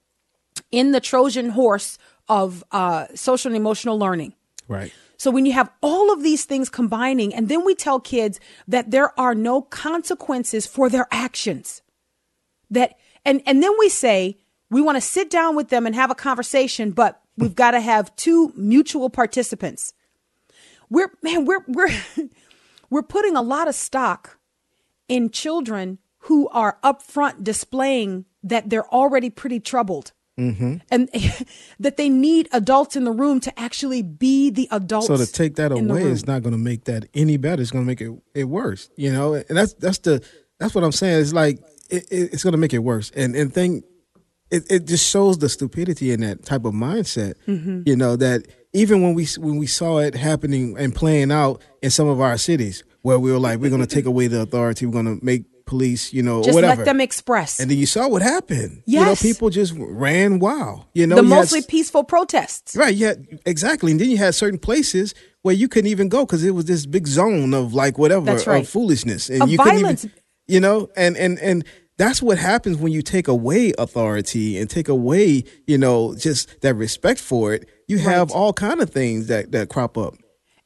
in 0.71 0.93
the 0.93 1.01
Trojan 1.01 1.51
horse 1.51 1.99
of 2.29 2.65
uh, 2.73 3.07
social 3.15 3.51
and 3.51 3.57
emotional 3.57 3.99
learning. 3.99 4.35
Right. 4.69 4.93
So 5.17 5.31
when 5.31 5.47
you 5.47 5.53
have 5.53 5.71
all 5.83 6.12
of 6.12 6.23
these 6.23 6.45
things 6.45 6.69
combining, 6.69 7.35
and 7.35 7.49
then 7.49 7.64
we 7.64 7.75
tell 7.75 8.01
kids 8.01 8.39
that 8.69 8.91
there 8.91 9.19
are 9.19 9.35
no 9.35 9.62
consequences 9.62 10.67
for 10.67 10.89
their 10.89 11.07
actions, 11.11 11.83
that 12.71 12.97
and 13.25 13.43
and 13.47 13.62
then 13.62 13.73
we 13.79 13.89
say 13.89 14.37
we 14.71 14.83
want 14.83 14.97
to 14.97 15.01
sit 15.01 15.31
down 15.31 15.57
with 15.57 15.69
them 15.69 15.87
and 15.87 15.95
have 15.95 16.11
a 16.11 16.14
conversation, 16.14 16.91
but 16.91 17.23
we've 17.37 17.55
got 17.55 17.73
to 17.73 17.81
have 17.81 18.14
two 18.17 18.53
mutual 18.57 19.11
participants. 19.11 19.95
We're 20.91 21.12
man, 21.23 21.45
we're 21.45 21.64
we're 21.67 21.91
we're 22.91 23.03
putting 23.03 23.37
a 23.37 23.43
lot 23.43 23.69
of 23.69 23.75
stock 23.75 24.39
in 25.09 25.31
children 25.31 25.99
who 26.21 26.49
are 26.49 26.79
upfront 26.83 27.45
displaying 27.45 28.25
that 28.43 28.69
they're 28.69 28.93
already 28.93 29.31
pretty 29.31 29.61
troubled. 29.61 30.12
Mm-hmm. 30.39 30.76
And 30.91 31.09
that 31.80 31.97
they 31.97 32.09
need 32.09 32.49
adults 32.53 32.97
in 32.97 33.05
the 33.05 33.12
room 33.12 33.41
to 33.41 33.59
actually 33.59 34.03
be 34.03 34.51
the 34.51 34.68
adults. 34.70 35.07
So 35.07 35.16
to 35.16 35.26
take 35.26 35.57
that 35.57 35.72
away 35.72 36.03
is 36.03 36.26
not 36.26 36.43
going 36.43 36.53
to 36.53 36.59
make 36.59 36.84
that 36.84 37.09
any 37.14 37.37
better. 37.37 37.62
It's 37.62 37.70
going 37.70 37.84
to 37.84 37.87
make 37.87 38.01
it, 38.01 38.12
it 38.34 38.45
worse. 38.45 38.91
You 38.97 39.12
know, 39.12 39.34
and 39.34 39.57
that's 39.57 39.72
that's 39.74 39.99
the 39.99 40.24
that's 40.59 40.74
what 40.74 40.84
I'm 40.84 40.93
saying. 40.93 41.20
It's 41.20 41.32
like 41.32 41.59
it, 41.91 42.05
it, 42.11 42.32
it's 42.32 42.43
going 42.43 42.53
to 42.53 42.59
make 42.59 42.74
it 42.74 42.80
worse. 42.80 43.11
And 43.16 43.34
and 43.34 43.53
thing, 43.53 43.82
it, 44.51 44.70
it 44.70 44.87
just 44.87 45.09
shows 45.09 45.39
the 45.39 45.49
stupidity 45.49 46.12
in 46.12 46.20
that 46.20 46.45
type 46.45 46.64
of 46.64 46.74
mindset. 46.74 47.34
Mm-hmm. 47.47 47.82
You 47.87 47.97
know 47.97 48.16
that 48.16 48.47
even 48.72 49.03
when 49.03 49.14
we 49.14 49.26
when 49.39 49.57
we 49.57 49.66
saw 49.66 49.99
it 49.99 50.14
happening 50.14 50.76
and 50.78 50.95
playing 50.95 51.32
out 51.32 51.62
in 51.82 51.91
some 51.91 52.09
of 52.09 52.20
our 52.20 52.37
cities, 52.37 52.84
where 53.01 53.18
we 53.18 53.32
were 53.32 53.39
like, 53.39 53.59
we're 53.59 53.70
going 53.70 53.80
to 53.80 53.87
take 53.87 54.05
away 54.05 54.26
the 54.26 54.41
authority, 54.41 54.84
we're 54.84 55.03
going 55.03 55.18
to 55.18 55.24
make 55.24 55.45
police, 55.67 56.12
you 56.12 56.23
know, 56.23 56.43
Just 56.43 56.55
whatever. 56.55 56.77
let 56.77 56.85
them 56.87 57.01
express. 57.01 57.61
and 57.61 57.71
then 57.71 57.77
you 57.79 57.87
saw 57.87 58.09
what 58.09 58.23
happened. 58.23 58.83
Yes. 58.87 59.01
You 59.01 59.05
know, 59.07 59.14
people 59.17 59.51
just 59.51 59.75
ran 59.77 60.39
wild. 60.39 60.85
You 60.95 61.07
know, 61.07 61.17
the 61.17 61.23
You 61.23 61.29
mostly 61.29 61.59
s- 61.61 61.67
peaceful 61.67 62.05
protests. 62.05 62.75
Right, 62.77 62.95
yeah, 62.95 63.14
exactly. 63.45 63.93
And 63.93 64.01
then 64.01 64.11
you 64.11 64.17
had 64.17 64.35
certain 64.35 64.59
places 64.59 65.14
where 65.43 65.55
you 65.55 65.69
couldn't 65.69 65.91
even 65.91 66.09
go 66.09 66.25
because 66.25 66.45
it 66.45 66.53
was 66.53 66.64
this 66.64 66.87
big 66.87 67.07
zone 67.07 67.53
of 67.53 67.75
like 67.75 67.99
whatever 67.99 68.25
That's 68.25 68.47
right. 68.47 68.62
of 68.62 68.69
foolishness, 68.69 69.29
and 69.29 69.43
Of 69.43 69.51
you 69.51 69.57
violence. 69.59 70.03
couldn't 70.03 70.17
even, 70.17 70.23
you 70.55 70.61
know, 70.61 70.89
and 70.97 71.17
and 71.17 71.39
and 71.41 71.64
that's 71.99 72.21
what 72.23 72.37
happens 72.39 72.77
when 72.77 72.93
you 72.93 73.01
take 73.03 73.27
away 73.27 73.73
authority 73.79 74.59
and 74.59 74.69
take 74.69 74.89
away, 74.89 75.45
you 75.67 75.79
know, 75.79 76.14
just 76.14 76.61
that 76.61 76.75
respect 76.75 77.19
for 77.21 77.55
it. 77.55 77.69
You 77.89 77.99
have 77.99 78.31
all 78.31 78.53
kind 78.53 78.81
of 78.81 78.91
things 78.91 79.29
that 79.29 79.53
that 79.53 79.69
crop 79.69 79.97
up. 79.97 80.14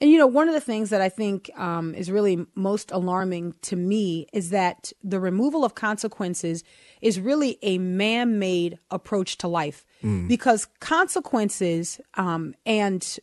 And 0.00 0.10
you 0.10 0.16
know, 0.16 0.26
one 0.26 0.48
of 0.48 0.54
the 0.54 0.60
things 0.60 0.88
that 0.90 1.02
I 1.02 1.10
think 1.10 1.50
um, 1.58 1.94
is 1.94 2.10
really 2.10 2.46
most 2.54 2.90
alarming 2.90 3.54
to 3.62 3.76
me 3.76 4.26
is 4.32 4.48
that 4.50 4.92
the 5.04 5.20
removal 5.20 5.62
of 5.64 5.74
consequences 5.74 6.64
is 7.02 7.20
really 7.20 7.58
a 7.62 7.76
man 7.78 8.38
made 8.38 8.78
approach 8.90 9.36
to 9.38 9.48
life 9.48 9.84
because 10.28 10.66
consequences 10.80 12.00
um, 12.14 12.54
and 12.64 13.18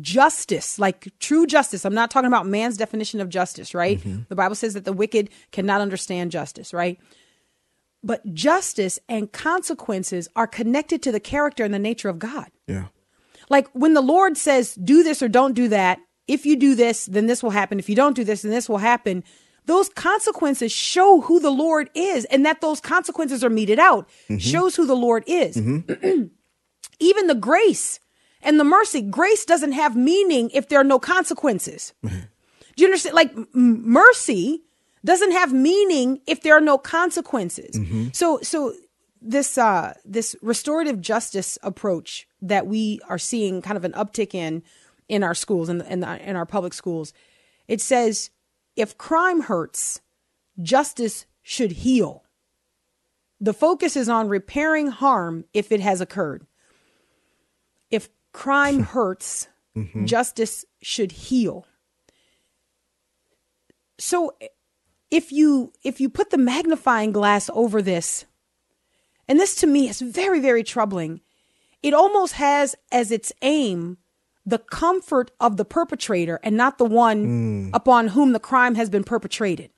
justice, 0.00 0.78
like 0.78 1.12
true 1.18 1.46
justice, 1.46 1.84
I'm 1.84 1.94
not 1.94 2.10
talking 2.12 2.28
about 2.28 2.46
man's 2.46 2.76
definition 2.76 3.20
of 3.20 3.28
justice, 3.28 3.74
right? 3.74 4.00
The 4.28 4.36
Bible 4.36 4.54
says 4.54 4.74
that 4.74 4.84
the 4.84 4.92
wicked 4.92 5.28
cannot 5.50 5.80
understand 5.80 6.30
justice, 6.30 6.72
right? 6.72 6.98
But 8.04 8.34
justice 8.34 8.98
and 9.08 9.32
consequences 9.32 10.28
are 10.36 10.46
connected 10.46 11.02
to 11.02 11.12
the 11.12 11.20
character 11.20 11.64
and 11.64 11.74
the 11.74 11.78
nature 11.78 12.08
of 12.08 12.18
God. 12.18 12.50
Yeah, 12.68 12.86
Like 13.50 13.68
when 13.72 13.94
the 13.94 14.00
Lord 14.00 14.36
says, 14.36 14.74
do 14.74 15.02
this 15.02 15.22
or 15.22 15.28
don't 15.28 15.54
do 15.54 15.68
that, 15.68 15.98
if 16.26 16.46
you 16.46 16.56
do 16.56 16.74
this, 16.74 17.06
then 17.06 17.26
this 17.26 17.42
will 17.42 17.50
happen. 17.50 17.78
If 17.78 17.88
you 17.88 17.96
don't 17.96 18.16
do 18.16 18.24
this, 18.24 18.42
then 18.42 18.50
this 18.50 18.68
will 18.68 18.78
happen. 18.78 19.24
Those 19.66 19.88
consequences 19.88 20.72
show 20.72 21.22
who 21.22 21.40
the 21.40 21.50
Lord 21.50 21.90
is, 21.94 22.26
and 22.26 22.44
that 22.44 22.60
those 22.60 22.80
consequences 22.80 23.42
are 23.42 23.50
meted 23.50 23.78
out 23.78 24.08
mm-hmm. 24.24 24.36
shows 24.38 24.76
who 24.76 24.86
the 24.86 24.96
Lord 24.96 25.24
is. 25.26 25.56
Mm-hmm. 25.56 26.24
Even 27.00 27.26
the 27.26 27.34
grace 27.34 28.00
and 28.42 28.60
the 28.60 28.64
mercy, 28.64 29.00
grace 29.00 29.44
doesn't 29.44 29.72
have 29.72 29.96
meaning 29.96 30.50
if 30.52 30.68
there 30.68 30.80
are 30.80 30.84
no 30.84 30.98
consequences. 30.98 31.92
Do 32.02 32.12
you 32.76 32.86
understand? 32.86 33.14
Like 33.14 33.32
m- 33.34 33.90
mercy 33.90 34.62
doesn't 35.04 35.32
have 35.32 35.52
meaning 35.52 36.20
if 36.26 36.42
there 36.42 36.56
are 36.56 36.60
no 36.60 36.78
consequences. 36.78 37.76
Mm-hmm. 37.76 38.08
So, 38.12 38.40
so 38.42 38.74
this 39.20 39.56
uh, 39.56 39.94
this 40.04 40.36
restorative 40.42 41.00
justice 41.00 41.58
approach 41.62 42.26
that 42.44 42.66
we 42.66 43.00
are 43.08 43.18
seeing 43.18 43.62
kind 43.62 43.76
of 43.76 43.84
an 43.84 43.92
uptick 43.92 44.34
in 44.34 44.62
in 45.08 45.22
our 45.22 45.34
schools 45.34 45.68
and 45.68 45.82
in, 45.82 46.02
in, 46.02 46.20
in 46.20 46.36
our 46.36 46.46
public 46.46 46.72
schools, 46.72 47.12
it 47.68 47.80
says 47.80 48.30
if 48.76 48.96
crime 48.98 49.42
hurts, 49.42 50.00
justice 50.60 51.26
should 51.42 51.72
heal. 51.72 52.24
The 53.40 53.52
focus 53.52 53.96
is 53.96 54.08
on 54.08 54.28
repairing 54.28 54.88
harm 54.88 55.44
if 55.52 55.70
it 55.70 55.80
has 55.80 56.00
occurred. 56.00 56.46
If 57.90 58.08
crime 58.32 58.80
hurts, 58.94 59.48
mm-hmm. 59.76 60.06
justice 60.06 60.64
should 60.82 61.12
heal. 61.12 61.66
So 63.98 64.32
if 65.10 65.30
you 65.30 65.72
if 65.84 66.00
you 66.00 66.08
put 66.08 66.30
the 66.30 66.38
magnifying 66.38 67.12
glass 67.12 67.48
over 67.52 67.80
this, 67.80 68.24
and 69.28 69.38
this 69.38 69.54
to 69.56 69.66
me 69.66 69.88
is 69.88 70.00
very 70.00 70.40
very 70.40 70.64
troubling, 70.64 71.20
it 71.84 71.92
almost 71.92 72.32
has 72.32 72.74
as 72.90 73.12
its 73.12 73.30
aim 73.42 73.98
the 74.46 74.58
comfort 74.58 75.30
of 75.38 75.58
the 75.58 75.64
perpetrator 75.64 76.40
and 76.42 76.56
not 76.56 76.78
the 76.78 76.84
one 76.84 77.26
mm. 77.26 77.70
upon 77.72 78.08
whom 78.08 78.32
the 78.32 78.40
crime 78.40 78.74
has 78.74 78.90
been 78.90 79.04
perpetrated. 79.04 79.70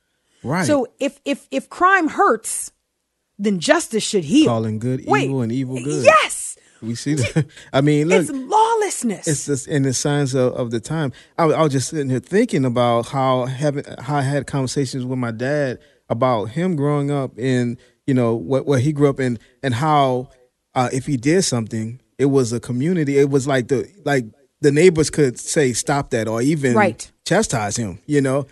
right. 0.42 0.66
So 0.66 0.86
if 0.98 1.20
if 1.24 1.46
if 1.50 1.68
crime 1.68 2.08
hurts, 2.08 2.72
then 3.38 3.58
justice 3.58 4.04
should 4.04 4.24
heal. 4.24 4.46
calling 4.46 4.78
good 4.78 5.04
Wait, 5.06 5.24
evil 5.24 5.42
and 5.42 5.52
evil 5.52 5.82
good. 5.82 6.04
Yes, 6.04 6.56
we 6.80 6.94
see 6.94 7.14
that. 7.14 7.46
I 7.72 7.80
mean, 7.80 8.08
look, 8.08 8.22
it's 8.22 8.30
lawlessness. 8.30 9.26
it's 9.26 9.46
just 9.46 9.66
in 9.66 9.82
the 9.82 9.92
signs 9.92 10.34
of, 10.34 10.52
of 10.54 10.70
the 10.70 10.80
time. 10.80 11.12
I, 11.36 11.46
was- 11.46 11.56
I 11.56 11.62
was 11.62 11.72
just 11.72 11.88
sitting 11.88 12.08
here 12.08 12.20
thinking 12.20 12.64
about 12.64 13.08
how 13.08 13.46
having 13.46 13.84
how 13.98 14.16
I 14.16 14.22
had 14.22 14.46
conversations 14.46 15.04
with 15.04 15.18
my 15.18 15.32
dad 15.32 15.80
about 16.08 16.46
him 16.46 16.76
growing 16.76 17.10
up 17.10 17.36
in 17.36 17.78
you 18.06 18.14
know 18.14 18.36
what 18.36 18.64
where 18.64 18.78
he 18.78 18.92
grew 18.92 19.10
up 19.10 19.18
in 19.18 19.40
and 19.62 19.74
how 19.74 20.30
uh, 20.76 20.88
if 20.92 21.06
he 21.06 21.16
did 21.16 21.42
something, 21.42 22.00
it 22.18 22.26
was 22.26 22.52
a 22.52 22.60
community. 22.60 23.18
It 23.18 23.30
was 23.30 23.46
like 23.48 23.66
the 23.68 23.90
like 24.04 24.24
the 24.60 24.70
neighbors 24.70 25.10
could 25.10 25.38
say 25.38 25.72
stop 25.72 26.10
that 26.10 26.28
or 26.28 26.40
even 26.40 26.74
Right. 26.74 27.10
chastise 27.24 27.76
him. 27.76 27.98
You 28.06 28.20
know, 28.20 28.46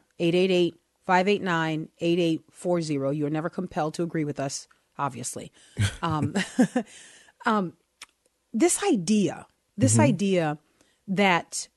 888-589-8840. 1.08 3.16
You're 3.16 3.30
never 3.30 3.50
compelled 3.50 3.94
to 3.94 4.02
agree 4.02 4.24
with 4.24 4.40
us, 4.40 4.66
obviously. 4.98 5.52
Um, 6.02 6.34
um, 7.46 7.74
this 8.52 8.82
idea, 8.84 9.46
this 9.76 9.98
idea 9.98 10.58
that 11.08 11.68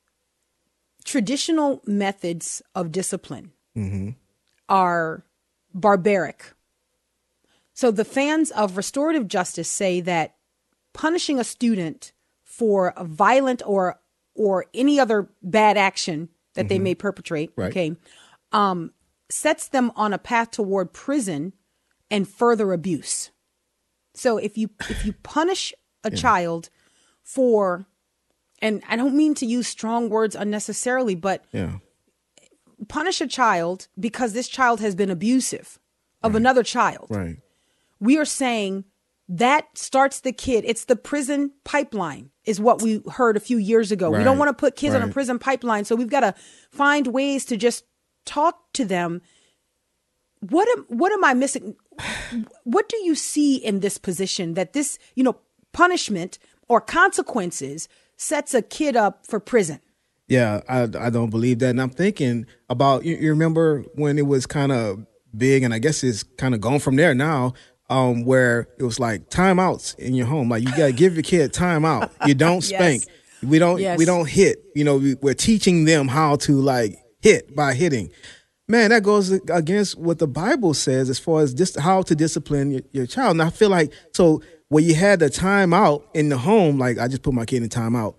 traditional 1.04 1.82
methods 1.86 2.62
of 2.76 2.92
discipline 2.92 3.54
are 4.70 5.24
barbaric. 5.74 6.54
So 7.78 7.92
the 7.92 8.04
fans 8.04 8.50
of 8.50 8.76
restorative 8.76 9.28
justice 9.28 9.70
say 9.70 10.02
that 10.02 10.34
punishing 10.96 11.40
a 11.40 11.44
student 11.44 12.12
for 12.44 12.92
a 12.98 13.04
violent 13.04 13.62
or 13.68 14.00
or 14.34 14.66
any 14.74 15.00
other 15.00 15.30
bad 15.44 15.78
action 15.78 16.30
that 16.56 16.70
they 16.70 16.80
may 16.80 16.96
perpetrate, 16.96 17.52
Right. 17.56 17.70
okay, 17.70 17.96
um, 18.52 18.94
sets 19.30 19.68
them 19.68 19.92
on 19.96 20.12
a 20.12 20.18
path 20.18 20.50
toward 20.50 20.92
prison 20.92 21.54
and 22.10 22.28
further 22.28 22.74
abuse. 22.74 23.30
So 24.16 24.40
if 24.40 24.58
you 24.58 24.72
if 24.90 25.06
you 25.06 25.14
punish 25.14 25.72
a 26.04 26.10
child 26.10 26.72
for 27.22 27.86
and 28.60 28.82
I 28.90 28.96
don't 28.96 29.16
mean 29.16 29.36
to 29.36 29.46
use 29.46 29.68
strong 29.68 30.10
words 30.10 30.36
unnecessarily, 30.36 31.14
but 31.14 31.46
Yeah. 31.52 31.78
punish 32.88 33.22
a 33.22 33.28
child 33.28 33.88
because 34.00 34.34
this 34.34 34.48
child 34.48 34.80
has 34.80 34.96
been 34.96 35.12
abusive 35.12 35.78
of 36.24 36.34
another 36.34 36.64
child. 36.64 37.06
Right. 37.12 37.38
We 38.00 38.18
are 38.18 38.26
saying 38.26 38.86
that 39.30 39.66
starts 39.78 40.22
the 40.22 40.32
kid. 40.32 40.64
It's 40.66 40.86
the 40.86 40.96
prison 40.96 41.52
pipeline, 41.66 42.30
is 42.46 42.62
what 42.62 42.82
we 42.82 43.02
heard 43.12 43.36
a 43.36 43.42
few 43.42 43.58
years 43.58 43.92
ago. 43.92 44.10
We 44.10 44.24
don't 44.24 44.38
want 44.38 44.50
to 44.50 44.54
put 44.54 44.76
kids 44.76 44.96
on 44.96 45.02
a 45.02 45.10
prison 45.10 45.38
pipeline. 45.38 45.86
So 45.86 45.96
we've 45.96 46.10
got 46.10 46.22
to 46.22 46.34
find 46.72 47.08
ways 47.08 47.46
to 47.46 47.58
just 47.58 47.84
talk 48.26 48.72
to 48.74 48.86
them 48.86 49.22
what 50.40 50.68
am 50.78 50.86
what 50.90 51.12
am 51.12 51.24
I 51.24 51.34
missing? 51.34 51.76
What 52.64 52.90
do 52.90 52.98
you 52.98 53.16
see 53.16 53.56
in 53.56 53.80
this 53.80 53.98
position 53.98 54.54
that 54.54 54.74
this, 54.74 55.00
you 55.16 55.24
know, 55.24 55.38
punishment 55.74 56.38
or 56.68 56.80
consequences 56.80 57.90
sets 58.18 58.54
a 58.54 58.62
kid 58.62 58.96
up 58.96 59.26
for 59.26 59.40
prison? 59.40 59.80
Yeah, 60.28 60.62
I 60.70 60.84
I 60.84 61.10
don't 61.10 61.30
believe 61.30 61.60
that. 61.60 61.70
And 61.70 61.82
I'm 61.82 61.90
thinking 61.90 62.46
about 62.70 63.04
you, 63.06 63.16
you 63.16 63.30
remember 63.30 63.84
when 63.96 64.20
it 64.20 64.28
was 64.28 64.46
kind 64.46 64.72
of 64.72 65.06
big, 65.36 65.64
and 65.64 65.74
I 65.74 65.80
guess 65.80 66.04
it's 66.04 66.24
kind 66.24 66.54
of 66.54 66.62
gone 66.62 66.80
from 66.80 66.98
there 66.98 67.16
now. 67.16 67.54
Um, 67.90 68.26
where 68.26 68.68
it 68.78 68.84
was 68.84 69.00
like 69.00 69.30
timeouts 69.30 69.98
in 69.98 70.14
your 70.14 70.26
home, 70.28 70.50
like 70.50 70.62
you 70.62 70.70
gotta 70.72 70.92
give 70.92 71.14
your 71.14 71.24
kid 71.24 71.54
timeout. 71.54 72.12
You 72.26 72.34
don't 72.46 72.62
spank. 72.62 73.04
We 73.42 73.60
don't 73.60 73.80
Yes. 73.80 73.98
we 73.98 74.04
don't 74.04 74.28
hit. 74.28 74.58
You 74.76 74.84
know, 74.84 74.98
we, 74.98 75.16
we're 75.22 75.34
teaching 75.34 75.86
them 75.86 76.10
how 76.10 76.36
to 76.38 76.60
like 76.60 76.98
hit 77.22 77.56
by 77.56 77.74
hitting. 77.76 78.12
Man, 78.68 78.90
that 78.90 79.04
goes 79.04 79.32
against 79.32 79.98
what 79.98 80.20
the 80.20 80.28
Bible 80.28 80.74
says 80.74 81.10
as 81.10 81.18
far 81.18 81.42
as 81.42 81.54
just 81.54 81.80
how 81.80 82.02
to 82.02 82.14
discipline 82.16 82.72
your, 82.72 82.82
your 82.92 83.06
child. 83.06 83.32
And 83.32 83.42
I 83.42 83.50
feel 83.50 83.70
like 83.70 83.94
so 84.14 84.42
when 84.68 84.84
you 84.84 84.94
had 84.96 85.20
the 85.20 85.28
timeout 85.30 86.04
in 86.14 86.28
the 86.28 86.38
home, 86.38 86.78
like 86.78 86.98
I 86.98 87.08
just 87.08 87.22
put 87.22 87.34
my 87.34 87.46
kid 87.46 87.64
in 87.64 87.70
timeout. 87.70 88.16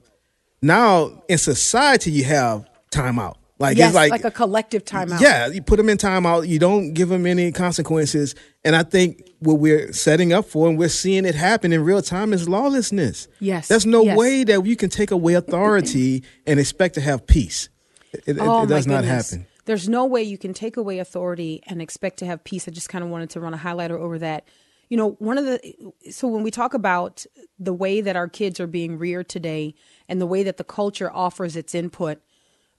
Now 0.62 1.22
in 1.28 1.36
society, 1.36 2.10
you 2.10 2.24
have 2.24 2.66
timeout. 2.90 3.34
Like 3.60 3.76
yes, 3.76 3.88
it's 3.88 3.96
like, 3.96 4.10
like, 4.12 4.24
a 4.24 4.30
collective 4.30 4.84
timeout. 4.84 5.20
yeah, 5.20 5.48
you 5.48 5.60
put 5.62 5.78
them 5.78 5.88
in 5.88 5.98
timeout. 5.98 6.46
You 6.46 6.60
don't 6.60 6.94
give 6.94 7.08
them 7.08 7.26
any 7.26 7.50
consequences. 7.50 8.36
And 8.64 8.76
I 8.76 8.84
think 8.84 9.28
what 9.40 9.54
we're 9.54 9.92
setting 9.92 10.32
up 10.32 10.44
for, 10.44 10.68
and 10.68 10.78
we're 10.78 10.88
seeing 10.88 11.24
it 11.24 11.34
happen 11.34 11.72
in 11.72 11.82
real 11.82 12.00
time, 12.00 12.32
is 12.32 12.48
lawlessness. 12.48 13.26
Yes, 13.40 13.66
there's 13.66 13.84
no 13.86 14.02
yes. 14.04 14.16
way 14.16 14.44
that 14.44 14.64
you 14.64 14.76
can 14.76 14.90
take 14.90 15.10
away 15.10 15.34
authority 15.34 16.22
and 16.46 16.60
expect 16.60 16.94
to 16.94 17.00
have 17.00 17.26
peace. 17.26 17.68
It, 18.12 18.22
it- 18.28 18.38
Oh, 18.40 18.62
it 18.62 18.68
does 18.68 18.86
my 18.86 18.94
not 18.94 19.00
goodness. 19.04 19.30
happen. 19.32 19.46
There's 19.64 19.88
no 19.88 20.06
way 20.06 20.22
you 20.22 20.38
can 20.38 20.54
take 20.54 20.76
away 20.78 20.98
authority 20.98 21.62
and 21.66 21.82
expect 21.82 22.20
to 22.20 22.26
have 22.26 22.42
peace. 22.44 22.66
I 22.68 22.70
just 22.70 22.88
kind 22.88 23.04
of 23.04 23.10
wanted 23.10 23.30
to 23.30 23.40
run 23.40 23.52
a 23.54 23.58
highlighter 23.58 23.98
over 23.98 24.18
that. 24.20 24.44
You 24.88 24.96
know, 24.96 25.10
one 25.18 25.36
of 25.36 25.44
the 25.44 25.92
so 26.10 26.26
when 26.28 26.42
we 26.42 26.50
talk 26.50 26.72
about 26.72 27.26
the 27.58 27.74
way 27.74 28.00
that 28.00 28.16
our 28.16 28.28
kids 28.28 28.60
are 28.60 28.66
being 28.66 28.96
reared 28.98 29.28
today 29.28 29.74
and 30.08 30.20
the 30.20 30.26
way 30.26 30.42
that 30.44 30.56
the 30.56 30.64
culture 30.64 31.12
offers 31.12 31.54
its 31.56 31.74
input, 31.74 32.22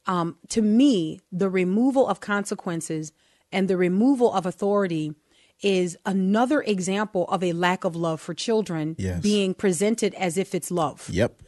um, 0.10 0.38
to 0.50 0.62
me, 0.62 1.22
the 1.32 1.50
removal 1.50 2.08
of 2.08 2.20
consequences 2.20 3.12
and 3.52 3.68
the 3.68 3.78
removal 3.78 4.34
of 4.34 4.46
authority 4.46 5.14
is 5.62 5.96
another 6.06 6.62
example 6.62 7.26
of 7.28 7.44
a 7.44 7.54
lack 7.54 7.84
of 7.84 7.96
love 7.96 8.20
for 8.20 8.34
children 8.34 8.96
Yes. 8.98 9.22
being 9.22 9.54
presented 9.54 10.14
as 10.16 10.38
if 10.38 10.56
it's 10.56 10.72
love. 10.72 11.08
Yep. 11.12 11.44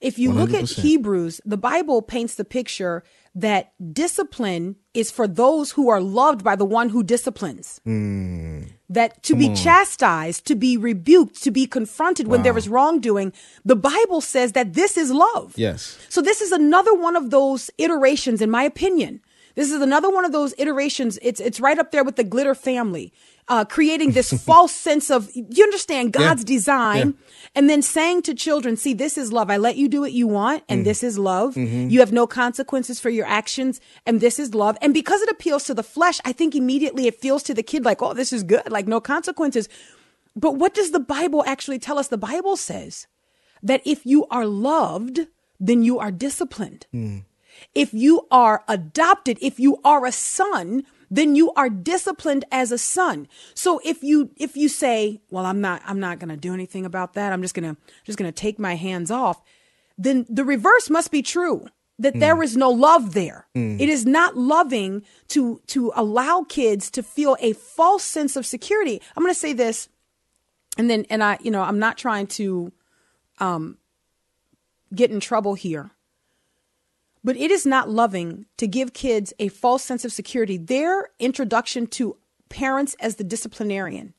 If 0.00 0.18
you 0.18 0.32
look 0.32 0.54
at 0.54 0.68
Hebrews, 0.70 1.40
the 1.44 1.58
Bible 1.58 2.00
paints 2.02 2.34
the 2.34 2.44
picture 2.44 3.04
that 3.34 3.72
discipline 3.92 4.76
is 4.94 5.10
for 5.10 5.28
those 5.28 5.72
who 5.72 5.88
are 5.90 6.00
loved 6.00 6.42
by 6.42 6.56
the 6.56 6.64
one 6.64 6.88
who 6.88 7.02
disciplines. 7.04 7.80
That 8.92 9.22
to 9.22 9.36
be 9.36 9.54
chastised, 9.54 10.46
to 10.46 10.56
be 10.56 10.76
rebuked, 10.76 11.40
to 11.44 11.52
be 11.52 11.64
confronted 11.64 12.26
when 12.26 12.42
there 12.42 12.58
is 12.58 12.68
wrongdoing, 12.68 13.32
the 13.64 13.76
Bible 13.76 14.20
says 14.20 14.50
that 14.52 14.74
this 14.74 14.96
is 14.96 15.12
love. 15.12 15.54
Yes. 15.56 15.96
So 16.08 16.20
this 16.20 16.40
is 16.40 16.50
another 16.50 16.92
one 16.92 17.14
of 17.14 17.30
those 17.30 17.70
iterations, 17.78 18.42
in 18.42 18.50
my 18.50 18.64
opinion. 18.64 19.20
This 19.54 19.70
is 19.70 19.80
another 19.80 20.10
one 20.10 20.24
of 20.24 20.32
those 20.32 20.54
iterations. 20.58 21.20
It's 21.22 21.40
it's 21.40 21.60
right 21.60 21.78
up 21.78 21.92
there 21.92 22.02
with 22.02 22.16
the 22.16 22.24
glitter 22.24 22.54
family, 22.54 23.12
uh, 23.50 23.64
creating 23.64 24.12
this 24.12 24.32
false 24.44 24.72
sense 24.72 25.10
of 25.10 25.28
you 25.34 25.64
understand 25.64 26.12
God's 26.12 26.44
design, 26.44 27.14
and 27.54 27.68
then 27.68 27.82
saying 27.82 28.22
to 28.22 28.34
children, 28.34 28.76
"See, 28.76 28.94
this 28.94 29.18
is 29.18 29.32
love. 29.32 29.50
I 29.50 29.58
let 29.58 29.76
you 29.76 29.88
do 29.88 30.00
what 30.00 30.12
you 30.12 30.26
want, 30.26 30.62
and 30.68 30.78
mm-hmm. 30.78 30.84
this 30.84 31.02
is 31.02 31.18
love. 31.18 31.56
Mm-hmm. 31.56 31.90
You 31.90 32.00
have 32.00 32.12
no 32.12 32.26
consequences 32.26 33.00
for 33.00 33.10
your 33.10 33.26
actions, 33.26 33.80
and 34.06 34.20
this 34.20 34.38
is 34.38 34.54
love." 34.54 34.78
And 34.80 34.94
because 34.94 35.20
it 35.20 35.28
appeals 35.28 35.64
to 35.64 35.74
the 35.74 35.82
flesh, 35.82 36.20
I 36.24 36.32
think 36.32 36.54
immediately 36.54 37.08
it 37.08 37.20
feels 37.20 37.42
to 37.42 37.52
the 37.52 37.64
kid 37.64 37.84
like, 37.84 38.00
"Oh, 38.00 38.14
this 38.14 38.32
is 38.32 38.44
good. 38.44 38.70
Like 38.70 38.86
no 38.86 39.00
consequences." 39.00 39.68
But 40.36 40.52
what 40.56 40.72
does 40.72 40.92
the 40.92 41.00
Bible 41.00 41.42
actually 41.44 41.80
tell 41.80 41.98
us? 41.98 42.08
The 42.08 42.16
Bible 42.16 42.56
says 42.56 43.08
that 43.64 43.82
if 43.84 44.06
you 44.06 44.26
are 44.28 44.46
loved, 44.46 45.26
then 45.58 45.82
you 45.82 45.98
are 45.98 46.12
disciplined. 46.12 46.86
Mm. 46.94 47.24
If 47.74 47.92
you 47.92 48.26
are 48.30 48.64
adopted, 48.68 49.38
if 49.42 49.58
you 49.58 49.80
are 49.84 50.06
a 50.06 50.12
son, 50.12 50.84
then 51.10 51.34
you 51.34 51.52
are 51.54 51.68
disciplined 51.68 52.44
as 52.52 52.70
a 52.70 52.78
son. 52.78 53.26
So 53.54 53.80
if 53.84 54.02
you 54.02 54.30
if 54.36 54.56
you 54.56 54.68
say, 54.68 55.20
"Well, 55.30 55.44
I'm 55.44 55.60
not 55.60 55.82
I'm 55.84 56.00
not 56.00 56.18
going 56.18 56.28
to 56.28 56.36
do 56.36 56.54
anything 56.54 56.86
about 56.86 57.14
that. 57.14 57.32
I'm 57.32 57.42
just 57.42 57.54
going 57.54 57.74
to 57.74 57.80
just 58.04 58.18
going 58.18 58.30
to 58.32 58.40
take 58.40 58.58
my 58.58 58.76
hands 58.76 59.10
off." 59.10 59.42
Then 59.98 60.24
the 60.28 60.44
reverse 60.44 60.88
must 60.88 61.10
be 61.10 61.22
true. 61.22 61.66
That 61.98 62.18
there 62.18 62.42
is 62.42 62.56
no 62.56 62.70
love 62.70 63.12
there. 63.12 63.46
It 63.54 63.90
is 63.90 64.06
not 64.06 64.34
loving 64.34 65.02
to 65.28 65.60
to 65.66 65.92
allow 65.94 66.46
kids 66.48 66.90
to 66.92 67.02
feel 67.02 67.36
a 67.40 67.52
false 67.52 68.04
sense 68.04 68.36
of 68.36 68.46
security. 68.46 69.02
I'm 69.14 69.22
going 69.22 69.34
to 69.34 69.38
say 69.38 69.52
this 69.52 69.90
and 70.78 70.88
then 70.88 71.04
and 71.10 71.22
I 71.22 71.36
you 71.42 71.50
know, 71.50 71.62
I'm 71.62 71.78
not 71.78 71.98
trying 71.98 72.26
to 72.28 72.72
um 73.38 73.76
get 74.94 75.10
in 75.10 75.20
trouble 75.20 75.54
here. 75.54 75.90
But 77.22 77.36
it 77.36 77.50
is 77.50 77.66
not 77.66 77.90
loving 77.90 78.46
to 78.56 78.66
give 78.66 78.92
kids 78.92 79.32
a 79.38 79.48
false 79.48 79.84
sense 79.84 80.04
of 80.04 80.12
security. 80.12 80.56
Their 80.56 81.08
introduction 81.18 81.86
to 81.88 82.16
parents 82.48 82.96
as 83.00 83.16
the 83.16 83.24
disciplinarian 83.24 84.14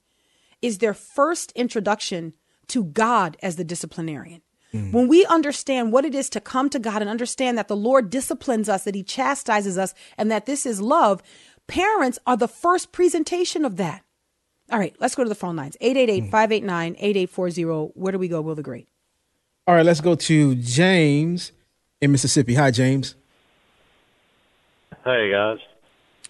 is 0.61 0.77
their 0.77 0.93
first 0.93 1.51
introduction 1.53 2.33
to 2.67 2.83
God 2.85 3.37
as 3.41 3.55
the 3.55 3.63
disciplinarian. 3.63 4.41
Mm. 4.73 4.93
When 4.93 5.07
we 5.07 5.25
understand 5.25 5.91
what 5.91 6.05
it 6.05 6.15
is 6.15 6.29
to 6.29 6.39
come 6.39 6.69
to 6.69 6.79
God 6.79 7.01
and 7.01 7.09
understand 7.09 7.57
that 7.57 7.67
the 7.67 7.75
Lord 7.75 8.09
disciplines 8.09 8.69
us, 8.69 8.83
that 8.83 8.95
He 8.95 9.03
chastises 9.03 9.77
us, 9.77 9.93
and 10.17 10.31
that 10.31 10.45
this 10.45 10.65
is 10.65 10.79
love, 10.79 11.21
parents 11.67 12.19
are 12.25 12.37
the 12.37 12.47
first 12.47 12.91
presentation 12.91 13.65
of 13.65 13.77
that. 13.77 14.03
All 14.71 14.79
right, 14.79 14.95
let's 14.99 15.15
go 15.15 15.23
to 15.23 15.29
the 15.29 15.35
phone 15.35 15.57
lines 15.57 15.75
888 15.81 16.31
589 16.31 16.93
mm. 16.93 16.97
8840. 16.97 17.63
Where 17.95 18.11
do 18.11 18.19
we 18.19 18.29
go, 18.29 18.39
Will 18.39 18.55
the 18.55 18.63
Great? 18.63 18.87
All 19.67 19.75
right, 19.75 19.85
let's 19.85 20.01
go 20.01 20.15
to 20.15 20.55
James 20.55 21.51
in 22.01 22.11
Mississippi. 22.11 22.55
Hi, 22.55 22.71
James. 22.71 23.15
Hey 25.05 25.31
guys, 25.31 25.57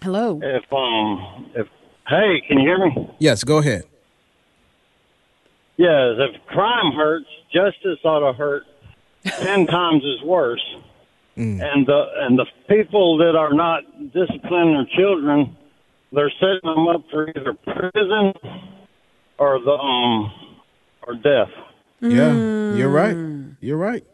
Hello. 0.00 0.40
if 0.42 0.72
um, 0.72 1.50
if 1.54 1.66
hey, 2.08 2.42
can 2.48 2.58
you 2.58 2.66
hear 2.66 2.78
me? 2.78 3.10
Yes, 3.18 3.44
go 3.44 3.58
ahead. 3.58 3.82
Yes, 5.76 6.14
if 6.18 6.46
crime 6.46 6.92
hurts, 6.92 7.26
justice 7.52 7.98
ought 8.04 8.30
to 8.30 8.38
hurt 8.38 8.62
ten 9.24 9.66
times 9.78 10.02
as 10.04 10.26
worse. 10.26 10.64
And 11.34 11.86
the 11.86 12.04
and 12.20 12.38
the 12.38 12.46
people 12.68 13.16
that 13.18 13.34
are 13.36 13.52
not 13.54 13.82
disciplining 14.12 14.74
their 14.74 14.86
children, 14.96 15.56
they're 16.12 16.32
setting 16.38 16.60
them 16.62 16.88
up 16.88 17.04
for 17.10 17.28
either 17.28 17.54
prison 17.54 18.32
or 19.38 19.58
the 19.60 19.72
um 19.72 20.32
or 21.06 21.14
death. 21.14 21.48
Yeah, 22.00 22.74
you're 22.74 22.90
right. 22.90 23.16
You're 23.60 23.78
right. 23.78 24.04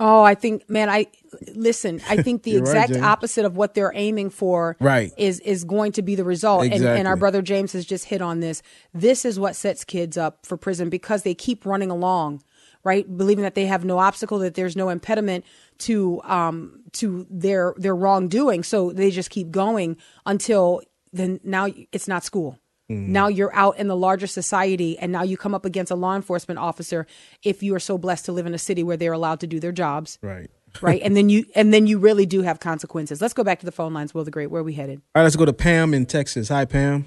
Oh, 0.00 0.22
I 0.22 0.34
think, 0.34 0.68
man, 0.70 0.88
I 0.88 1.06
listen. 1.54 2.00
I 2.08 2.22
think 2.22 2.42
the 2.44 2.52
You're 2.52 2.62
right, 2.62 2.88
exact 2.88 3.02
opposite 3.04 3.44
of 3.44 3.56
what 3.56 3.74
they're 3.74 3.92
aiming 3.94 4.30
for, 4.30 4.76
Right. 4.80 5.12
is 5.16 5.40
is 5.40 5.64
going 5.64 5.92
to 5.92 6.02
be 6.02 6.14
the 6.14 6.24
result. 6.24 6.64
And, 6.64 6.84
and 6.84 7.08
our 7.08 7.16
brother 7.16 7.42
James 7.42 7.72
has 7.72 7.84
just 7.84 8.04
hit 8.06 8.22
on 8.22 8.40
this. 8.40 8.62
This 8.94 9.24
is 9.24 9.38
what 9.38 9.56
sets 9.56 9.84
kids 9.84 10.16
up 10.16 10.46
for 10.46 10.56
prison 10.56 10.88
because 10.88 11.22
they 11.22 11.34
keep 11.34 11.66
running 11.66 11.90
along, 11.90 12.42
right, 12.84 13.04
believing 13.16 13.42
that 13.42 13.54
they 13.54 13.66
have 13.66 13.84
no 13.84 13.98
obstacle, 13.98 14.38
that 14.38 14.54
there's 14.54 14.76
no 14.76 14.88
impediment 14.88 15.44
to 15.78 16.20
um 16.24 16.80
to 16.92 17.26
their 17.30 17.74
their 17.76 17.94
wrongdoing. 17.96 18.62
So 18.62 18.92
they 18.92 19.10
just 19.10 19.30
keep 19.30 19.50
going 19.50 19.96
until 20.26 20.82
then. 21.12 21.40
Now 21.42 21.68
it's 21.92 22.06
not 22.08 22.22
school. 22.24 22.58
Mm-hmm. 22.90 23.12
Now 23.12 23.28
you're 23.28 23.54
out 23.54 23.78
in 23.78 23.88
the 23.88 23.96
larger 23.96 24.26
society, 24.26 24.98
and 24.98 25.12
now 25.12 25.22
you 25.22 25.36
come 25.36 25.54
up 25.54 25.66
against 25.66 25.92
a 25.92 25.94
law 25.94 26.16
enforcement 26.16 26.58
officer 26.58 27.06
if 27.42 27.62
you 27.62 27.74
are 27.74 27.80
so 27.80 27.98
blessed 27.98 28.24
to 28.26 28.32
live 28.32 28.46
in 28.46 28.54
a 28.54 28.58
city 28.58 28.82
where 28.82 28.96
they're 28.96 29.12
allowed 29.12 29.40
to 29.40 29.46
do 29.46 29.60
their 29.60 29.72
jobs 29.72 30.18
Right. 30.22 30.50
right? 30.80 31.00
And 31.02 31.16
then 31.16 31.28
you 31.28 31.44
and 31.54 31.72
then 31.72 31.86
you 31.86 31.98
really 31.98 32.26
do 32.26 32.42
have 32.42 32.60
consequences. 32.60 33.20
Let's 33.20 33.34
go 33.34 33.44
back 33.44 33.60
to 33.60 33.66
the 33.66 33.72
phone 33.72 33.92
lines. 33.92 34.14
Will 34.14 34.24
the 34.24 34.30
Great, 34.30 34.46
where 34.50 34.60
are 34.60 34.64
we 34.64 34.74
headed? 34.74 35.02
All 35.14 35.20
right, 35.20 35.24
let's 35.24 35.36
go 35.36 35.44
to 35.44 35.52
Pam 35.52 35.92
in 35.92 36.06
Texas. 36.06 36.48
Hi, 36.48 36.64
Pam. 36.64 37.06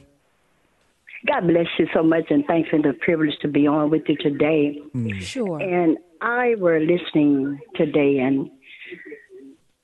God 1.27 1.41
bless 1.47 1.67
you 1.77 1.87
so 1.93 2.01
much, 2.01 2.25
and 2.29 2.43
thanks 2.45 2.69
for 2.69 2.79
the 2.79 2.93
privilege 2.93 3.37
to 3.41 3.47
be 3.47 3.67
on 3.67 3.91
with 3.91 4.03
you 4.07 4.17
today. 4.17 4.79
Sure. 5.19 5.59
And 5.59 5.97
I 6.21 6.55
were 6.57 6.79
listening 6.79 7.59
today, 7.75 8.17
and 8.17 8.49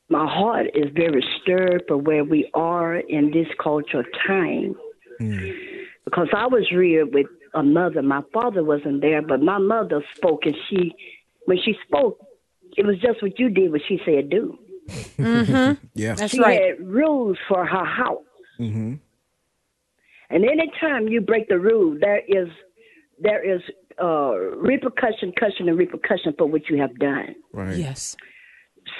my 0.09 0.27
heart 0.27 0.67
is 0.73 0.91
very 0.95 1.23
stirred 1.41 1.83
for 1.87 1.97
where 1.97 2.23
we 2.23 2.49
are 2.55 2.95
in 2.95 3.31
this 3.31 3.47
cultural 3.61 4.03
time. 4.25 4.75
Because 6.07 6.29
I 6.33 6.47
was 6.47 6.71
reared 6.71 7.13
with 7.13 7.25
a 7.53 7.61
mother. 7.61 8.01
My 8.01 8.21
father 8.33 8.63
wasn't 8.63 9.01
there, 9.01 9.21
but 9.21 9.41
my 9.41 9.57
mother 9.57 10.01
spoke, 10.15 10.45
and 10.45 10.55
she, 10.69 10.95
when 11.45 11.57
she 11.65 11.75
spoke, 11.85 12.17
it 12.77 12.85
was 12.85 12.95
just 12.99 13.21
what 13.21 13.37
you 13.37 13.49
did, 13.49 13.73
what 13.73 13.81
she 13.89 13.99
said 14.05 14.29
do. 14.29 14.57
Mm-hmm. 14.87 15.85
Yeah. 15.93 16.13
That's 16.13 16.31
she 16.31 16.39
right. 16.39 16.61
had 16.61 16.87
rules 16.87 17.37
for 17.49 17.65
her 17.65 17.85
house. 17.85 18.23
Mm-hmm. 18.57 18.93
And 20.29 20.45
anytime 20.45 21.09
you 21.09 21.19
break 21.19 21.49
the 21.49 21.59
rule, 21.59 21.97
there 21.99 22.21
is 22.25 22.47
there 23.19 23.43
is 23.43 23.61
uh, 24.01 24.35
repercussion, 24.57 25.33
cushion, 25.35 25.67
and 25.67 25.77
repercussion 25.77 26.35
for 26.37 26.45
what 26.45 26.69
you 26.69 26.79
have 26.79 26.97
done. 26.99 27.35
Right. 27.51 27.75
Yes. 27.75 28.15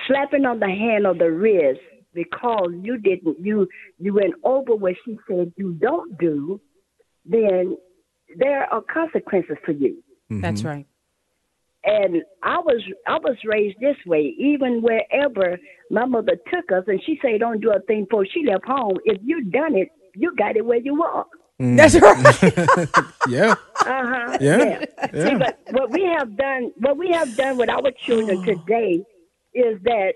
Slapping 0.07 0.45
on 0.45 0.59
the 0.59 0.67
hand 0.67 1.07
or 1.07 1.13
the 1.13 1.31
wrist 1.31 1.79
because 2.13 2.71
you 2.81 2.97
didn't 2.97 3.37
you 3.39 3.67
you 3.97 4.13
went 4.13 4.33
over 4.43 4.75
what 4.75 4.95
she 5.05 5.17
said 5.29 5.53
you 5.55 5.73
don't 5.73 6.17
do, 6.17 6.59
then 7.27 7.77
there 8.37 8.71
are 8.71 8.81
consequences 8.81 9.57
for 9.65 9.71
you. 9.71 10.03
That's 10.29 10.63
right. 10.63 10.85
And 11.83 12.21
I 12.43 12.59
was 12.59 12.81
I 13.07 13.17
was 13.19 13.37
raised 13.45 13.77
this 13.79 13.95
way. 14.05 14.35
Even 14.37 14.81
wherever 14.81 15.57
my 15.89 16.05
mother 16.05 16.35
took 16.53 16.71
us, 16.71 16.83
and 16.87 17.01
she 17.05 17.17
said, 17.21 17.39
"Don't 17.39 17.61
do 17.61 17.71
a 17.71 17.79
thing 17.81 18.03
before 18.03 18.25
she 18.25 18.43
left 18.45 18.65
home." 18.65 18.97
If 19.05 19.21
you 19.23 19.45
done 19.45 19.75
it, 19.75 19.89
you 20.13 20.35
got 20.35 20.57
it 20.57 20.65
where 20.65 20.79
you 20.79 21.01
are. 21.03 21.25
That's 21.59 21.95
right. 21.99 22.89
Yeah. 23.29 23.55
Uh-huh. 23.79 24.37
Yeah. 24.41 24.79
See, 24.79 24.85
Yeah. 25.13 25.37
but 25.37 25.59
what 25.71 25.91
we 25.91 26.03
have 26.03 26.35
done, 26.37 26.71
what 26.79 26.97
we 26.97 27.09
have 27.11 27.35
done 27.35 27.57
with 27.57 27.69
our 27.69 27.91
children 28.05 28.43
today, 28.43 29.03
is 29.53 29.81
that 29.83 30.13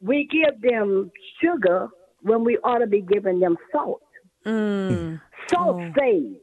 we 0.00 0.28
give 0.30 0.60
them 0.60 1.10
sugar 1.42 1.88
when 2.22 2.44
we 2.44 2.58
ought 2.58 2.78
to 2.78 2.86
be 2.86 3.00
giving 3.00 3.40
them 3.40 3.56
salt. 3.72 4.02
Mm. 4.46 5.20
Salt 5.50 5.82
saves. 5.98 6.36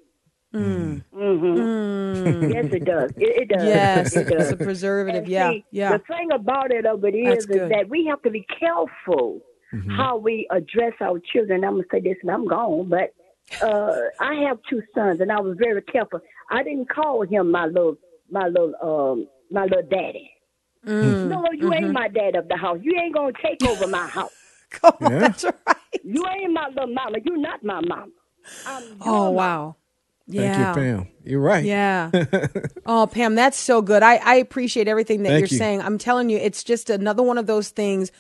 Mm-hmm. 0.53 2.51
Yes, 2.51 2.65
it 2.71 2.85
does. 2.85 3.11
It, 3.17 3.43
it 3.43 3.49
does. 3.49 3.67
Yes, 3.67 4.15
it 4.15 4.27
does. 4.29 4.51
it's 4.51 4.51
a 4.51 4.57
preservative. 4.57 5.23
And 5.23 5.31
Yeah, 5.31 5.51
see, 5.51 5.65
yeah. 5.71 5.97
The 5.97 6.03
thing 6.13 6.29
about 6.33 6.71
it 6.71 6.85
of 6.85 7.03
it 7.05 7.15
That's 7.23 7.45
is, 7.45 7.49
is 7.49 7.69
that 7.69 7.89
we 7.89 8.05
have 8.09 8.21
to 8.23 8.29
be 8.29 8.45
careful 8.59 9.41
how 9.97 10.17
we 10.17 10.47
address 10.51 10.91
our 10.99 11.19
children. 11.31 11.63
I'm 11.63 11.75
gonna 11.75 11.83
say 11.91 12.01
this, 12.01 12.17
and 12.21 12.29
I'm 12.31 12.45
gone, 12.45 12.89
but 12.89 13.13
uh, 13.65 13.95
I 14.19 14.33
have 14.47 14.57
two 14.69 14.81
sons, 14.93 15.21
and 15.21 15.31
I 15.31 15.39
was 15.39 15.55
very 15.59 15.81
careful. 15.83 16.19
I 16.49 16.61
didn't 16.63 16.89
call 16.89 17.21
him 17.25 17.49
my 17.51 17.67
little, 17.67 17.95
my 18.29 18.47
little, 18.47 18.73
um, 18.83 19.27
my 19.49 19.63
little 19.63 19.83
daddy. 19.89 20.29
Mm. 20.85 21.29
No, 21.29 21.45
you 21.53 21.69
Mm-hmm. 21.69 21.73
ain't 21.73 21.93
my 21.93 22.07
dad 22.09 22.35
of 22.35 22.47
the 22.49 22.57
house. 22.57 22.79
You 22.81 22.99
ain't 23.01 23.15
gonna 23.15 23.31
take 23.41 23.61
over 23.63 23.87
my 23.87 24.07
house. 24.07 24.31
Come 24.71 24.91
on, 25.01 25.11
Yeah. 25.11 25.19
that's 25.19 25.43
right. 25.45 25.77
You 26.03 26.25
ain't 26.27 26.51
my 26.51 26.67
little 26.67 26.87
mama. 26.93 27.19
You're 27.23 27.37
not 27.37 27.63
my 27.63 27.79
mama. 27.81 28.11
I'm 28.65 28.83
your 28.83 28.97
Oh 28.99 29.31
mama. 29.31 29.31
wow. 29.31 29.75
Thank 30.31 30.43
Yeah. 30.57 30.69
you, 30.69 30.75
Pam. 30.75 31.07
You're 31.23 31.39
right. 31.41 31.63
Yeah. 31.63 32.09
oh, 32.85 33.07
Pam, 33.11 33.35
that's 33.35 33.57
so 33.59 33.81
good. 33.81 34.01
I, 34.03 34.15
I 34.15 34.35
appreciate 34.35 34.87
everything 34.87 35.23
that 35.23 35.29
Thank 35.29 35.39
you're 35.41 35.47
you. 35.49 35.57
saying. 35.57 35.81
I'm 35.81 35.97
telling 35.97 36.29
you, 36.29 36.37
it's 36.37 36.63
just 36.63 36.89
another 36.89 37.21
one 37.23 37.37
of 37.37 37.45
those 37.47 37.69
things 37.69 38.11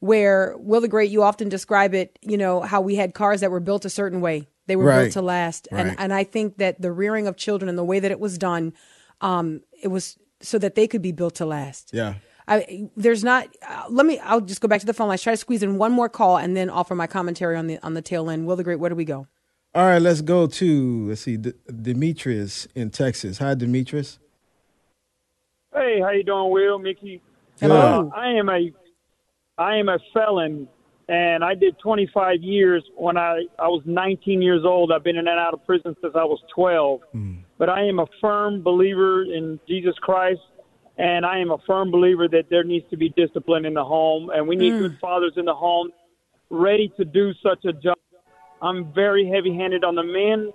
where 0.00 0.54
Will 0.58 0.80
the 0.80 0.88
Great, 0.88 1.10
you 1.10 1.22
often 1.22 1.48
describe 1.48 1.94
it, 1.94 2.18
you 2.22 2.36
know, 2.38 2.60
how 2.60 2.80
we 2.80 2.94
had 2.96 3.14
cars 3.14 3.40
that 3.40 3.50
were 3.50 3.60
built 3.60 3.84
a 3.84 3.90
certain 3.90 4.20
way. 4.20 4.48
They 4.66 4.76
were 4.76 4.84
Right. 4.84 5.02
built 5.04 5.12
to 5.12 5.22
last. 5.22 5.68
And 5.70 5.78
Right. 5.80 5.88
and 5.90 6.00
and 6.00 6.12
I 6.14 6.24
think 6.24 6.58
that 6.58 6.80
the 6.80 6.92
rearing 6.92 7.26
of 7.26 7.36
children 7.36 7.68
and 7.68 7.76
the 7.78 7.84
way 7.84 8.00
that 8.00 8.10
it 8.10 8.20
was 8.20 8.38
done, 8.38 8.72
um, 9.20 9.60
it 9.82 9.88
was 9.88 10.16
so 10.40 10.58
that 10.58 10.74
they 10.74 10.86
could 10.86 11.02
be 11.02 11.12
built 11.12 11.36
to 11.36 11.46
last. 11.46 11.90
Yeah. 11.92 12.14
I, 12.46 12.88
there's 12.96 13.22
not. 13.24 13.48
Uh, 13.68 13.84
let 13.90 14.06
me. 14.06 14.18
I'll 14.20 14.40
just 14.40 14.60
go 14.62 14.68
back 14.68 14.80
to 14.80 14.86
the 14.86 14.94
phone 14.94 15.10
I 15.10 15.16
Try 15.18 15.34
to 15.34 15.36
squeeze 15.36 15.62
in 15.62 15.76
one 15.78 15.92
more 15.92 16.08
call 16.08 16.38
and 16.38 16.56
then 16.56 16.70
offer 16.70 16.94
my 16.94 17.06
commentary 17.06 17.56
on 17.56 17.66
the 17.66 17.78
on 17.82 17.92
the 17.94 18.00
tail 18.02 18.30
end. 18.30 18.46
Will 18.46 18.56
the 18.56 18.64
Great, 18.64 18.78
where 18.78 18.88
do 18.88 18.96
we 18.96 19.04
go? 19.04 19.26
All 19.78 19.86
right, 19.86 20.02
let's 20.02 20.22
go 20.22 20.48
to 20.48 21.08
let's 21.08 21.20
see, 21.20 21.36
D- 21.36 21.52
Demetrius 21.68 22.66
in 22.74 22.90
Texas. 22.90 23.38
Hi, 23.38 23.54
Demetrius. 23.54 24.18
Hey, 25.72 26.00
how 26.00 26.10
you 26.10 26.24
doing, 26.24 26.50
Will, 26.50 26.80
Mickey? 26.80 27.22
Hello. 27.60 28.10
Uh, 28.12 28.16
I 28.16 28.30
am 28.30 28.48
a, 28.48 28.72
I 29.56 29.76
am 29.76 29.88
a 29.88 30.00
felon, 30.12 30.66
and 31.08 31.44
I 31.44 31.54
did 31.54 31.78
25 31.78 32.42
years 32.42 32.82
when 32.96 33.16
I 33.16 33.44
I 33.56 33.68
was 33.68 33.84
19 33.86 34.42
years 34.42 34.62
old. 34.64 34.90
I've 34.90 35.04
been 35.04 35.14
in 35.14 35.28
and 35.28 35.38
out 35.38 35.54
of 35.54 35.64
prison 35.64 35.94
since 36.02 36.12
I 36.16 36.24
was 36.24 36.40
12. 36.56 37.00
But 37.56 37.68
I 37.68 37.84
am 37.84 38.00
a 38.00 38.06
firm 38.20 38.64
believer 38.64 39.22
in 39.22 39.60
Jesus 39.68 39.94
Christ, 40.00 40.40
and 40.96 41.24
I 41.24 41.38
am 41.38 41.52
a 41.52 41.58
firm 41.68 41.92
believer 41.92 42.26
that 42.26 42.46
there 42.50 42.64
needs 42.64 42.90
to 42.90 42.96
be 42.96 43.10
discipline 43.10 43.64
in 43.64 43.74
the 43.74 43.84
home, 43.84 44.30
and 44.30 44.48
we 44.48 44.56
need 44.56 44.72
good 44.80 44.98
fathers 45.00 45.34
in 45.36 45.44
the 45.44 45.54
home, 45.54 45.90
ready 46.50 46.92
to 46.96 47.04
do 47.04 47.32
such 47.44 47.64
a 47.64 47.72
job. 47.72 47.94
I'm 48.62 48.92
very 48.92 49.26
heavy-handed 49.26 49.84
on 49.84 49.94
the 49.94 50.02
men. 50.02 50.52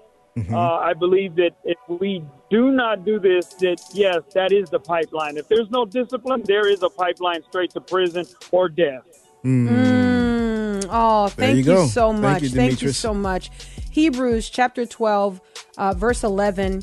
Uh, 0.52 0.78
I 0.78 0.94
believe 0.94 1.36
that 1.36 1.52
if 1.64 1.78
we 1.88 2.24
do 2.50 2.72
not 2.72 3.06
do 3.06 3.20
this, 3.20 3.54
that 3.56 3.80
yes, 3.94 4.22
that 4.34 4.52
is 4.52 4.68
the 4.70 4.80
pipeline. 4.80 5.38
If 5.38 5.48
there's 5.48 5.70
no 5.70 5.86
discipline, 5.86 6.42
there 6.46 6.68
is 6.68 6.82
a 6.82 6.90
pipeline 6.90 7.44
straight 7.50 7.70
to 7.72 7.82
prison 7.82 8.26
or 8.52 8.68
death. 8.68 9.04
Mm, 9.46 10.88
oh, 10.90 11.28
thank 11.28 11.58
you 11.58 11.58
you, 11.58 11.64
go. 11.66 11.86
so 11.86 12.12
Thank 12.12 12.22
much. 12.24 12.42
you, 12.42 12.50
Thank 12.50 12.82
you 12.82 12.92
so 12.92 13.14
much. 13.14 13.52
Hebrews 13.92 14.50
chapter 14.50 14.88
12, 14.88 15.40
uh, 15.78 15.94
verse 15.94 16.24
11. 16.24 16.82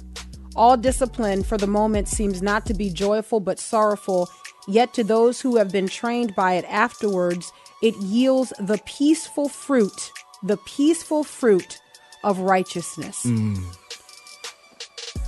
All 0.54 0.76
discipline 0.76 1.42
for 1.42 1.56
the 1.58 1.66
moment 1.66 2.06
seems 2.06 2.42
not 2.42 2.66
to 2.66 2.74
be 2.74 2.90
joyful 2.90 3.40
but 3.40 3.58
sorrowful, 3.58 4.28
yet 4.68 4.94
to 4.94 5.02
those 5.02 5.40
who 5.40 5.56
have 5.56 5.72
been 5.72 5.88
trained 5.88 6.34
by 6.36 6.54
it 6.54 6.64
afterwards, 6.68 7.52
it 7.82 7.96
yields 7.96 8.52
the 8.60 8.78
peaceful 8.84 9.48
fruit, 9.48 10.12
the 10.42 10.56
peaceful 10.58 11.24
fruit 11.24 11.80
of 12.24 12.38
righteousness. 12.38 13.26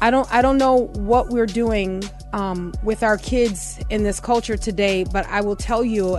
I 0.01 0.11
don't 0.11 0.33
I 0.33 0.43
don't 0.43 0.59
know 0.59 0.89
what 0.95 1.29
we're 1.29 1.47
doing 1.47 2.03
um, 2.33 2.75
with 2.83 3.03
our 3.03 3.19
kids 3.19 3.79
in 3.91 4.03
this 4.03 4.21
culture 4.21 4.57
today, 4.57 5.05
but 5.05 5.27
I 5.27 5.41
will 5.41 5.57
tell 5.57 5.85
you 5.85 6.19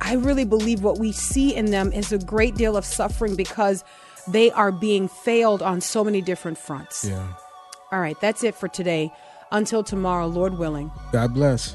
I 0.00 0.14
really 0.14 0.44
believe 0.44 0.82
what 0.82 0.98
we 0.98 1.12
see 1.12 1.54
in 1.54 1.66
them 1.66 1.92
is 1.92 2.12
a 2.12 2.18
great 2.18 2.54
deal 2.54 2.76
of 2.76 2.84
suffering 2.84 3.36
because 3.36 3.84
they 4.26 4.50
are 4.52 4.72
being 4.72 5.08
failed 5.08 5.62
on 5.62 5.80
so 5.80 6.04
many 6.04 6.22
different 6.22 6.56
fronts. 6.56 7.04
Yeah. 7.04 7.26
All 7.92 8.00
right, 8.00 8.18
that's 8.20 8.44
it 8.44 8.54
for 8.54 8.68
today. 8.68 9.10
Until 9.50 9.82
tomorrow, 9.82 10.26
Lord 10.26 10.58
willing. 10.58 10.90
God 11.10 11.32
bless. 11.32 11.74